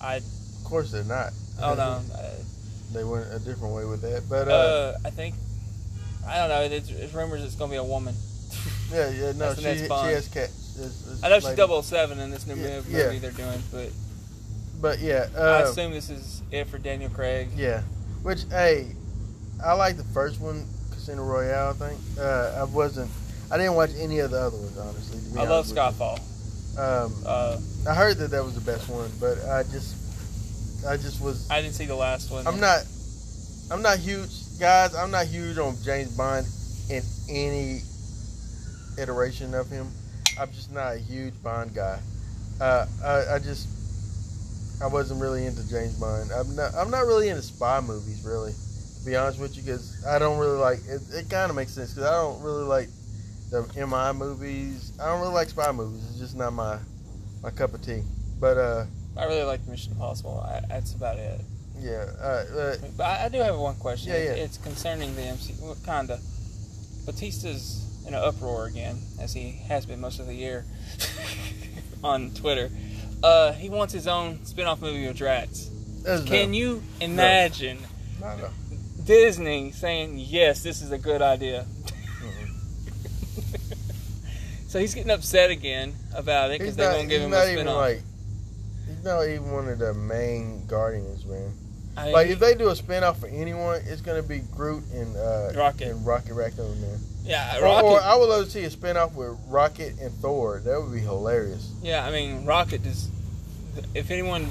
I 0.00 0.16
Of 0.16 0.64
course 0.64 0.92
they're 0.92 1.02
not. 1.04 1.32
oh 1.60 1.74
no, 1.82 2.00
They 2.92 3.02
went 3.04 3.26
a 3.32 3.38
different 3.40 3.74
way 3.74 3.84
with 3.84 4.02
that, 4.02 4.22
but 4.28 4.46
uh, 4.46 4.52
uh, 4.52 4.54
uh, 4.54 4.98
I 5.06 5.10
think 5.10 5.34
I 6.26 6.38
don't 6.38 6.48
know. 6.48 6.62
It's, 6.76 6.90
it's 6.90 7.14
rumors 7.14 7.42
it's 7.42 7.54
gonna 7.56 7.70
be 7.72 7.76
a 7.78 7.84
woman. 7.84 8.14
yeah, 8.92 9.10
yeah. 9.10 9.32
No, 9.32 9.54
she 9.54 9.62
she 9.62 9.66
has 9.88 10.28
cats. 10.28 10.76
It's- 10.78 11.06
it's 11.10 11.24
I 11.24 11.28
know 11.30 11.40
she's 11.40 11.58
lady. 11.58 11.82
007 11.82 12.18
in 12.20 12.30
this 12.30 12.46
new 12.46 12.54
Yeah, 12.54 12.76
movie 12.76 12.92
yeah. 12.92 13.18
they're 13.18 13.30
doing, 13.32 13.62
but 13.72 13.88
But 14.80 14.98
yeah, 15.00 15.26
I 15.34 15.40
uh, 15.40 15.62
assume 15.70 15.90
this 15.92 16.10
is 16.10 16.42
it 16.52 16.68
for 16.68 16.78
Daniel 16.78 17.10
Craig. 17.10 17.48
Yeah, 17.56 17.80
which 18.22 18.44
hey, 18.50 18.92
I 19.64 19.72
like 19.72 19.96
the 19.96 20.04
first 20.12 20.38
one, 20.40 20.66
Casino 21.06 21.22
Royale. 21.22 21.70
I 21.70 21.72
think 21.88 22.00
uh, 22.18 22.58
I 22.58 22.64
wasn't. 22.64 23.10
I 23.50 23.56
didn't 23.56 23.74
watch 23.74 23.90
any 23.96 24.18
of 24.18 24.32
the 24.32 24.40
other 24.40 24.56
ones 24.56 24.76
honestly. 24.76 25.40
I 25.40 25.44
love 25.44 25.66
Skyfall. 25.66 26.18
Um, 26.76 27.14
Uh, 27.24 27.58
I 27.88 27.94
heard 27.94 28.16
that 28.18 28.32
that 28.32 28.44
was 28.44 28.54
the 28.54 28.60
best 28.60 28.88
one, 28.88 29.10
but 29.20 29.38
I 29.48 29.62
just, 29.62 29.94
I 30.84 30.96
just 30.96 31.20
was. 31.22 31.48
I 31.48 31.62
didn't 31.62 31.74
see 31.74 31.84
the 31.86 31.94
last 31.94 32.30
one. 32.32 32.44
I'm 32.46 32.58
not. 32.58 32.84
I'm 33.70 33.82
not 33.82 33.98
huge, 33.98 34.58
guys. 34.58 34.96
I'm 34.96 35.12
not 35.12 35.26
huge 35.26 35.58
on 35.58 35.76
James 35.84 36.10
Bond 36.16 36.46
in 36.90 37.02
any 37.28 37.82
iteration 38.98 39.54
of 39.54 39.70
him. 39.70 39.86
I'm 40.40 40.50
just 40.50 40.72
not 40.72 40.94
a 40.94 40.98
huge 40.98 41.40
Bond 41.42 41.72
guy. 41.72 42.00
Uh, 42.60 42.86
I, 43.04 43.34
I 43.34 43.38
just, 43.38 43.68
I 44.82 44.86
wasn't 44.88 45.20
really 45.20 45.46
into 45.46 45.66
James 45.68 45.94
Bond. 46.00 46.32
I'm 46.32 46.56
not. 46.56 46.74
I'm 46.74 46.90
not 46.90 47.06
really 47.06 47.28
into 47.28 47.42
spy 47.42 47.80
movies, 47.80 48.24
really. 48.26 48.54
Be 49.06 49.14
honest 49.14 49.38
with 49.38 49.56
you, 49.56 49.62
because 49.62 50.04
I 50.04 50.18
don't 50.18 50.36
really 50.38 50.58
like. 50.58 50.80
It, 50.88 51.00
it 51.14 51.30
kind 51.30 51.48
of 51.48 51.54
makes 51.54 51.72
sense 51.72 51.94
because 51.94 52.08
I 52.10 52.12
don't 52.12 52.42
really 52.42 52.64
like 52.64 52.88
the 53.50 53.62
MI 53.86 54.12
movies. 54.18 54.92
I 55.00 55.06
don't 55.06 55.20
really 55.20 55.32
like 55.32 55.48
spy 55.48 55.70
movies. 55.70 56.04
It's 56.10 56.18
just 56.18 56.36
not 56.36 56.52
my 56.52 56.78
my 57.40 57.50
cup 57.50 57.72
of 57.72 57.82
tea. 57.82 58.02
But 58.40 58.58
uh, 58.58 58.84
I 59.16 59.24
really 59.26 59.44
like 59.44 59.66
Mission 59.68 59.92
Impossible. 59.92 60.40
I, 60.40 60.60
that's 60.68 60.92
about 60.94 61.18
it. 61.18 61.40
yeah. 61.78 62.04
Uh, 62.20 62.76
But 62.96 63.04
I, 63.04 63.24
I 63.26 63.28
do 63.28 63.38
have 63.38 63.56
one 63.56 63.76
question. 63.76 64.10
Yeah, 64.10 64.18
It's- 64.18 64.36
yeah. 64.38 64.44
It's 64.44 64.58
concerning 64.58 65.14
the 65.14 65.22
MC. 65.22 65.54
Well, 65.62 65.76
kinda. 65.84 66.18
Batista's 67.06 67.84
in 68.08 68.14
an 68.14 68.20
uproar 68.22 68.66
again, 68.66 68.98
as 69.20 69.32
he 69.32 69.52
has 69.68 69.86
been 69.86 70.00
most 70.00 70.18
of 70.18 70.26
the 70.26 70.34
year 70.34 70.64
on 72.02 72.30
Twitter. 72.34 72.70
Uh, 73.22 73.52
he 73.52 73.68
wants 73.70 73.92
his 73.92 74.06
own 74.08 74.44
spin-off 74.44 74.80
movie 74.80 75.06
with 75.06 75.16
Drax. 75.16 75.70
there's 76.02 76.24
Can 76.24 76.50
no, 76.50 76.56
you 76.58 76.82
imagine 77.00 77.78
no, 78.20 78.36
no. 78.36 78.48
Disney 79.06 79.70
saying, 79.72 80.18
"Yes, 80.18 80.62
this 80.62 80.82
is 80.82 80.90
a 80.92 80.98
good 80.98 81.22
idea"? 81.22 81.64
So 84.68 84.80
he's 84.80 84.94
getting 84.94 85.12
upset 85.12 85.50
again 85.50 85.94
about 86.14 86.50
it 86.50 86.58
because 86.58 86.76
they 86.76 86.86
won't 86.86 87.08
give 87.08 87.22
him 87.22 87.30
not 87.30 87.46
a 87.46 87.52
even 87.52 87.66
spin-off. 87.66 87.76
like 87.76 88.02
he's 88.86 89.04
not 89.04 89.22
even 89.22 89.50
one 89.52 89.68
of 89.68 89.78
the 89.78 89.94
main 89.94 90.66
guardians, 90.66 91.24
man. 91.24 91.52
I 91.96 92.10
Like 92.10 92.26
if 92.28 92.40
they 92.40 92.54
do 92.54 92.68
a 92.68 92.76
spin 92.76 93.02
off 93.04 93.20
for 93.20 93.28
anyone, 93.28 93.80
it's 93.86 94.02
gonna 94.02 94.22
be 94.24 94.40
Groot 94.40 94.82
and 94.92 95.16
uh, 95.16 95.52
Rocket. 95.54 95.88
and 95.88 96.04
Rocket 96.04 96.34
Raccoon 96.34 96.78
Man. 96.82 96.98
yeah, 97.24 97.58
Rocket. 97.60 97.86
or 97.86 98.00
I 98.02 98.16
would 98.16 98.28
love 98.28 98.44
to 98.44 98.50
see 98.50 98.64
a 98.64 98.70
spinoff 98.70 99.14
with 99.14 99.38
Rocket 99.46 99.98
and 100.00 100.12
Thor. 100.14 100.60
That 100.64 100.82
would 100.82 100.92
be 100.92 101.00
hilarious. 101.00 101.72
yeah, 101.80 102.04
I 102.04 102.10
mean, 102.10 102.44
Rocket 102.44 102.82
does. 102.82 103.08
If 103.94 104.10
anyone 104.10 104.48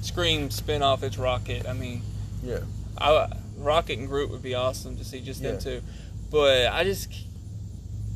screams 0.00 0.60
spinoff, 0.60 1.02
it's 1.04 1.18
Rocket. 1.18 1.68
I 1.68 1.72
mean, 1.74 2.02
Yeah. 2.42 2.60
I, 2.96 3.28
Rocket 3.58 3.98
and 3.98 4.08
Groot 4.08 4.30
would 4.30 4.42
be 4.42 4.54
awesome 4.54 4.96
to 4.96 5.04
see 5.04 5.20
just 5.20 5.40
Yeah. 5.40 5.52
them 5.52 5.60
two. 5.60 5.82
But 6.30 6.68
I 6.68 6.84
just, 6.84 7.08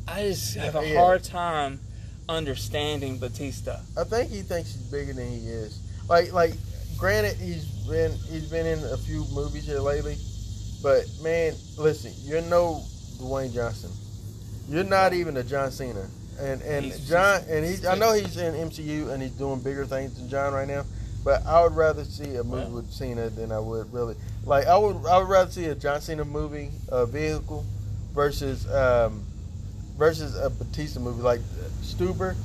I 0.07 0.23
just 0.23 0.55
have 0.55 0.75
a 0.75 0.87
Yeah. 0.87 0.99
hard 0.99 1.23
time 1.23 1.79
understanding 2.29 3.17
Batista. 3.17 3.79
I 3.97 4.03
think 4.03 4.31
he 4.31 4.41
thinks 4.41 4.73
he's 4.73 4.81
bigger 4.83 5.13
than 5.13 5.29
he 5.29 5.47
is. 5.47 5.79
Like 6.09 6.31
like 6.33 6.53
granted 6.97 7.35
he's 7.37 7.65
been 7.87 8.11
he's 8.29 8.45
been 8.49 8.65
in 8.65 8.83
a 8.85 8.97
few 8.97 9.25
movies 9.33 9.65
here 9.65 9.79
lately, 9.79 10.17
but 10.81 11.05
man, 11.21 11.53
listen, 11.77 12.13
you're 12.23 12.41
no 12.41 12.83
Dwayne 13.17 13.53
Johnson. 13.53 13.91
You're 14.69 14.83
not 14.83 15.13
even 15.13 15.35
a 15.37 15.43
John 15.43 15.71
Cena. 15.71 16.07
And 16.39 16.61
and 16.63 16.85
He's 16.85 17.07
John 17.07 17.41
and 17.49 17.63
he's 17.65 17.85
I 17.85 17.95
know 17.95 18.13
he's 18.13 18.37
in 18.37 18.55
MCU 18.55 19.09
and 19.11 19.21
he's 19.21 19.31
doing 19.33 19.59
bigger 19.59 19.85
things 19.85 20.15
than 20.15 20.29
John 20.29 20.53
right 20.53 20.67
now, 20.67 20.83
but 21.23 21.45
I 21.45 21.63
would 21.63 21.75
rather 21.75 22.03
see 22.03 22.35
a 22.35 22.43
movie 22.43 22.63
Well. 22.63 22.69
with 22.71 22.91
Cena 22.91 23.29
than 23.29 23.51
I 23.51 23.59
would 23.59 23.91
really 23.93 24.15
like 24.45 24.67
I 24.67 24.77
would 24.77 25.05
I 25.05 25.17
would 25.17 25.27
rather 25.29 25.51
see 25.51 25.65
a 25.65 25.75
John 25.75 26.01
Cena 26.01 26.25
movie, 26.25 26.71
a 26.89 27.05
vehicle 27.05 27.65
versus 28.13 28.69
um 28.71 29.23
versus 29.97 30.35
a 30.35 30.49
Batista 30.49 30.99
movie 30.99 31.21
like 31.21 31.41
Stuber. 31.81 32.35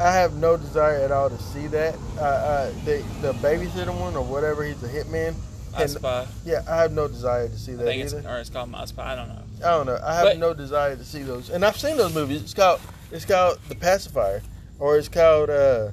I 0.00 0.12
have 0.12 0.34
no 0.34 0.56
desire 0.56 0.96
at 0.96 1.10
all 1.10 1.28
to 1.28 1.38
see 1.38 1.66
that. 1.68 1.96
Uh, 2.16 2.20
uh, 2.20 2.70
the 2.84 3.02
the 3.20 3.32
babysitter 3.34 3.98
one 3.98 4.14
or 4.16 4.24
whatever, 4.24 4.62
he's 4.64 4.80
a 4.82 4.88
hitman. 4.88 5.34
I 5.74 5.82
And- 5.82 5.90
Spy. 5.90 6.26
Yeah, 6.46 6.62
I 6.68 6.76
have 6.76 6.92
no 6.92 7.08
desire 7.08 7.48
to 7.48 7.58
see 7.58 7.72
I 7.72 7.76
that 7.76 7.84
think 7.84 8.04
it's 8.04 8.14
either. 8.14 8.28
or 8.28 8.38
it's 8.38 8.48
called 8.48 8.70
My 8.70 8.84
Spy. 8.86 9.12
I 9.12 9.14
don't 9.16 9.28
know. 9.28 9.42
I 9.58 9.70
don't 9.70 9.86
know. 9.86 9.98
I 10.02 10.14
have 10.14 10.24
But- 10.24 10.38
no 10.38 10.54
desire 10.54 10.96
to 10.96 11.04
see 11.04 11.22
those, 11.22 11.50
and 11.50 11.64
I've 11.64 11.76
seen 11.76 11.96
those 11.96 12.14
movies. 12.14 12.42
It's 12.42 12.54
called 12.54 12.80
it's 13.10 13.24
called 13.24 13.58
The 13.68 13.74
Pacifier, 13.74 14.40
or 14.78 14.96
it's 14.98 15.08
called 15.08 15.50
uh, 15.50 15.88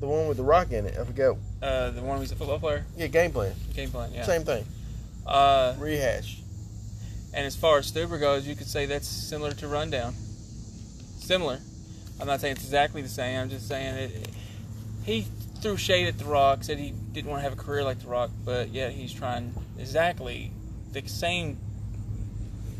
the 0.00 0.06
one 0.06 0.28
with 0.28 0.36
the 0.36 0.42
Rock 0.44 0.72
in 0.72 0.86
it. 0.86 0.96
I 0.98 1.04
forget. 1.04 1.32
Uh, 1.62 1.90
the 1.90 2.02
one 2.02 2.18
who's 2.18 2.32
a 2.32 2.36
football 2.36 2.58
player. 2.58 2.84
Yeah, 2.96 3.06
Game 3.06 3.32
Plan. 3.32 3.54
Game 3.74 3.90
plan. 3.90 4.10
Yeah. 4.12 4.24
Same 4.24 4.42
thing. 4.44 4.64
Uh, 5.26 5.74
Rehash. 5.78 6.40
and 7.34 7.44
as 7.46 7.56
far 7.56 7.78
as 7.78 7.90
Stuber 7.90 8.20
goes, 8.20 8.46
you 8.46 8.54
could 8.54 8.68
say 8.68 8.86
that's 8.86 9.08
similar 9.08 9.52
to 9.52 9.66
Rundown. 9.68 10.14
Similar. 11.18 11.60
I'm 12.20 12.26
not 12.26 12.40
saying 12.40 12.52
it's 12.56 12.64
exactly 12.64 13.02
the 13.02 13.08
same. 13.08 13.40
I'm 13.40 13.50
just 13.50 13.66
saying 13.68 13.94
it. 13.96 14.28
He 15.04 15.26
threw 15.60 15.76
shade 15.76 16.06
at 16.06 16.18
The 16.18 16.24
Rock, 16.24 16.62
said 16.64 16.78
he 16.78 16.92
didn't 17.12 17.30
want 17.30 17.40
to 17.40 17.48
have 17.48 17.58
a 17.58 17.62
career 17.62 17.82
like 17.82 18.00
The 18.00 18.06
Rock, 18.08 18.30
but 18.44 18.68
yet 18.70 18.92
he's 18.92 19.12
trying 19.12 19.52
exactly 19.78 20.50
the 20.92 21.06
same, 21.08 21.58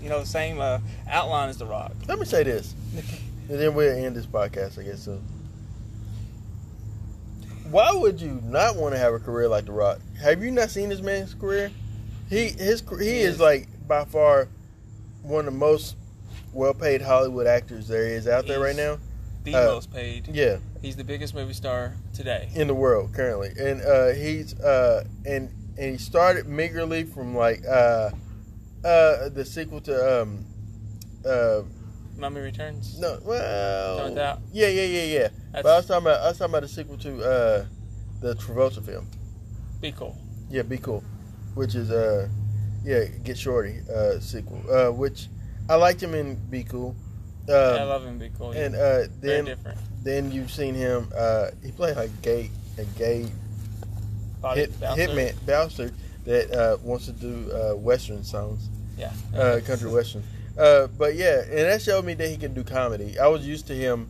you 0.00 0.08
know, 0.08 0.20
the 0.20 0.26
same 0.26 0.60
uh, 0.60 0.78
outline 1.08 1.48
as 1.48 1.58
The 1.58 1.66
Rock. 1.66 1.92
Let 2.06 2.18
me 2.18 2.24
say 2.26 2.42
this, 2.44 2.74
and 3.48 3.58
then 3.60 3.74
we'll 3.74 3.92
end 3.96 4.14
this 4.16 4.26
podcast. 4.26 4.78
I 4.78 4.84
guess 4.84 5.02
so. 5.02 5.20
Why 7.70 7.92
would 7.92 8.20
you 8.20 8.40
not 8.44 8.76
want 8.76 8.94
to 8.94 8.98
have 8.98 9.12
a 9.14 9.18
career 9.18 9.48
like 9.48 9.66
The 9.66 9.72
Rock? 9.72 9.98
Have 10.20 10.42
you 10.42 10.50
not 10.50 10.70
seen 10.70 10.88
this 10.88 11.00
man's 11.00 11.34
career? 11.34 11.70
He 12.28 12.48
his 12.48 12.82
he 13.00 13.20
is 13.20 13.38
like 13.40 13.68
by 13.86 14.04
far 14.04 14.48
one 15.22 15.46
of 15.46 15.52
the 15.52 15.58
most 15.58 15.96
well-paid 16.52 17.02
Hollywood 17.02 17.46
actors 17.46 17.88
there 17.88 18.06
is 18.06 18.26
out 18.28 18.46
there 18.46 18.60
right 18.60 18.76
now. 18.76 18.98
The 19.44 19.54
Uh, 19.54 19.66
most 19.74 19.92
paid. 19.92 20.28
Yeah, 20.32 20.56
He's 20.82 20.96
the 20.96 21.04
biggest 21.04 21.34
movie 21.34 21.52
star 21.54 21.94
today. 22.14 22.48
in 22.54 22.66
the 22.66 22.74
world 22.74 23.12
currently, 23.14 23.52
and 23.58 23.80
uh, 23.82 24.08
he's 24.08 24.58
uh, 24.60 25.04
and 25.24 25.50
and 25.78 25.92
he 25.92 25.98
started 25.98 26.46
meagerly 26.48 27.04
from 27.04 27.36
like 27.36 27.62
uh, 27.66 28.10
uh, 28.84 29.28
the 29.28 29.44
sequel 29.44 29.80
to 29.82 30.22
um, 30.22 30.44
uh, 31.24 31.62
Mummy 32.16 32.40
Returns. 32.40 32.98
no 32.98 33.18
well 33.24 34.10
No 34.10 34.38
yeah 34.52 34.68
yeah 34.68 34.82
yeah 34.82 35.02
yeah. 35.04 35.28
That's 35.52 35.62
But 35.62 35.66
I 35.66 35.76
was 35.76 35.86
talking 35.86 36.06
about 36.06 36.20
I 36.20 36.28
was 36.28 36.38
talking 36.38 36.52
about 36.52 36.62
the 36.62 36.68
sequel 36.68 36.98
to 36.98 37.22
uh, 37.24 37.64
the 38.20 38.34
Travolta 38.34 38.84
film. 38.84 39.06
be 39.80 39.92
cool. 39.92 40.16
Yeah, 40.50 40.62
be 40.62 40.78
cool, 40.78 41.02
which 41.54 41.74
is 41.74 41.90
uh, 41.90 42.28
yeah, 42.84 43.04
Get 43.24 43.36
Shorty 43.36 43.80
uh 43.94 44.20
sequel. 44.20 44.62
Uh, 44.70 44.92
which 44.92 45.28
I 45.68 45.74
liked 45.74 46.02
him 46.02 46.14
in 46.14 46.36
Be 46.48 46.62
Cool. 46.62 46.94
Um, 47.48 47.54
I 47.54 47.82
love 47.84 48.04
him. 48.04 48.18
Be 48.18 48.30
cool. 48.38 48.52
and 48.52 48.74
uh, 48.74 48.78
very 48.78 49.08
then 49.20 49.44
different. 49.44 49.78
then 50.02 50.32
you've 50.32 50.50
seen 50.52 50.74
him. 50.74 51.08
Uh, 51.16 51.50
he 51.64 51.72
played 51.72 51.96
like 51.96 52.10
gay 52.22 52.50
a 52.78 52.84
gay 52.98 53.26
Body 54.40 54.60
hit, 54.62 54.80
bouncer. 54.80 55.06
hitman 55.08 55.46
bouncer 55.46 55.90
that 56.24 56.50
uh, 56.52 56.76
wants 56.82 57.06
to 57.06 57.12
do 57.12 57.50
uh, 57.52 57.74
western 57.74 58.22
songs, 58.24 58.68
Yeah. 58.98 59.12
uh, 59.34 59.60
country 59.64 59.90
western. 59.90 60.22
Uh, 60.58 60.86
but 60.98 61.14
yeah, 61.14 61.42
and 61.42 61.58
that 61.58 61.82
showed 61.82 62.04
me 62.04 62.14
that 62.14 62.28
he 62.28 62.36
can 62.36 62.54
do 62.54 62.64
comedy. 62.64 63.18
I 63.18 63.26
was 63.28 63.46
used 63.46 63.66
to 63.68 63.74
him 63.74 64.08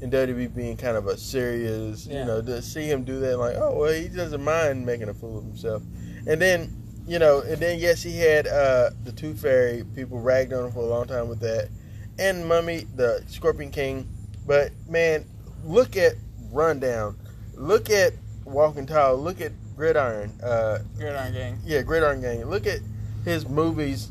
in 0.00 0.10
WWE 0.10 0.54
being 0.54 0.76
kind 0.76 0.96
of 0.96 1.06
a 1.06 1.16
serious, 1.16 2.06
Yeah. 2.06 2.20
you 2.20 2.24
know, 2.26 2.42
to 2.42 2.62
see 2.62 2.88
him 2.88 3.04
do 3.04 3.18
that, 3.20 3.38
like, 3.38 3.56
oh 3.56 3.78
well, 3.78 3.92
he 3.92 4.08
doesn't 4.08 4.42
mind 4.42 4.84
making 4.86 5.08
a 5.08 5.14
fool 5.14 5.38
of 5.38 5.44
himself. 5.44 5.82
And 6.26 6.40
then, 6.40 6.70
you 7.06 7.18
know, 7.18 7.40
and 7.40 7.58
then 7.58 7.78
yes, 7.78 8.02
he 8.02 8.18
had 8.18 8.46
uh, 8.46 8.90
the 9.04 9.12
Tooth 9.12 9.40
Fairy. 9.42 9.84
People 9.94 10.20
ragged 10.20 10.52
on 10.52 10.66
him 10.66 10.72
for 10.72 10.80
a 10.80 10.86
long 10.86 11.06
time 11.06 11.28
with 11.28 11.40
that, 11.40 11.68
and 12.18 12.46
Mummy, 12.46 12.86
the 12.94 13.22
Scorpion 13.26 13.70
King. 13.70 14.08
But 14.46 14.72
man, 14.88 15.24
look 15.64 15.96
at 15.96 16.14
Rundown. 16.52 17.16
Look 17.54 17.90
at 17.90 18.12
Walking 18.44 18.86
Tall. 18.86 19.16
Look 19.16 19.40
at 19.40 19.52
Gridiron. 19.76 20.30
Uh, 20.42 20.78
Gridiron 20.96 21.32
Gang. 21.32 21.58
yeah, 21.64 21.82
Gridiron 21.82 22.20
Gang. 22.20 22.44
Look 22.44 22.66
at 22.66 22.80
his 23.24 23.48
movies. 23.48 24.08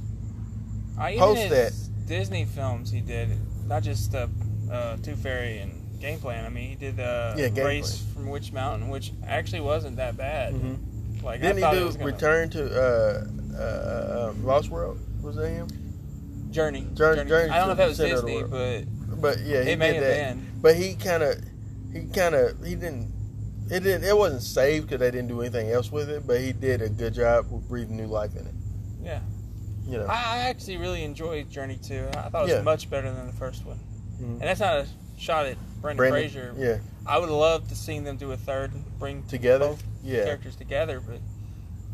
I 0.97 1.11
even 1.13 1.19
Post 1.23 1.49
that. 1.49 1.73
Disney 2.07 2.45
films 2.45 2.91
he 2.91 3.01
did, 3.01 3.29
not 3.67 3.83
just 3.83 4.13
uh, 4.13 4.27
uh, 4.71 4.97
Tooth 4.97 5.19
Fairy 5.19 5.59
and 5.59 5.99
Game 5.99 6.19
Plan. 6.19 6.45
I 6.45 6.49
mean, 6.49 6.69
he 6.69 6.75
did 6.75 6.99
uh, 6.99 7.33
Yeah, 7.37 7.47
Race 7.63 8.03
from 8.13 8.29
Witch 8.29 8.51
Mountain, 8.51 8.89
which 8.89 9.11
actually 9.25 9.61
wasn't 9.61 9.95
that 9.97 10.17
bad. 10.17 10.53
Like 11.23 11.41
Didn't 11.41 11.57
I 11.57 11.61
thought 11.61 11.73
he 11.75 11.79
do 11.79 11.85
was 11.85 11.95
gonna, 11.95 12.11
Return 12.11 12.49
to 12.51 12.65
uh, 12.65 13.25
uh, 13.57 14.29
um, 14.31 14.45
Lost 14.45 14.69
World? 14.69 14.99
Was 15.21 15.37
that 15.37 15.49
him? 15.49 15.67
Journey. 16.51 16.87
Journey- 16.93 17.27
Journey 17.29 17.49
I 17.49 17.57
don't 17.57 17.67
know 17.67 17.71
if 17.71 17.77
that 17.77 17.87
was 17.87 17.97
the 17.97 18.03
the 18.03 18.09
Disney, 18.09 18.43
but 18.43 19.21
But 19.21 19.39
yeah, 19.39 19.63
he 19.63 19.71
it 19.71 19.79
may 19.79 19.93
did 19.93 20.03
have 20.03 20.03
that. 20.03 20.35
been. 20.35 20.51
But 20.61 20.75
he 20.75 20.95
kind 20.95 21.23
of, 21.23 21.35
he 21.93 22.03
kind 22.13 22.35
of, 22.35 22.63
he 22.63 22.75
didn't. 22.75 23.11
It 23.71 23.79
didn't. 23.79 24.03
It 24.03 24.15
wasn't 24.17 24.43
saved 24.43 24.87
because 24.87 24.99
they 24.99 25.09
didn't 25.11 25.29
do 25.29 25.39
anything 25.41 25.71
else 25.71 25.89
with 25.91 26.09
it. 26.09 26.27
But 26.27 26.41
he 26.41 26.51
did 26.51 26.81
a 26.81 26.89
good 26.89 27.13
job 27.13 27.49
with 27.49 27.67
breathing 27.69 27.95
new 27.95 28.07
life 28.07 28.35
in 28.35 28.45
it. 28.45 28.53
Yeah. 29.01 29.19
You 29.88 29.97
know. 29.99 30.05
I, 30.05 30.38
actually 30.49 30.77
really 30.77 31.03
enjoyed 31.03 31.49
Journey 31.49 31.77
2. 31.81 32.07
I 32.09 32.29
thought 32.29 32.39
it 32.41 32.41
was 32.43 32.49
Yeah. 32.51 32.61
much 32.61 32.89
better 32.89 33.11
than 33.11 33.27
the 33.27 33.34
first 33.34 33.65
one. 33.65 33.79
Mhm. 34.19 34.34
And 34.34 34.41
that's 34.41 34.59
not 34.59 34.77
a 34.77 34.88
shot 35.17 35.45
at 35.45 35.57
Brendan, 35.81 35.97
Brandon- 35.97 36.29
Fraser. 36.29 36.53
Yeah. 36.57 36.77
I 37.05 37.17
would 37.17 37.29
love 37.29 37.67
to 37.69 37.75
see 37.75 37.99
them 37.99 38.15
do 38.17 38.31
a 38.31 38.38
third 38.38 38.73
and 38.73 38.84
bring 38.99 39.23
Together. 39.23 39.75
Yeah. 40.03 40.23
characters 40.23 40.55
together, 40.55 41.01
but 41.01 41.19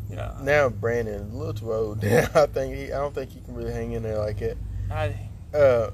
you 0.10 0.16
know, 0.16 0.36
Now 0.42 0.70
Brandon 0.70 1.32
a 1.32 1.36
little 1.36 1.54
too 1.54 1.74
old. 1.74 2.04
I 2.06 2.46
think 2.48 2.76
he. 2.76 2.86
I 2.94 2.98
don't 2.98 3.14
think 3.14 3.32
he 3.32 3.40
can 3.42 3.54
really 3.56 3.72
hang 3.74 3.92
in 3.94 4.04
there 4.04 4.18
like 4.20 4.42
it. 4.42 4.58
I 4.92 5.16
Uh, 5.54 5.90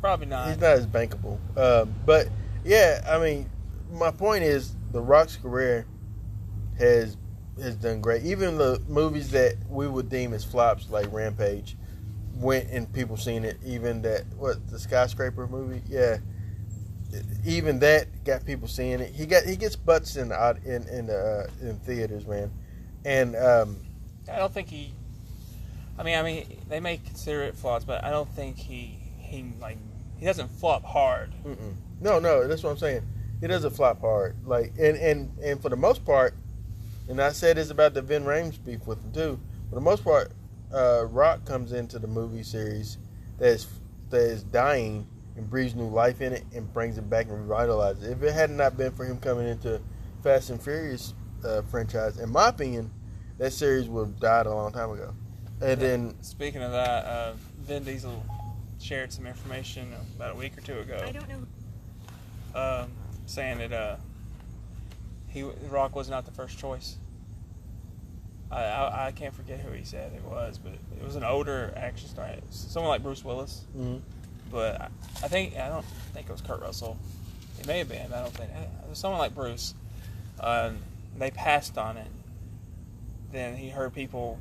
probably 0.00 0.26
not. 0.26 0.48
he's 0.48 0.58
not 0.58 0.72
as 0.72 0.86
bankable. 0.86 1.38
Um, 1.56 1.92
but 2.06 2.28
yeah, 2.64 3.02
I 3.08 3.18
mean, 3.18 3.48
my 3.92 4.10
point 4.12 4.44
is 4.44 4.74
the 4.92 5.00
Rock's 5.00 5.36
career 5.36 5.86
has 6.78 7.16
has 7.60 7.76
done 7.76 8.00
great. 8.00 8.22
Even 8.24 8.58
the 8.58 8.80
movies 8.88 9.30
that 9.30 9.54
we 9.68 9.86
would 9.86 10.08
deem 10.08 10.32
as 10.32 10.44
flops, 10.44 10.90
like 10.90 11.12
Rampage, 11.12 11.76
went 12.34 12.70
and 12.70 12.92
people 12.92 13.16
seen 13.16 13.44
it. 13.44 13.58
Even 13.64 14.02
that 14.02 14.24
what 14.36 14.66
the 14.70 14.78
skyscraper 14.78 15.46
movie, 15.46 15.82
yeah. 15.88 16.18
Even 17.44 17.78
that 17.80 18.24
got 18.24 18.44
people 18.46 18.68
seeing 18.68 19.00
it. 19.00 19.12
He 19.12 19.26
got 19.26 19.44
he 19.44 19.56
gets 19.56 19.76
butts 19.76 20.16
in 20.16 20.28
the 20.28 20.58
in 20.64 20.88
in 20.88 21.06
the 21.06 21.48
uh, 21.62 21.66
in 21.68 21.76
theaters, 21.80 22.26
man. 22.26 22.50
And 23.04 23.36
um, 23.36 23.78
I 24.30 24.38
don't 24.38 24.52
think 24.52 24.68
he. 24.68 24.94
I 25.98 26.02
mean, 26.04 26.18
I 26.18 26.22
mean, 26.22 26.46
they 26.68 26.80
may 26.80 26.96
consider 26.96 27.42
it 27.42 27.54
flaws, 27.54 27.84
but 27.84 28.02
I 28.02 28.10
don't 28.10 28.28
think 28.30 28.56
he 28.56 28.98
he 29.18 29.52
like 29.60 29.76
he 30.18 30.24
doesn't 30.24 30.48
flop 30.48 30.84
hard. 30.84 31.32
Mm-mm. 31.44 31.74
No, 32.00 32.18
no, 32.18 32.46
that's 32.46 32.62
what 32.62 32.70
I'm 32.70 32.78
saying. 32.78 33.02
He 33.40 33.46
doesn't 33.46 33.72
flop 33.72 34.00
hard. 34.00 34.36
Like, 34.46 34.72
and 34.78 34.96
and 34.96 35.38
and 35.38 35.60
for 35.60 35.68
the 35.68 35.76
most 35.76 36.04
part, 36.04 36.34
and 37.12 37.20
I 37.20 37.32
said 37.32 37.58
this 37.58 37.68
about 37.68 37.92
the 37.92 38.00
Vin 38.00 38.24
Rames 38.24 38.56
beef 38.56 38.86
with 38.86 39.04
him 39.04 39.12
too. 39.12 39.40
For 39.68 39.74
the 39.74 39.82
most 39.82 40.02
part, 40.02 40.32
uh, 40.72 41.04
Rock 41.04 41.44
comes 41.44 41.72
into 41.72 41.98
the 41.98 42.06
movie 42.06 42.42
series 42.42 42.96
that's 43.38 43.66
that 44.08 44.22
is 44.22 44.42
dying 44.44 45.06
and 45.36 45.48
breathes 45.48 45.74
new 45.74 45.88
life 45.88 46.22
in 46.22 46.32
it 46.32 46.44
and 46.54 46.72
brings 46.72 46.96
it 46.96 47.10
back 47.10 47.28
and 47.28 47.46
revitalizes 47.48 48.04
it. 48.04 48.12
If 48.12 48.22
it 48.22 48.32
had 48.32 48.50
not 48.50 48.78
been 48.78 48.92
for 48.92 49.04
him 49.04 49.18
coming 49.18 49.46
into 49.46 49.78
Fast 50.22 50.48
and 50.48 50.62
Furious 50.62 51.12
uh, 51.44 51.60
franchise, 51.62 52.18
in 52.18 52.30
my 52.30 52.48
opinion, 52.48 52.90
that 53.36 53.52
series 53.52 53.90
would 53.90 54.06
have 54.06 54.20
died 54.20 54.46
a 54.46 54.54
long 54.54 54.72
time 54.72 54.90
ago. 54.90 55.12
And 55.60 55.78
then, 55.80 56.14
Speaking 56.22 56.62
of 56.62 56.72
that, 56.72 57.04
uh, 57.04 57.32
Vin 57.60 57.84
Diesel 57.84 58.24
shared 58.80 59.12
some 59.12 59.26
information 59.26 59.92
about 60.16 60.32
a 60.32 60.34
week 60.34 60.56
or 60.56 60.62
two 60.62 60.78
ago. 60.78 60.98
I 61.06 61.12
don't 61.12 61.28
know. 61.28 62.58
um, 62.58 62.90
saying 63.26 63.58
that 63.58 63.72
uh, 63.72 63.96
he 65.28 65.42
Rock 65.70 65.94
was 65.94 66.08
not 66.08 66.24
the 66.24 66.32
first 66.32 66.58
choice. 66.58 66.96
I, 68.52 68.62
I 68.64 69.06
I 69.08 69.12
can't 69.12 69.34
forget 69.34 69.60
who 69.60 69.72
he 69.72 69.84
said 69.84 70.12
it 70.14 70.22
was, 70.24 70.58
but 70.58 70.72
it 70.72 71.02
was 71.04 71.16
an 71.16 71.24
older 71.24 71.72
action 71.76 72.08
star, 72.08 72.28
someone 72.50 72.90
like 72.90 73.02
Bruce 73.02 73.24
Willis. 73.24 73.64
Mhm. 73.76 74.00
But 74.50 74.80
I, 74.80 74.88
I 75.24 75.28
think 75.28 75.56
I 75.56 75.68
don't 75.68 75.84
think 76.12 76.28
it 76.28 76.32
was 76.32 76.42
Kurt 76.42 76.60
Russell. 76.60 76.98
It 77.58 77.66
may 77.66 77.78
have 77.78 77.88
been. 77.88 78.12
I 78.12 78.20
don't 78.20 78.32
think 78.34 78.50
it 78.50 78.88
was 78.90 78.98
someone 78.98 79.18
like 79.18 79.34
Bruce. 79.34 79.74
Uh, 80.38 80.72
they 81.18 81.30
passed 81.30 81.78
on 81.78 81.96
it. 81.96 82.06
Then 83.30 83.56
he 83.56 83.70
heard 83.70 83.94
people 83.94 84.38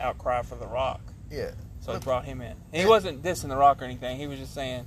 outcry 0.00 0.42
for 0.42 0.54
The 0.56 0.66
Rock, 0.66 1.00
Yeah. 1.30 1.50
so 1.80 1.92
he 1.94 1.98
brought 1.98 2.24
him 2.24 2.40
in. 2.40 2.52
And 2.72 2.82
he 2.82 2.86
wasn't 2.86 3.22
dissing 3.22 3.48
The 3.48 3.56
Rock 3.56 3.80
or 3.80 3.84
anything. 3.84 4.16
He 4.18 4.26
was 4.26 4.38
just 4.38 4.54
saying, 4.54 4.86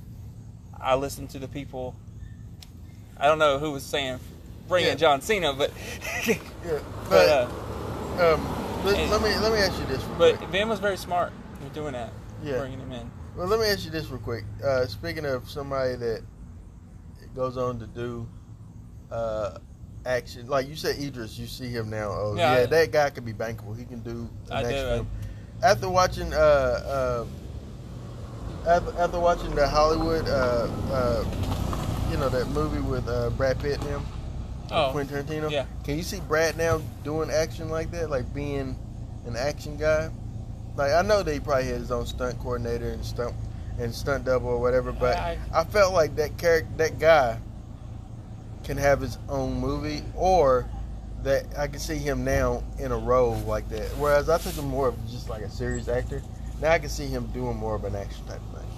"I 0.80 0.94
listened 0.94 1.30
to 1.30 1.38
the 1.38 1.48
people." 1.48 1.94
I 3.18 3.26
don't 3.26 3.38
know 3.38 3.58
who 3.58 3.72
was 3.72 3.82
saying 3.84 4.20
bring 4.68 4.84
Yeah. 4.86 4.92
in 4.92 4.98
John 4.98 5.20
Cena, 5.20 5.52
but 5.52 5.70
Yeah. 6.26 6.34
but 6.64 6.82
But 7.10 7.28
uh, 7.28 7.48
um, 8.22 8.84
let, 8.84 8.98
and- 8.98 9.10
let 9.10 9.22
me 9.22 9.28
let 9.38 9.52
me 9.52 9.58
ask 9.58 9.78
you 9.78 9.86
this. 9.86 10.02
Real 10.04 10.18
but 10.18 10.36
quick. 10.38 10.50
Ben 10.52 10.68
was 10.68 10.78
very 10.80 10.96
smart 10.96 11.32
in 11.62 11.68
doing 11.70 11.92
that, 11.92 12.12
Yeah. 12.42 12.58
bringing 12.58 12.80
him 12.80 12.92
in. 12.92 13.10
Well, 13.36 13.46
let 13.46 13.60
me 13.60 13.66
ask 13.66 13.84
you 13.84 13.90
this 13.90 14.08
real 14.08 14.20
quick. 14.20 14.44
Uh, 14.64 14.86
speaking 14.86 15.24
of 15.24 15.48
somebody 15.48 15.96
that 15.96 16.22
goes 17.34 17.56
on 17.56 17.78
to 17.78 17.86
do 17.86 18.28
uh, 19.10 19.58
action, 20.04 20.46
like 20.48 20.68
you 20.68 20.76
said, 20.76 20.96
Idris, 20.98 21.38
you 21.38 21.46
see 21.46 21.68
him 21.68 21.88
now. 21.90 22.10
Oh, 22.10 22.34
Yeah, 22.36 22.56
yeah, 22.56 22.62
I- 22.62 22.66
that 22.66 22.90
guy 22.92 23.10
could 23.10 23.24
be 23.24 23.32
bankable. 23.32 23.76
He 23.78 23.84
can 23.84 24.00
do 24.00 24.28
an 24.50 24.52
I 24.52 24.62
action 24.64 25.06
After 25.62 25.88
watching, 25.88 26.32
uh, 26.34 26.36
uh, 26.36 27.24
after, 28.68 28.98
after 29.00 29.18
watching 29.20 29.54
the 29.54 29.66
Hollywood, 29.66 30.28
uh, 30.28 30.68
uh, 30.92 31.24
you 32.10 32.16
know, 32.18 32.28
that 32.28 32.48
movie 32.48 32.80
with 32.80 33.06
uh, 33.08 33.30
Brad 33.30 33.58
Pitt 33.60 33.78
and 33.80 33.88
him, 33.88 34.02
Oh, 34.72 34.90
Quentin 34.92 35.24
Tarantino. 35.24 35.50
yeah. 35.50 35.66
Can 35.84 35.96
you 35.96 36.02
see 36.02 36.20
Brad 36.20 36.56
now 36.56 36.80
doing 37.04 37.30
action 37.30 37.68
like 37.68 37.90
that, 37.92 38.10
like 38.10 38.32
being 38.34 38.76
an 39.26 39.36
action 39.36 39.76
guy? 39.76 40.10
Like 40.76 40.92
I 40.92 41.02
know 41.02 41.22
that 41.22 41.32
he 41.32 41.40
probably 41.40 41.66
had 41.66 41.76
his 41.76 41.90
own 41.92 42.06
stunt 42.06 42.38
coordinator 42.38 42.88
and 42.90 43.04
stunt 43.04 43.34
and 43.78 43.94
stunt 43.94 44.24
double 44.24 44.48
or 44.48 44.58
whatever, 44.60 44.92
but 44.92 45.16
I, 45.16 45.38
I- 45.54 45.64
felt 45.64 45.92
like 45.94 46.16
that 46.16 46.36
character, 46.38 46.68
that 46.78 46.98
guy, 46.98 47.38
can 48.64 48.76
have 48.76 49.00
his 49.00 49.18
own 49.28 49.58
movie, 49.58 50.02
or 50.14 50.66
that 51.24 51.44
I 51.58 51.66
can 51.68 51.78
see 51.80 51.96
him 51.96 52.24
now 52.24 52.62
in 52.78 52.92
a 52.92 52.96
role 52.96 53.34
like 53.46 53.68
that. 53.70 53.86
Whereas 53.98 54.28
I 54.28 54.38
took 54.38 54.54
him 54.54 54.66
more 54.66 54.88
of 54.88 55.10
just 55.10 55.28
like 55.28 55.42
a 55.42 55.50
serious 55.50 55.88
actor. 55.88 56.22
Now 56.60 56.72
I 56.72 56.78
can 56.78 56.88
see 56.88 57.06
him 57.06 57.26
doing 57.28 57.56
more 57.56 57.74
of 57.74 57.84
an 57.84 57.94
action 57.96 58.24
type 58.26 58.40
of 58.52 58.60
thing. 58.60 58.68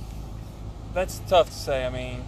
that's 0.94 1.20
tough 1.28 1.48
to 1.48 1.54
say. 1.54 1.84
I 1.86 1.90
mean, 1.90 2.24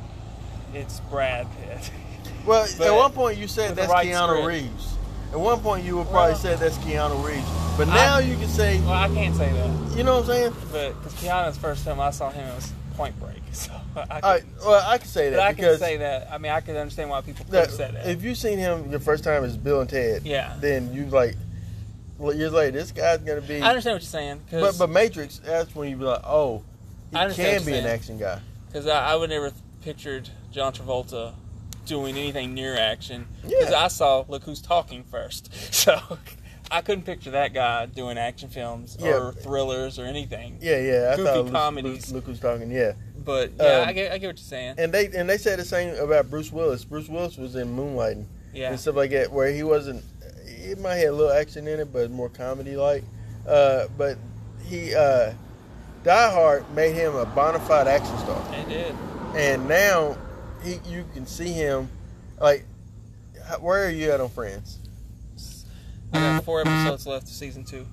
it's 0.74 1.00
Brad 1.00 1.46
Pitt. 1.60 1.90
Well, 2.46 2.66
But 2.78 2.86
at 2.86 2.94
one 2.94 3.12
point 3.12 3.38
you 3.38 3.48
said 3.48 3.74
that's 3.76 3.90
right 3.90 4.06
Keanu 4.06 4.28
script. 4.28 4.46
Reeves. 4.46 4.94
At 5.32 5.40
one 5.40 5.60
point 5.60 5.84
you 5.84 5.96
would 5.96 6.08
probably 6.08 6.32
Well- 6.32 6.40
say 6.40 6.54
that's 6.54 6.78
Keanu 6.78 7.24
Reeves. 7.24 7.44
But 7.76 7.88
I- 7.88 7.94
now 7.94 8.18
you 8.18 8.36
can 8.36 8.48
say, 8.48 8.80
well, 8.80 8.92
I 8.92 9.08
can't 9.08 9.36
say 9.36 9.52
that, 9.52 9.96
you 9.96 10.04
know 10.04 10.14
what 10.20 10.20
I'm 10.20 10.26
saying? 10.26 10.54
but 10.72 10.94
because 11.02 11.12
Keanu's 11.14 11.58
first 11.58 11.84
time 11.84 12.00
I 12.00 12.10
saw 12.10 12.30
him, 12.30 12.48
it 12.48 12.54
was 12.54 12.72
Point 12.96 13.18
Break. 13.20 13.32
So 13.52 13.72
I, 13.96 14.02
could, 14.20 14.22
right, 14.24 14.44
well, 14.66 14.84
I 14.90 14.98
can 14.98 15.08
say 15.08 15.30
but 15.30 15.36
that 15.36 15.46
I 15.46 15.52
can 15.54 15.78
say 15.78 15.96
that. 15.96 16.28
I 16.30 16.36
mean, 16.38 16.52
I 16.52 16.60
can 16.60 16.76
understand 16.76 17.08
why 17.08 17.22
people 17.22 17.44
could 17.46 17.52
that- 17.52 17.66
have 17.66 17.74
said 17.74 17.94
that. 17.94 18.06
if 18.06 18.22
you've 18.22 18.36
seen 18.36 18.58
him 18.58 18.90
your 18.90 19.00
first 19.00 19.24
time 19.24 19.44
as 19.44 19.56
Bill 19.56 19.80
and 19.80 19.88
Ted, 19.88 20.22
yeah, 20.24 20.54
then 20.60 20.92
you 20.92 21.06
like, 21.06 21.36
well, 22.18 22.34
years 22.34 22.52
later, 22.52 22.72
this 22.72 22.92
guy's 22.92 23.18
gonna 23.20 23.40
be. 23.40 23.60
I 23.62 23.68
understand 23.70 23.94
what 23.94 24.02
you're 24.02 24.08
saying. 24.08 24.40
but 24.50 24.56
Because 24.58 24.78
but 24.78 24.90
Matrix, 24.90 25.40
that's 25.44 25.74
when 25.74 25.88
you 25.88 25.96
be 25.96 26.04
like, 26.04 26.20
oh, 26.24 26.62
he 27.10 27.16
I 27.16 27.30
can 27.30 27.64
be 27.64 27.72
you're 27.72 27.80
an 27.80 27.86
action 27.86 28.18
guy. 28.18 28.40
I, 28.74 28.78
I 28.88 29.14
would 29.16 29.30
never 29.30 29.52
pictured 29.82 30.28
John 30.52 30.72
Travolta 30.74 31.32
doing 31.86 32.16
anything 32.16 32.52
near 32.54 32.76
action. 32.76 33.26
Because 33.42 33.70
Yeah. 33.70 33.84
I 33.84 33.88
saw 33.88 34.24
Look 34.28 34.44
Who's 34.44 34.60
Talking 34.60 35.04
first. 35.04 35.52
So 35.72 35.98
I 36.70 36.80
couldn't 36.80 37.04
picture 37.04 37.30
that 37.30 37.54
guy 37.54 37.86
doing 37.86 38.18
action 38.18 38.48
films 38.48 38.96
Yeah. 39.00 39.12
or 39.16 39.32
thrillers 39.32 39.98
or 39.98 40.04
anything. 40.04 40.58
Yeah, 40.60 40.78
yeah. 40.78 41.10
I 41.12 41.16
Goofy 41.16 41.50
comedies. 41.52 42.10
Luke, 42.10 42.24
Luke 42.24 42.26
was 42.28 42.40
talking. 42.40 42.70
Yeah, 42.72 42.92
But 43.24 43.52
yeah, 43.56 43.64
Um, 43.82 43.88
I, 43.88 43.92
get, 43.92 44.12
I 44.12 44.18
get 44.18 44.26
what 44.26 44.36
you're 44.38 44.44
saying. 44.44 44.74
and 44.78 44.92
they 44.92 45.06
and 45.06 45.30
they 45.30 45.38
said 45.38 45.58
the 45.60 45.64
same 45.64 45.94
about 45.96 46.28
Bruce 46.28 46.50
Willis. 46.52 46.84
Bruce 46.84 47.08
Willis 47.08 47.36
was 47.36 47.54
in 47.56 47.76
Moonlighting. 47.76 48.26
Yeah. 48.52 48.70
and 48.70 48.80
stuff 48.80 48.96
like 48.96 49.10
that, 49.10 49.30
where 49.30 49.52
he 49.52 49.62
wasn't. 49.62 50.02
It 50.46 50.80
might 50.80 50.94
have 50.96 51.10
a 51.10 51.16
little 51.16 51.32
action 51.32 51.68
in 51.68 51.78
it, 51.78 51.92
but 51.92 52.10
more 52.10 52.28
comedy 52.30 52.74
like. 52.76 53.04
Uh, 53.46 53.86
but 53.98 54.16
he, 54.66 54.92
uh, 54.94 55.32
Die 56.04 56.30
Hard 56.32 56.64
made 56.74 56.94
him 56.94 57.14
a 57.14 57.26
bona 57.26 57.60
fide 57.60 57.86
action 57.86 58.16
star, 58.18 58.42
It 58.54 58.68
did. 58.68 58.94
and 59.36 59.68
now 59.68 60.16
he, 60.66 60.80
you 60.90 61.04
can 61.14 61.26
see 61.26 61.52
him, 61.52 61.88
like, 62.40 62.64
where 63.60 63.86
are 63.86 63.90
you 63.90 64.10
at 64.10 64.20
on 64.20 64.28
Friends? 64.28 64.78
I 66.12 66.18
got 66.20 66.44
four 66.44 66.60
episodes 66.62 67.06
left 67.06 67.24
of 67.24 67.30
season 67.30 67.64
two. 67.64 67.86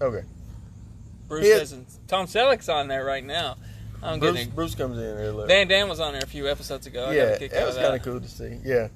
Okay, 0.00 0.24
Bruce 1.28 1.44
he 1.44 1.50
isn't. 1.50 1.86
Tom 2.08 2.26
Selleck's 2.26 2.68
on 2.68 2.88
there 2.88 3.04
right 3.04 3.24
now. 3.24 3.56
I'm 4.02 4.18
Bruce, 4.18 4.36
getting. 4.36 4.50
Bruce 4.52 4.74
comes 4.74 4.96
in 4.96 5.04
there. 5.04 5.46
Dan 5.46 5.68
Dan 5.68 5.88
was 5.88 6.00
on 6.00 6.12
there 6.14 6.22
a 6.22 6.26
few 6.26 6.48
episodes 6.48 6.86
ago. 6.86 7.06
I 7.06 7.14
yeah, 7.14 7.36
that 7.36 7.66
was 7.66 7.76
kind 7.76 7.94
of 7.94 8.02
cool 8.02 8.20
to 8.20 8.28
see. 8.28 8.58
Yeah, 8.64 8.88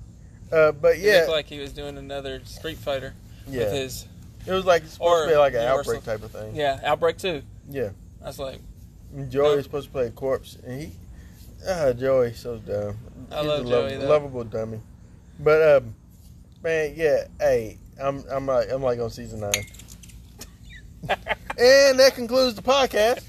uh, 0.50 0.72
but 0.72 0.98
yeah, 0.98 1.04
It 1.04 1.12
yeah, 1.12 1.18
looked 1.20 1.30
like 1.30 1.46
he 1.46 1.58
was 1.58 1.72
doing 1.72 1.98
another 1.98 2.40
Street 2.44 2.78
Fighter 2.78 3.12
yeah, 3.46 3.64
with 3.64 3.72
his 3.72 4.06
it 4.46 4.52
was 4.52 4.64
like 4.64 4.84
supposed 4.86 5.00
or 5.02 5.24
to 5.26 5.32
be 5.32 5.36
like 5.36 5.52
an 5.54 5.62
Universal. 5.62 5.96
outbreak 5.96 6.04
type 6.04 6.22
of 6.24 6.30
thing. 6.30 6.56
yeah 6.56 6.80
Outbreak 6.84 7.18
Two. 7.18 7.42
Yeah. 7.68 7.90
I 8.22 8.26
was 8.28 8.38
like, 8.38 8.60
Joey 9.28 9.42
No. 9.42 9.58
is 9.58 9.64
supposed 9.64 9.86
to 9.88 9.92
play 9.92 10.06
a 10.06 10.10
corpse, 10.10 10.56
and 10.66 10.80
he, 10.80 10.90
ah, 11.68 11.92
Joey, 11.92 12.32
so 12.32 12.56
dumb. 12.56 12.96
I 13.32 13.38
He's 13.38 13.46
love 13.46 13.66
a 13.66 13.68
Joey, 13.68 13.96
though. 13.96 14.08
lovable 14.08 14.44
dummy. 14.44 14.80
But 15.40 15.76
um, 15.82 15.94
man, 16.62 16.92
yeah, 16.96 17.24
hey, 17.40 17.78
I'm 18.02 18.24
I'm 18.30 18.46
like 18.46 18.70
I'm 18.70 18.82
like 18.82 18.98
on 19.00 19.10
season 19.10 19.40
nine, 19.40 19.52
and 21.08 21.98
that 21.98 22.12
concludes 22.14 22.54
the 22.54 22.62
podcast. 22.62 23.22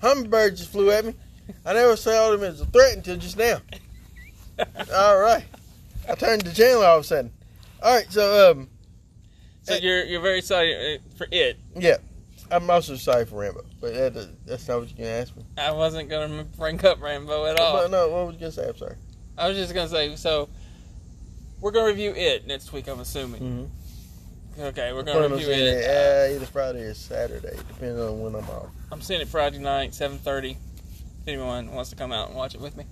Hummingbird 0.00 0.56
just 0.56 0.70
flew 0.72 0.90
at 0.90 1.04
me. 1.04 1.14
I 1.64 1.74
never 1.74 1.96
saw 1.96 2.30
them 2.30 2.42
as 2.42 2.60
a 2.60 2.66
threat 2.66 2.96
until 2.96 3.16
just 3.16 3.36
now. 3.36 3.58
All 4.94 5.18
right, 5.18 5.44
I 6.08 6.14
turned 6.14 6.42
the 6.42 6.52
channel 6.52 6.82
all 6.82 6.98
of 6.98 7.04
a 7.04 7.06
sudden. 7.06 7.32
All 7.82 7.94
right, 7.94 8.10
so 8.10 8.50
um, 8.52 8.68
so 9.62 9.74
you're 9.76 10.04
you're 10.04 10.20
very 10.22 10.38
excited 10.38 11.00
uh, 11.00 11.16
for 11.16 11.26
it. 11.30 11.58
yeah, 11.76 11.96
I'm 12.50 12.68
also 12.68 12.96
sorry 12.96 13.26
for 13.26 13.36
Rambo, 13.40 13.64
but 13.80 13.94
that, 13.94 14.46
that's 14.46 14.66
not 14.66 14.80
what 14.80 14.88
you 14.88 14.96
can 14.96 15.04
ask 15.04 15.36
me. 15.36 15.44
I 15.56 15.70
wasn't 15.70 16.08
gonna 16.08 16.44
bring 16.56 16.84
up 16.84 17.00
Rambo 17.00 17.46
at 17.46 17.58
all. 17.60 17.74
But 17.74 17.90
no, 17.90 18.08
what 18.08 18.26
was 18.26 18.34
you 18.34 18.40
gonna 18.40 18.52
say? 18.52 18.68
I'm 18.68 18.76
sorry. 18.76 18.96
I 19.38 19.48
was 19.48 19.56
just 19.56 19.72
gonna 19.74 19.88
say 19.88 20.16
so. 20.16 20.48
We're 21.60 21.70
gonna 21.70 21.86
review 21.86 22.12
it 22.14 22.46
next 22.46 22.72
week. 22.72 22.88
I'm 22.88 23.00
assuming. 23.00 23.40
Mm-hmm. 23.40 24.62
Okay, 24.62 24.92
we're 24.92 25.02
gonna 25.02 25.24
on 25.24 25.32
review 25.32 25.50
it. 25.50 25.58
it 25.58 25.84
uh, 25.84 26.34
either 26.34 26.46
Friday 26.46 26.82
or 26.82 26.94
Saturday, 26.94 27.56
depending 27.68 28.00
on 28.00 28.20
when 28.20 28.34
I'm 28.34 28.48
off. 28.50 28.70
I'm 28.90 29.00
seeing 29.00 29.20
it 29.20 29.28
Friday 29.28 29.58
night, 29.58 29.92
7:30. 29.92 30.56
If 31.22 31.28
anyone 31.28 31.72
wants 31.72 31.90
to 31.90 31.96
come 31.96 32.12
out 32.12 32.28
and 32.28 32.36
watch 32.36 32.54
it 32.54 32.60
with 32.60 32.76
me, 32.76 32.84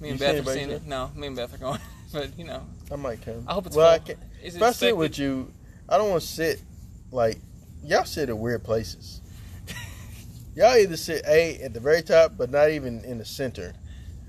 me 0.00 0.10
and 0.10 0.20
You 0.20 0.26
Beth 0.26 0.46
are 0.46 0.52
seeing 0.52 0.70
it. 0.70 0.86
No, 0.86 1.10
me 1.14 1.26
and 1.26 1.36
Beth 1.36 1.52
are 1.54 1.58
going. 1.58 1.80
but 2.12 2.38
you 2.38 2.44
know, 2.44 2.62
I 2.90 2.96
might 2.96 3.20
come. 3.22 3.44
I 3.46 3.52
hope 3.52 3.66
it's 3.66 3.76
well. 3.76 3.90
I 3.90 3.98
can, 3.98 4.16
if 4.42 4.60
I 4.62 4.70
sit 4.72 4.96
with 4.96 5.18
you, 5.18 5.52
I 5.88 5.98
don't 5.98 6.10
want 6.10 6.22
to 6.22 6.28
sit 6.28 6.62
like 7.10 7.38
y'all 7.84 8.04
sit 8.04 8.28
at 8.28 8.38
weird 8.38 8.64
places. 8.64 9.20
y'all 10.56 10.76
either 10.76 10.96
sit 10.96 11.24
A 11.26 11.60
at 11.60 11.74
the 11.74 11.80
very 11.80 12.02
top, 12.02 12.32
but 12.36 12.50
not 12.50 12.70
even 12.70 13.04
in 13.04 13.18
the 13.18 13.24
center. 13.24 13.74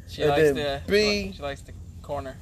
She 0.09 0.21
and 0.21 0.31
likes 0.31 0.41
then 0.41 0.55
the 0.55 0.81
B- 0.87 1.33
She 1.35 1.41
likes 1.41 1.61
the 1.61 1.73
corner. 2.01 2.37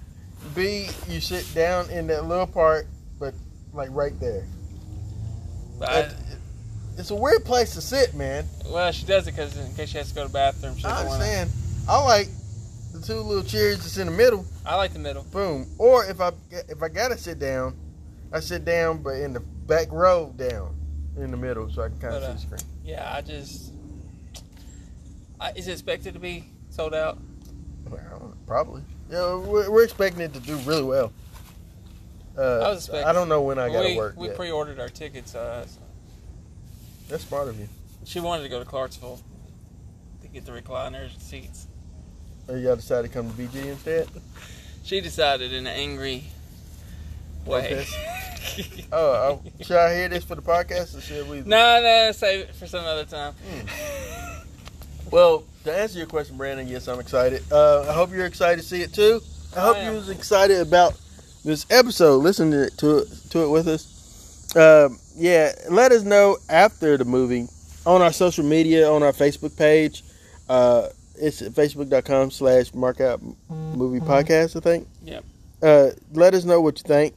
B, 0.56 0.90
you 1.08 1.22
sit 1.22 1.48
down 1.56 1.90
in 1.90 2.08
that 2.08 2.26
little 2.26 2.48
part, 2.48 2.88
but 3.20 3.34
like 3.72 3.90
right 3.92 4.18
there. 4.20 4.46
But 5.80 5.90
I, 5.90 6.12
it's 6.98 7.12
a 7.12 7.16
weird 7.16 7.46
place 7.46 7.74
to 7.76 7.82
sit, 7.82 8.14
man. 8.14 8.46
well, 8.68 8.92
she 8.92 9.06
does 9.06 9.28
it 9.28 9.32
because 9.32 9.58
in 9.58 9.74
case 9.76 9.90
she 9.90 9.98
has 9.98 10.10
to 10.10 10.16
go 10.16 10.22
to 10.24 10.28
the 10.28 10.34
bathroom, 10.34 10.78
she 10.78 10.86
I 10.86 11.06
want 11.06 11.22
to. 11.22 11.48
I 11.88 12.04
like 12.04 12.28
the 12.94 13.02
two 13.02 13.16
little 13.16 13.44
chairs 13.44 13.78
that's 13.78 13.98
in 13.98 14.08
the 14.08 14.14
middle. 14.14 14.46
I 14.66 14.76
like 14.76 14.94
the 14.94 15.00
middle. 15.00 15.24
boom. 15.24 15.68
Or 15.78 16.06
if 16.06 16.20
I 16.20 16.32
if 16.52 16.84
I 16.84 16.90
gotta 16.90 17.18
sit 17.18 17.40
down, 17.40 17.78
I 18.34 18.42
sit 18.42 18.66
down, 18.66 19.02
but 19.02 19.16
in 19.16 19.34
the 19.34 19.40
back 19.40 19.92
row 19.92 20.34
down 20.36 20.76
in 21.18 21.32
the 21.32 21.38
middle, 21.38 21.70
so 21.70 21.84
I 21.84 21.90
can 21.90 22.00
kind 22.00 22.16
of 22.16 22.22
see 22.24 22.28
uh, 22.30 22.34
the 22.34 22.40
screen. 22.40 22.72
Yeah, 22.84 23.12
I 23.14 23.22
just. 23.22 23.72
I, 25.40 25.52
is 25.52 25.68
it 25.68 25.74
expected 25.74 26.14
to 26.14 26.20
be 26.20 26.46
sold 26.70 26.94
out? 26.94 27.18
Well, 27.90 28.36
probably. 28.48 28.84
Yeah, 29.10 29.36
we're, 29.36 29.70
we're 29.70 29.84
expecting 29.84 30.22
it 30.22 30.34
to 30.34 30.40
do 30.40 30.56
really 30.58 30.84
well. 30.84 31.12
Uh, 32.38 32.42
I 32.42 32.70
was 32.70 32.86
expecting- 32.86 33.08
I 33.08 33.14
don't 33.14 33.30
know 33.30 33.42
when 33.42 33.60
I 33.60 33.72
gotta 33.72 33.96
work 33.96 34.18
we 34.18 34.28
yet. 34.28 34.36
pre-ordered 34.36 34.80
our 34.80 34.90
tickets. 34.90 35.36
Uh, 35.36 35.68
That's 37.10 37.24
smart 37.26 37.48
of 37.48 37.60
you. 37.60 37.68
she 38.06 38.20
wanted 38.20 38.44
to 38.44 38.50
go 38.50 38.60
to 38.60 38.66
Clarksville 38.66 39.20
to 40.22 40.28
get 40.28 40.46
the 40.46 40.52
recliner 40.52 41.10
seats. 41.22 41.68
Or 42.48 42.58
y'all 42.58 42.76
decided 42.76 43.10
to 43.10 43.14
come 43.14 43.30
to 43.30 43.36
BG 43.36 43.66
instead? 43.68 44.08
She 44.84 45.00
decided 45.00 45.54
in 45.54 45.68
an 45.68 45.74
angry 45.74 46.26
way. 47.46 47.86
Oh, 48.92 49.42
I, 49.60 49.64
should 49.64 49.78
I 49.78 49.96
hear 49.96 50.10
this 50.10 50.24
for 50.24 50.36
the 50.36 50.42
podcast 50.42 50.96
or 50.96 51.02
should 51.02 51.28
we? 51.28 51.42
no, 51.42 51.82
no, 51.82 52.12
save 52.12 52.42
it 52.42 52.56
for 52.56 52.68
some 52.68 52.86
other 52.86 53.06
time. 53.06 53.34
Well, 55.10 55.44
to 55.64 55.76
answer 55.76 55.98
your 55.98 56.08
question, 56.08 56.38
Brandon, 56.38 56.68
yes, 56.68 56.88
I'm 56.88 57.00
excited. 57.00 57.44
Uh, 57.52 57.88
I 57.90 57.94
hope 57.94 58.12
you're 58.12 58.26
excited 58.26 58.62
to 58.62 58.68
see 58.68 58.82
it 58.82 58.94
too. 58.94 59.22
I 59.56 59.60
hope 59.62 59.78
I 59.78 59.90
you 59.90 59.96
was 59.96 60.10
excited 60.10 60.60
about 60.60 61.00
this 61.46 61.66
episode. 61.70 62.18
Listen 62.18 62.52
to 62.52 62.64
it, 62.64 62.78
to 62.80 62.98
it, 63.00 63.08
to 63.30 63.44
it 63.44 63.48
with 63.48 63.68
us. 63.68 64.56
Um, 64.56 65.00
yeah, 65.16 65.52
let 65.70 65.92
us 65.92 66.04
know 66.04 66.38
after 66.50 66.98
the 66.98 67.06
movie 67.06 67.48
on 67.86 68.02
our 68.02 68.12
social 68.12 68.44
media, 68.44 68.90
on 68.90 69.04
our 69.04 69.14
Facebook 69.14 69.58
page. 69.58 70.04
Uh, 70.50 70.90
it's 71.16 71.42
facebook.com 71.42 72.32
slash 72.32 72.72
markout 72.72 73.22
movie 73.50 74.00
podcast, 74.00 74.56
I 74.56 74.60
think. 74.60 74.88
Yep. 75.04 75.26
Uh, 75.62 75.90
let 76.14 76.34
us 76.34 76.44
know 76.44 76.60
what 76.60 76.78
you 76.80 76.84
think 76.84 77.14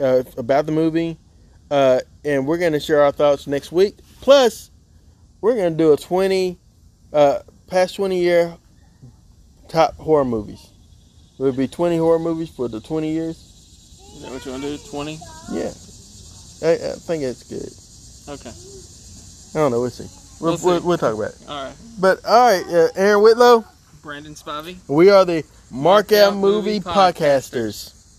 uh, 0.00 0.22
about 0.36 0.66
the 0.66 0.72
movie. 0.72 1.16
Uh, 1.70 2.00
and 2.24 2.46
we're 2.46 2.58
going 2.58 2.72
to 2.72 2.80
share 2.80 3.02
our 3.02 3.12
thoughts 3.12 3.46
next 3.46 3.72
week. 3.72 3.96
Plus, 4.20 4.70
we're 5.40 5.54
going 5.56 5.72
to 5.72 5.76
do 5.76 5.92
a 5.92 5.96
20, 5.96 6.58
uh, 7.12 7.40
past 7.66 7.96
20 7.96 8.18
year 8.20 8.56
top 9.68 9.94
horror 9.96 10.24
movies. 10.24 10.70
It 11.38 11.42
would 11.42 11.56
be 11.56 11.68
20 11.68 11.96
horror 11.98 12.18
movies 12.18 12.48
for 12.48 12.68
the 12.68 12.80
20 12.80 13.10
years. 13.10 13.36
Is 14.16 14.22
that 14.22 14.30
what 14.32 14.44
you 14.46 14.52
want 14.52 14.62
to 14.64 14.76
do? 14.76 14.82
20? 14.90 15.12
Yeah. 15.52 15.60
I, 16.62 16.72
I 16.72 16.96
think 16.96 17.22
it's 17.22 17.42
good. 17.44 17.68
Okay. 18.40 18.50
I 18.50 19.62
don't 19.62 19.70
know. 19.72 19.80
We'll 19.80 19.90
see. 19.90 20.04
We'll, 20.40 20.52
We'll 20.52 20.58
see. 20.58 20.66
we'll, 20.66 20.80
we'll 20.82 20.98
talk 20.98 21.14
about 21.14 21.30
it. 21.32 21.38
All 21.48 21.64
right. 21.64 21.74
But 21.98 22.24
all 22.24 22.50
right, 22.50 22.64
uh, 22.66 22.88
Aaron 22.94 23.22
Whitlow, 23.22 23.64
Brandon 24.02 24.34
Spivey. 24.34 24.76
we 24.88 25.08
are 25.10 25.24
the 25.24 25.44
Mark 25.70 26.12
Out 26.12 26.34
Movie 26.36 26.74
Movie 26.78 26.80
Podcasters. 26.80 27.14
Podcasters. 27.54 27.95